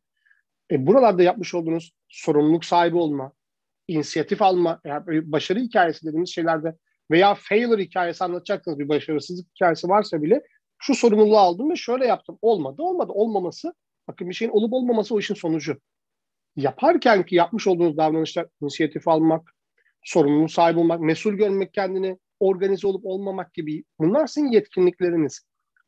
[0.70, 3.32] e, buralarda yapmış olduğunuz sorumluluk sahibi olma,
[3.88, 6.76] inisiyatif alma, yani başarı hikayesi dediğimiz şeylerde
[7.10, 10.42] veya failure hikayesi anlatacaksınız bir başarısızlık hikayesi varsa bile
[10.78, 12.38] şu sorumluluğu aldım ve şöyle yaptım.
[12.42, 12.82] Olmadı.
[12.82, 13.12] Olmadı.
[13.12, 13.74] Olmaması
[14.08, 15.80] bakın bir şeyin olup olmaması o işin sonucu.
[16.56, 19.54] Yaparken ki yapmış olduğunuz davranışlar inisiyatif almak,
[20.02, 25.40] sorumluluğu sahibi olmak, mesul görmek kendini, organize olup olmamak gibi bunlar sizin yetkinlikleriniz.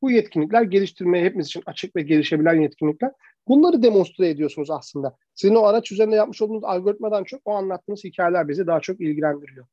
[0.03, 3.12] Bu yetkinlikler geliştirmeye hepimiz için açık ve gelişebilen yetkinlikler.
[3.49, 5.16] Bunları demonstre ediyorsunuz aslında.
[5.35, 9.66] Sizin o araç üzerinde yapmış olduğunuz algoritmadan çok o anlattığınız hikayeler bizi daha çok ilgilendiriyor.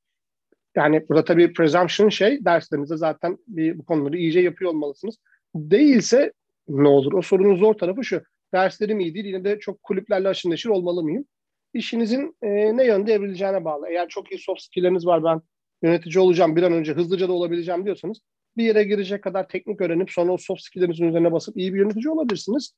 [0.75, 5.15] Yani burada tabii presumption şey derslerinizde zaten bir, bu konuları iyice yapıyor olmalısınız.
[5.55, 6.33] Değilse
[6.67, 7.13] ne olur?
[7.13, 8.21] O sorunun zor tarafı şu.
[8.55, 11.25] Derslerim iyi değil yine de çok kulüplerle aşırı neşir olmalı mıyım?
[11.73, 13.89] İşinizin e, ne yönde evrileceğine bağlı.
[13.89, 15.41] Eğer çok iyi soft skill'leriniz var ben
[15.83, 18.17] yönetici olacağım bir an önce hızlıca da olabileceğim diyorsanız
[18.57, 22.09] bir yere girecek kadar teknik öğrenip sonra o soft skill'lerinizin üzerine basıp iyi bir yönetici
[22.09, 22.75] olabilirsiniz.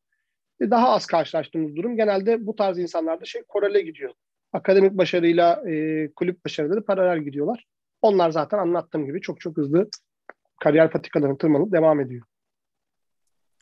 [0.62, 4.14] E, daha az karşılaştığımız durum genelde bu tarz insanlarda şey korele gidiyor.
[4.54, 7.66] Akademik başarıyla e, kulüp başarıları paralel gidiyorlar.
[8.02, 9.90] Onlar zaten anlattığım gibi çok çok hızlı
[10.60, 12.26] kariyer patikalarını tırmanıp devam ediyor.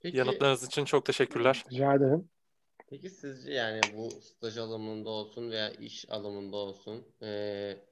[0.05, 1.65] Peki, Yanıtlarınız için çok teşekkürler.
[1.71, 2.29] Rica ederim.
[2.89, 7.85] peki sizce yani bu staj alımında olsun veya iş alımında olsun eee,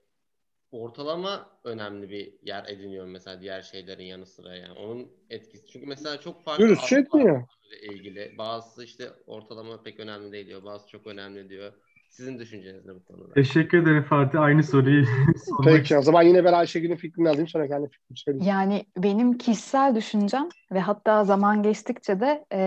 [0.71, 5.67] ortalama önemli bir yer ediniyor mesela diğer şeylerin yanı sıra yani onun etkisi.
[5.67, 7.47] Çünkü mesela çok farklı Dürüst şey alanlar etmiyor.
[7.81, 8.37] ilgili.
[8.37, 10.63] Bazısı işte ortalama pek önemli değil diyor.
[10.63, 11.73] Bazısı çok önemli diyor.
[12.13, 13.33] Sizin düşünceniz ne bu konuda?
[13.33, 14.41] Teşekkür ederim Fatih.
[14.41, 15.05] Aynı soruyu
[15.45, 18.47] sormak Peki o zaman yine ben Ayşegül'ün fikrini alayım sonra kendi fikrimi söyleyeyim.
[18.47, 22.59] Yani benim kişisel düşüncem ve hatta zaman geçtikçe de e,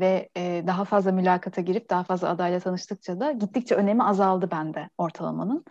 [0.00, 4.88] ve e, daha fazla mülakata girip daha fazla adayla tanıştıkça da gittikçe önemi azaldı bende
[4.98, 5.64] ortalamanın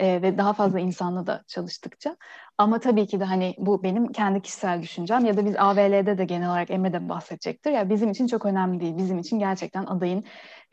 [0.00, 2.16] E, ve daha fazla insanla da çalıştıkça.
[2.58, 6.24] Ama tabii ki de hani bu benim kendi kişisel düşüncem ya da biz AVL'de de
[6.24, 7.70] genel olarak Emre de bahsedecektir.
[7.70, 8.96] Ya bizim için çok önemli değil.
[8.96, 10.24] Bizim için gerçekten adayın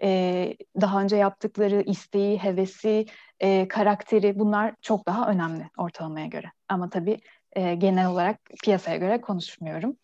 [0.03, 3.05] e, daha önce yaptıkları isteği, hevesi,
[3.39, 6.47] e, karakteri bunlar çok daha önemli ortalamaya göre.
[6.69, 7.19] Ama tabii
[7.53, 9.97] e, genel olarak piyasaya göre konuşmuyorum.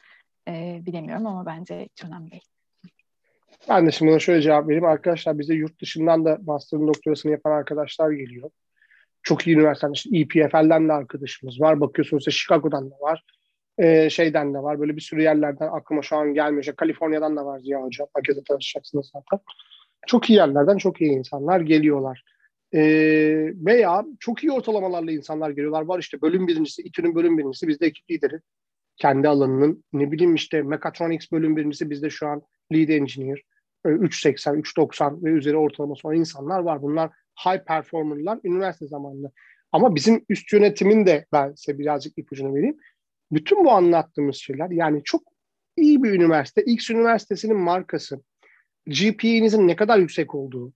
[0.47, 2.47] E, bilemiyorum ama bence hiç önemli değil.
[3.69, 4.85] Ben de şimdi buna şöyle cevap vereyim.
[4.85, 8.49] Arkadaşlar bize yurt dışından da master'ın doktorasını yapan arkadaşlar geliyor.
[9.23, 9.93] Çok iyi üniversiteler.
[9.93, 11.81] İşte EPFL'den de arkadaşımız var.
[11.81, 13.23] Bakıyorsunuz işte Chicago'dan da var.
[13.77, 14.79] Ee, şeyden de var.
[14.79, 16.63] Böyle bir sürü yerlerden aklıma şu an gelmiyor.
[16.63, 18.07] İşte Kaliforniya'dan da var Ziya Hocam.
[18.15, 19.45] Herkese tanışacaksınız zaten.
[20.07, 22.23] Çok iyi yerlerden çok iyi insanlar geliyorlar.
[22.73, 25.81] Ee, veya çok iyi ortalamalarla insanlar geliyorlar.
[25.81, 28.39] Var işte bölüm birincisi, İTÜ'nün bölüm birincisi, bizde ekip lideri.
[28.97, 32.41] Kendi alanının ne bileyim işte Mechatronics bölüm birincisi bizde şu an
[32.73, 33.41] lead engineer.
[33.85, 36.81] 3.80, 3.90 ve üzeri ortalaması olan insanlar var.
[36.81, 37.09] Bunlar
[37.45, 39.31] high performerlar üniversite zamanında.
[39.71, 42.77] Ama bizim üst yönetimin de ben size birazcık ipucunu vereyim.
[43.31, 45.23] Bütün bu anlattığımız şeyler yani çok
[45.77, 48.21] iyi bir üniversite, X üniversitesinin markası,
[48.87, 50.73] GPA'nizin ne kadar yüksek olduğu,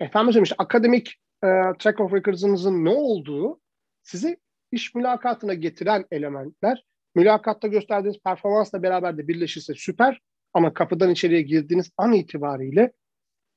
[0.00, 1.08] efendim söyleyeyim işte akademik
[1.44, 3.60] e, track of record'ınızın ne olduğu
[4.02, 4.36] sizi
[4.72, 6.84] iş mülakatına getiren elementler.
[7.14, 10.20] Mülakatta gösterdiğiniz performansla beraber de birleşirse süper
[10.54, 12.92] ama kapıdan içeriye girdiğiniz an itibariyle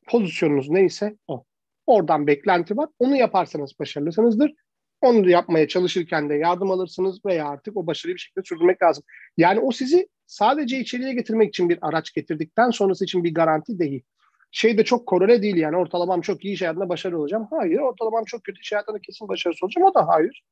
[0.08, 1.46] pozisyonunuz neyse o.
[1.88, 2.90] Oradan beklenti var.
[3.00, 4.52] Onu yaparsanız başarılısınızdır.
[5.02, 9.04] Onu yapmaya çalışırken de yardım alırsınız veya artık o başarıyı bir şekilde sürdürmek lazım.
[9.38, 14.04] Yani o sizi sadece içeriye getirmek için bir araç getirdikten sonrası için bir garanti değil.
[14.52, 17.48] Şey de çok korele değil yani ortalamam çok iyi iş hayatında başarılı olacağım.
[17.50, 19.88] Hayır ortalamam çok kötü iş hayatında kesin başarısız olacağım.
[19.88, 20.44] O da hayır.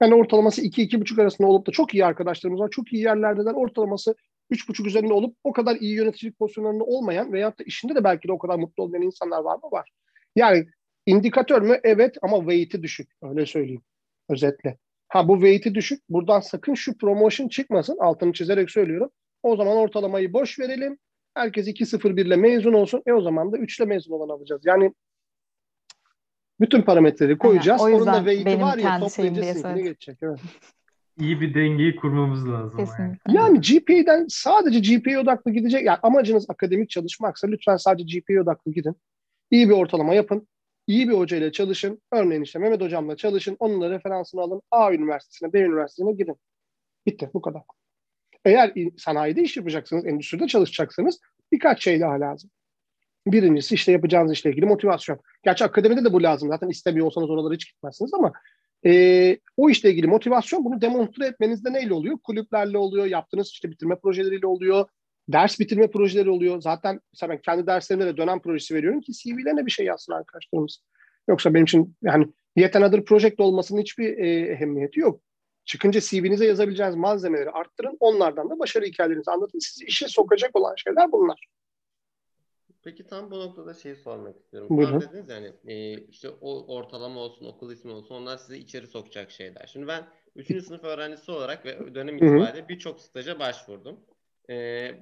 [0.00, 2.70] Yani ortalaması 2-2,5 arasında olup da çok iyi arkadaşlarımız var.
[2.70, 3.52] Çok iyi yerlerdeler.
[3.52, 4.14] Ortalaması
[4.50, 8.32] 3,5 üzerinde olup o kadar iyi yöneticilik pozisyonlarında olmayan veyahut da işinde de belki de
[8.32, 9.70] o kadar mutlu olmayan insanlar var mı?
[9.72, 9.90] Var.
[10.36, 10.66] Yani
[11.06, 11.80] indikatör mü?
[11.84, 13.10] Evet ama weight'i düşük.
[13.22, 13.82] Öyle söyleyeyim
[14.28, 14.78] özetle.
[15.08, 16.02] Ha bu weight'i düşük.
[16.08, 17.96] Buradan sakın şu promotion çıkmasın.
[18.00, 19.10] Altını çizerek söylüyorum.
[19.42, 20.98] O zaman ortalamayı boş verelim.
[21.34, 23.02] Herkes 2-0-1 ile mezun olsun.
[23.06, 24.62] E o zaman da 3 ile mezun olan alacağız.
[24.64, 24.94] Yani
[26.60, 27.82] bütün parametreleri koyacağız.
[27.82, 29.92] Aynen, o yüzden Onun da weight'i benim var ya toplayınca diye sinkine söyledim.
[29.92, 30.18] geçecek.
[30.22, 30.38] Evet.
[31.20, 32.78] İyi bir dengeyi kurmamız lazım.
[32.78, 32.88] Yani.
[32.88, 33.32] Kesinlikle.
[33.32, 35.84] Yani GPA'den sadece GPA odaklı gidecek.
[35.84, 38.96] Yani amacınız akademik çalışmaksa lütfen sadece GPA odaklı gidin.
[39.50, 40.48] İyi bir ortalama yapın.
[40.86, 42.02] İyi bir hocayla çalışın.
[42.12, 43.56] Örneğin işte Mehmet hocamla çalışın.
[43.58, 44.62] Onunla referansını alın.
[44.70, 46.36] A üniversitesine, B üniversitesine gidin.
[47.06, 47.30] Bitti.
[47.34, 47.62] Bu kadar.
[48.44, 51.20] Eğer sanayide iş yapacaksınız, endüstride çalışacaksınız
[51.52, 52.50] birkaç şey daha lazım.
[53.26, 55.20] Birincisi işte yapacağınız işle ilgili motivasyon.
[55.42, 56.48] Gerçi akademide de bu lazım.
[56.48, 58.32] Zaten istemiyor olsanız oralara hiç gitmezsiniz ama
[58.86, 62.18] e, o işle ilgili motivasyon bunu demonstre etmenizde neyle oluyor?
[62.18, 64.88] Kulüplerle oluyor, yaptığınız işte bitirme projeleriyle oluyor,
[65.28, 66.60] ders bitirme projeleri oluyor.
[66.60, 70.82] Zaten mesela ben kendi derslerimde de dönem projesi veriyorum ki CV'lerine bir şey yazsın arkadaşlarımız.
[71.28, 72.26] Yoksa benim için yani
[72.56, 75.20] yet another project olmasının hiçbir e, ehemmiyeti yok.
[75.64, 77.96] Çıkınca CV'nize yazabileceğiniz malzemeleri arttırın.
[78.00, 79.58] Onlardan da başarı hikayelerinizi anlatın.
[79.58, 81.48] Sizi işe sokacak olan şeyler bunlar.
[82.84, 84.68] Peki tam bu noktada şey sormak istiyorum.
[84.70, 85.00] Buyurun.
[85.00, 89.30] Tam dediniz yani e, işte o ortalama olsun, okul ismi olsun onlar sizi içeri sokacak
[89.30, 89.66] şeyler.
[89.66, 90.04] Şimdi ben
[90.36, 90.64] 3.
[90.64, 94.00] sınıf öğrencisi olarak ve dönem itibariyle birçok staja başvurdum.
[94.50, 94.54] E,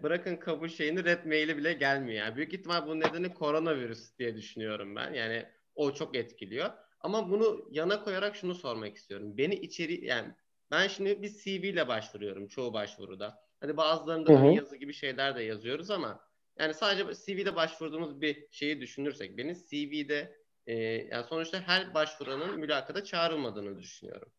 [0.02, 2.18] bırakın kabul şeyini red maili bile gelmiyor.
[2.24, 5.12] Yani büyük ihtimal bunun nedeni koronavirüs diye düşünüyorum ben.
[5.12, 6.70] Yani o çok etkiliyor.
[7.01, 9.39] Ama bunu yana koyarak şunu sormak istiyorum.
[9.39, 10.35] Beni içeri yani
[10.70, 13.39] ben şimdi bir CV ile başvuruyorum çoğu başvuruda.
[13.60, 14.39] Hadi bazılarında Hı hı.
[14.39, 16.27] ön yazı gibi şeyler de yazıyoruz ama
[16.59, 20.36] yani sadece CV'de başvurduğumuz bir şeyi düşünürsek benim CV'de
[20.66, 24.32] e, yani sonuçta her başvuranın mülakata çağrılmadığını düşünüyorum.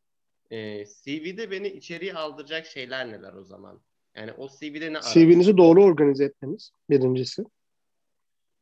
[0.52, 3.87] E, CV'de beni içeriye aldıracak şeyler neler o zaman?
[4.18, 7.44] Yani o CV'de ne CV'nizi doğru organize etmeniz birincisi.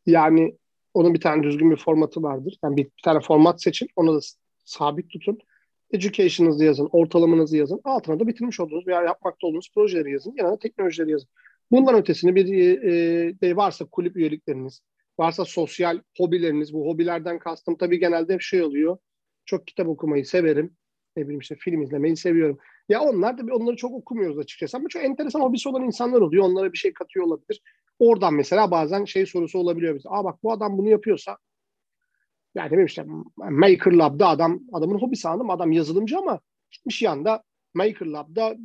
[0.06, 0.57] Yani
[0.94, 2.57] onun bir tane düzgün bir formatı vardır.
[2.64, 4.19] Yani bir, bir tane format seçin, onu da
[4.65, 5.40] sabit tutun.
[5.91, 7.82] Education'ınızı yazın, ortalamanızı yazın.
[7.84, 10.34] Altına da bitirmiş olduğunuz veya yapmakta olduğunuz projeleri yazın.
[10.38, 11.30] Yanına teknolojileri yazın.
[11.72, 12.48] Bundan ötesini bir
[12.84, 14.82] e, e, varsa kulüp üyelikleriniz,
[15.19, 16.73] varsa sosyal hobileriniz.
[16.73, 18.98] Bu hobilerden kastım tabii genelde hep şey oluyor.
[19.45, 20.76] Çok kitap okumayı severim.
[21.16, 22.58] Ne bileyim işte film izlemeyi seviyorum.
[22.90, 26.44] Ya onlar da onları çok okumuyoruz açıkçası ama çok enteresan hobisi olan insanlar oluyor.
[26.44, 27.62] Onlara bir şey katıyor olabilir.
[28.00, 30.10] Oradan mesela bazen şey sorusu olabiliyor bize.
[30.10, 31.38] Aa bak bu adam bunu yapıyorsa
[32.56, 33.06] yani bileyim işte
[33.38, 35.50] Maker Lab'da adam adamın hobisi anladım.
[35.50, 36.40] Adam yazılımcı ama
[36.72, 37.44] gitmiş yanda
[37.74, 38.58] Maker Lab'da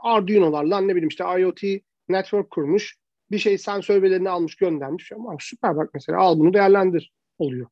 [0.00, 1.62] Arduino'larla ne bileyim işte IoT
[2.08, 2.96] network kurmuş.
[3.30, 5.12] Bir şey sensör verilerini almış göndermiş.
[5.12, 7.66] Ama süper bak mesela al bunu değerlendir oluyor.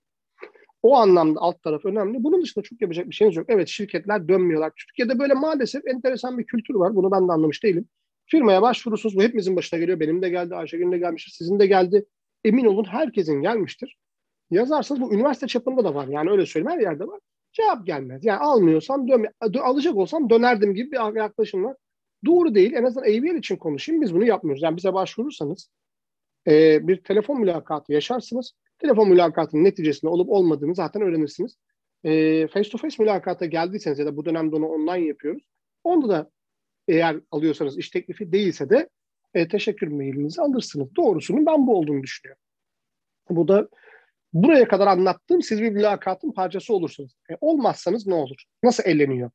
[0.83, 2.25] O anlamda alt taraf önemli.
[2.25, 3.47] Bunun dışında çok yapacak bir şeyiniz yok.
[3.49, 4.73] Evet şirketler dönmüyorlar.
[4.77, 6.97] Türkiye'de böyle maalesef enteresan bir kültür var.
[6.97, 7.89] Bunu ben de anlamış değilim.
[8.27, 9.17] Firmaya başvurursunuz.
[9.17, 10.01] Bu hepimizin başına geliyor.
[10.01, 10.55] Benim de geldi.
[10.55, 11.33] Ayşegül'ün de gelmiştir.
[11.33, 12.05] Sizin de geldi.
[12.45, 13.99] Emin olun herkesin gelmiştir.
[14.51, 16.09] Yazarsanız bu üniversite çapında da var.
[16.09, 17.21] Yani öyle söyleyeyim her yerde var.
[17.53, 18.25] Cevap gelmez.
[18.25, 21.77] Yani almıyorsam dön, dö- alacak olsam dönerdim gibi bir yaklaşım var.
[22.27, 22.73] Doğru değil.
[22.73, 24.03] En azından AVL için konuşayım.
[24.03, 24.63] Biz bunu yapmıyoruz.
[24.63, 25.71] Yani bize başvurursanız
[26.47, 28.53] e, bir telefon mülakatı yaşarsınız.
[28.83, 31.57] Telefon mülakatının neticesinde olup olmadığını zaten öğrenirsiniz.
[32.05, 35.43] E, face to face mülakata geldiyseniz ya da bu dönemde onu online yapıyoruz.
[35.85, 36.31] Onda da
[36.89, 38.89] eğer alıyorsanız iş teklifi değilse de
[39.35, 40.97] e, teşekkür mailinizi alırsınız.
[40.97, 42.43] Doğrusunun ben bu olduğunu düşünüyorum.
[43.31, 43.69] Bu da
[44.33, 47.13] buraya kadar anlattığım siz bir mülakatın parçası olursunuz.
[47.31, 48.45] E, olmazsanız ne olur?
[48.63, 49.31] Nasıl elleniyor?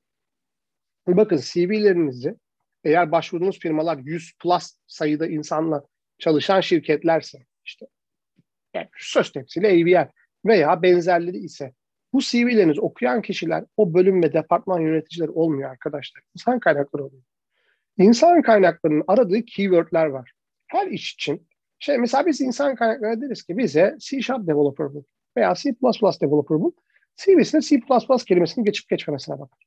[1.08, 2.36] Bakın CV'lerinizi
[2.84, 5.84] eğer başvurduğunuz firmalar 100 plus sayıda insanla
[6.20, 7.86] çalışan şirketlerse işte
[8.78, 10.08] yani söz temsili AVL
[10.46, 11.74] veya benzerleri ise
[12.14, 16.24] bu CV'lerinizi okuyan kişiler o bölüm ve departman yöneticileri olmuyor arkadaşlar.
[16.36, 17.24] İnsan kaynakları oluyor.
[17.98, 20.32] İnsan kaynaklarının aradığı keywordler var.
[20.68, 21.48] Her iş için
[21.80, 25.04] şey mesela biz insan kaynakları deriz ki bize C Sharp developer bul
[25.38, 25.70] veya C++
[26.22, 26.72] developer bul.
[27.16, 27.82] CV'sine C++
[28.28, 29.60] kelimesini geçip geçmemesine bakar.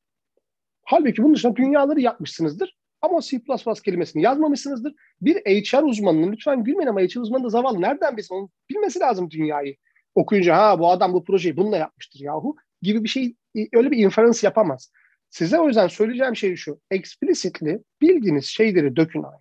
[0.83, 3.41] Halbuki bunun dışında dünyaları yapmışsınızdır ama C++
[3.85, 4.95] kelimesini yazmamışsınızdır.
[5.21, 7.81] Bir HR uzmanının lütfen gülmeyin ama HR uzmanı da zavallı.
[7.81, 8.35] Nereden bilsin?
[8.35, 9.77] Onun bilmesi lazım dünyayı.
[10.15, 13.37] Okuyunca ha bu adam bu projeyi bununla yapmıştır yahu gibi bir şey
[13.73, 14.93] öyle bir inference yapamaz.
[15.31, 16.81] Size o yüzden söyleyeceğim şey şu.
[16.91, 19.41] Explicitly bildiğiniz şeyleri dökün aya.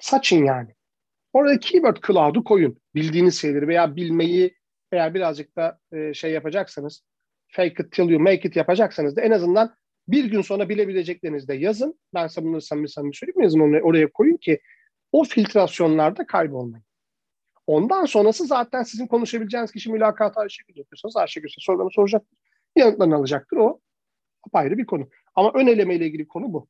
[0.00, 0.74] Saçın yani.
[1.32, 2.78] Orada keyword cloud'u koyun.
[2.94, 4.54] Bildiğiniz şeyleri veya bilmeyi
[4.92, 7.02] eğer birazcık da e, şey yapacaksanız
[7.48, 9.74] fake it till you make it yapacaksanız da en azından
[10.08, 12.00] bir gün sonra bilebileceklerinizde yazın.
[12.14, 14.60] Ben size bunları samimi samimi söyleyeyim yazın onu oraya koyun ki
[15.12, 16.84] o filtrasyonlarda kaybolmayın.
[17.66, 22.38] Ondan sonrası zaten sizin konuşabileceğiniz kişi mülakatı Ayşegül yapıyorsanız Ayşegül size sorularını soracaktır.
[22.76, 23.56] Yanıtlarını alacaktır.
[23.56, 23.80] O
[24.52, 25.08] ayrı bir konu.
[25.34, 26.68] Ama ön eleme ile ilgili konu bu.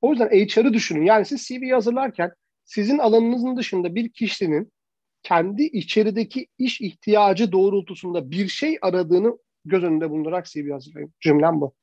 [0.00, 1.04] O yüzden HR'ı düşünün.
[1.04, 2.32] Yani siz CV'yi hazırlarken
[2.64, 4.72] sizin alanınızın dışında bir kişinin
[5.22, 11.12] kendi içerideki iş ihtiyacı doğrultusunda bir şey aradığını göz önünde bulundurarak CV hazırlayın.
[11.20, 11.74] Cümlem bu.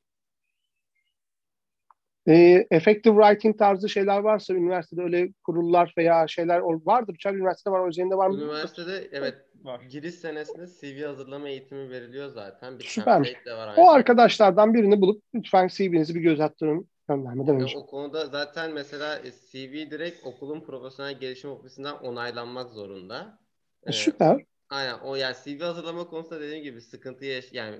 [2.28, 7.16] E, effective writing tarzı şeyler varsa üniversitede öyle kurullar veya şeyler vardır.
[7.20, 8.38] Çağ üniversitede var, özelinde var mı?
[8.38, 9.82] Üniversitede evet var.
[9.90, 12.80] Giriş senesinde CV hazırlama eğitimi veriliyor zaten.
[12.80, 13.42] Bir Süper.
[13.46, 17.78] De var o arkadaşlardan birini bulup lütfen CV'nizi bir göz attırın göndermeden önce.
[17.78, 23.40] O konuda zaten mesela e, CV direkt okulun profesyonel gelişim ofisinden onaylanmak zorunda.
[23.88, 24.46] Ee, Süper.
[24.70, 27.80] Aynen o yani CV hazırlama konusunda dediğim gibi sıkıntı yaş yani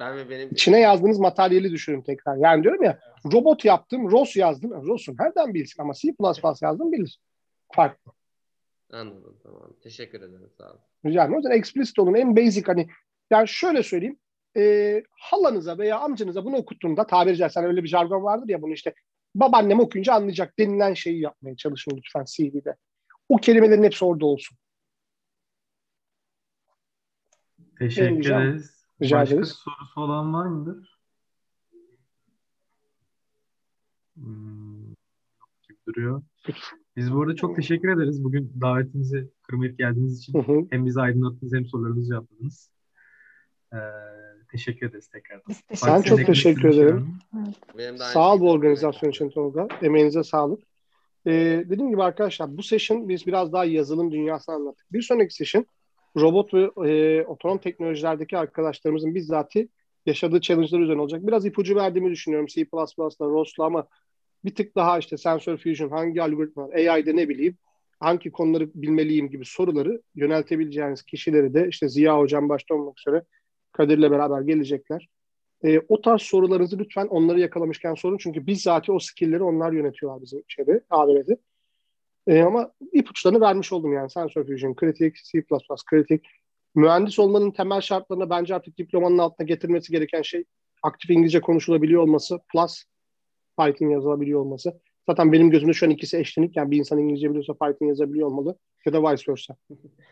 [0.00, 2.36] ben ve benim içine yazdığınız materyali düşünün tekrar.
[2.36, 2.98] Yani diyorum ya
[3.32, 4.86] robot yaptım, ROS yazdım.
[4.86, 6.14] ROS'un nereden bilsin ama C++
[6.62, 7.20] yazdım bilir.
[7.72, 8.12] Farklı.
[8.92, 9.72] Anladım tamam.
[9.82, 10.80] Teşekkür ederim sağ olun.
[11.06, 11.34] Rica ederim.
[11.34, 12.14] O yüzden explicit olun.
[12.14, 12.88] En basic hani
[13.30, 14.18] yani şöyle söyleyeyim.
[14.56, 18.94] E, halanıza veya amcanıza bunu okuttuğunda tabiri caizse öyle bir jargon vardır ya bunu işte
[19.34, 22.76] babaannem okuyunca anlayacak denilen şeyi yapmaya çalışın lütfen CV'de.
[23.28, 24.58] O kelimelerin hepsi orada olsun.
[27.78, 28.79] Teşekkür ederiz.
[29.02, 29.48] Rica Başka ederiz.
[29.48, 31.00] sorusu olan var mıdır?
[34.16, 34.94] Hmm,
[35.68, 36.22] gibi duruyor.
[36.96, 40.34] Biz bu arada çok teşekkür ederiz bugün davetimizi kırmayıp geldiğiniz için.
[40.34, 40.66] Hı hı.
[40.70, 42.70] Hem bizi aydınlattınız hem sorularınızı cevapladınız.
[43.72, 43.78] Ee,
[44.50, 45.42] teşekkür ederiz tekrar.
[45.86, 47.18] Ben çok teşekkür ederim.
[47.78, 48.00] Evet.
[48.00, 49.68] Sağ ol bu organizasyon için Tolga.
[49.82, 50.62] Emeğinize sağlık.
[51.26, 54.92] Ee, dediğim gibi arkadaşlar bu session biz biraz daha yazılım dünyasını anlattık.
[54.92, 55.66] Bir sonraki session
[56.16, 59.68] robot ve e, otonom teknolojilerdeki arkadaşlarımızın bizzati
[60.06, 61.26] yaşadığı challenge'lar üzerine olacak.
[61.26, 62.86] Biraz ipucu verdiğimi düşünüyorum C++'la,
[63.20, 63.86] ROS'la ama
[64.44, 67.56] bir tık daha işte sensör fusion, hangi algoritmalar, AI'de ne bileyim,
[68.00, 73.24] hangi konuları bilmeliyim gibi soruları yöneltebileceğiniz kişileri de işte Ziya Hocam başta olmak üzere
[73.72, 75.08] Kadir'le beraber gelecekler.
[75.64, 78.18] E, o tarz sorularınızı lütfen onları yakalamışken sorun.
[78.18, 81.36] Çünkü bizzati o skill'leri onlar yönetiyorlar bizim şeyde, AVR'de.
[82.30, 84.10] E, ama ipuçlarını vermiş oldum yani.
[84.10, 85.42] Sensor Fusion, kritik, C++,
[85.90, 86.26] kritik.
[86.74, 90.44] Mühendis olmanın temel şartlarına bence artık diplomanın altına getirmesi gereken şey
[90.82, 92.84] aktif İngilizce konuşulabiliyor olması plus
[93.58, 94.80] Python yazılabiliyor olması.
[95.08, 96.56] Zaten benim gözümde şu an ikisi eşlenik.
[96.56, 99.56] Yani bir insan İngilizce biliyorsa Python yazabiliyor olmalı ya da vice versa.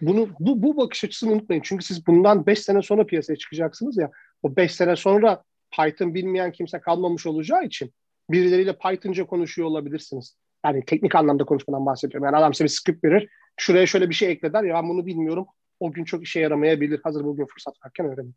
[0.00, 1.62] Bunu, bu, bu bakış açısını unutmayın.
[1.64, 4.10] Çünkü siz bundan 5 sene sonra piyasaya çıkacaksınız ya.
[4.42, 5.42] O 5 sene sonra
[5.76, 7.92] Python bilmeyen kimse kalmamış olacağı için
[8.30, 10.36] birileriyle Pythonca konuşuyor olabilirsiniz.
[10.66, 12.24] Yani teknik anlamda konuşmadan bahsediyorum.
[12.24, 13.28] Yani adam size bir script verir.
[13.56, 14.64] Şuraya şöyle bir şey ekler.
[14.64, 15.46] Ya ben bunu bilmiyorum.
[15.80, 17.00] O gün çok işe yaramayabilir.
[17.04, 18.34] Hazır bugün fırsat varken öğrenin.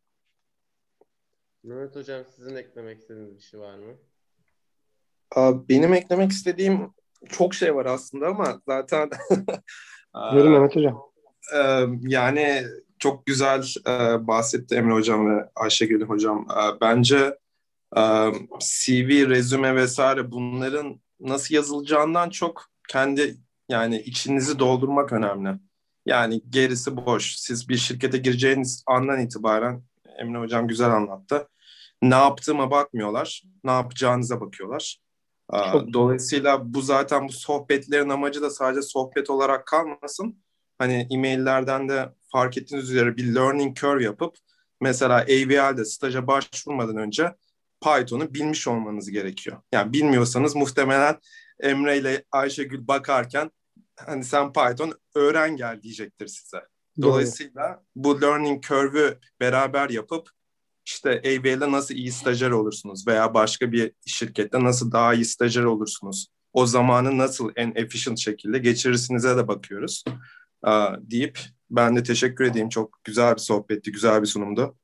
[1.63, 3.93] Mehmet Hocam sizin eklemek istediğiniz bir şey var mı?
[5.69, 6.93] Benim eklemek istediğim
[7.29, 9.09] çok şey var aslında ama zaten
[10.33, 11.11] Buyurun Mehmet Hocam.
[12.01, 12.63] Yani
[12.99, 13.63] çok güzel
[14.27, 16.47] bahsetti Emre Hocam ve Ayşegül Hocam.
[16.81, 17.37] Bence
[18.59, 23.37] CV, rezüme vesaire bunların nasıl yazılacağından çok kendi
[23.69, 25.49] yani içinizi doldurmak önemli.
[26.05, 27.35] Yani gerisi boş.
[27.35, 29.83] Siz bir şirkete gireceğiniz andan itibaren
[30.19, 31.47] Emine Hocam güzel anlattı.
[32.01, 33.43] Ne yaptığıma bakmıyorlar.
[33.63, 34.97] Ne yapacağınıza bakıyorlar.
[35.71, 35.93] Çok.
[35.93, 40.43] Dolayısıyla bu zaten bu sohbetlerin amacı da sadece sohbet olarak kalmasın.
[40.77, 44.35] Hani e-maillerden de fark ettiğiniz üzere bir learning curve yapıp
[44.81, 47.35] mesela AVL'de staja başvurmadan önce
[47.83, 49.61] Python'u bilmiş olmanız gerekiyor.
[49.71, 51.19] Yani bilmiyorsanız muhtemelen
[51.59, 53.51] Emre ile Ayşegül bakarken
[53.95, 56.61] hani sen Python öğren gel diyecektir size.
[57.01, 60.29] Dolayısıyla bu learning curve'ü beraber yapıp
[60.85, 66.27] işte AVL'de nasıl iyi stajyer olursunuz veya başka bir şirkette nasıl daha iyi stajyer olursunuz.
[66.53, 70.03] O zamanı nasıl en efficient şekilde geçirirsinize de bakıyoruz.
[70.63, 71.39] Aa, deyip
[71.69, 72.69] ben de teşekkür edeyim.
[72.69, 74.75] Çok güzel bir sohbetti, güzel bir sunumdu.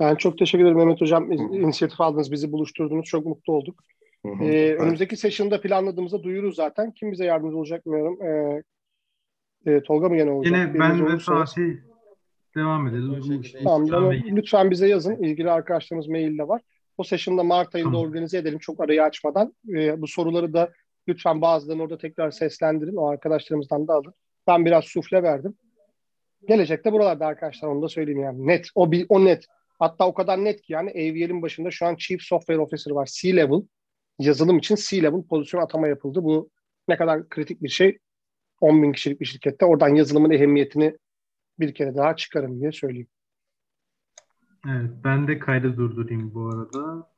[0.00, 1.32] Ben çok teşekkür ederim Mehmet Hocam.
[1.32, 3.06] İnisiyatif aldınız, bizi buluşturdunuz.
[3.06, 3.82] Çok mutlu olduk.
[4.26, 4.44] Hı hı.
[4.44, 6.92] Ee, önümüzdeki session'da planladığımızda duyururuz zaten.
[6.92, 8.18] Kim bize yardımcı olacak bilmiyorum.
[8.22, 8.62] Ee,
[9.72, 10.52] e, Tolga mı gene olacak?
[10.52, 11.76] Yine ben ve Fatih
[12.56, 13.42] devam edelim.
[13.64, 15.16] Tamam, bana, lütfen bize yazın.
[15.16, 16.62] İlgili arkadaşlarımız mailde var.
[16.98, 18.06] O session'da Mart ayında tamam.
[18.08, 19.54] organize edelim çok arayı açmadan.
[19.68, 20.72] Ee, bu soruları da
[21.08, 22.96] lütfen bazılarını orada tekrar seslendirin.
[22.96, 24.14] O arkadaşlarımızdan da alın.
[24.46, 25.54] Ben biraz sufle verdim.
[26.48, 28.46] Gelecekte buralarda arkadaşlar onu da söyleyeyim yani.
[28.46, 28.68] Net.
[28.74, 29.46] O, bir, o net.
[29.78, 33.08] Hatta o kadar net ki yani AVL'in başında şu an Chief Software Officer var.
[33.12, 33.62] C-Level.
[34.18, 36.22] Yazılım için C-Level pozisyon atama yapıldı.
[36.22, 36.50] Bu
[36.88, 37.98] ne kadar kritik bir şey.
[38.60, 40.98] 10 bin kişilik bir şirkette oradan yazılımın ehemmiyetini
[41.58, 43.08] bir kere daha çıkarın diye söyleyeyim.
[44.66, 47.10] Evet, ben de kaydı durdurayım bu arada.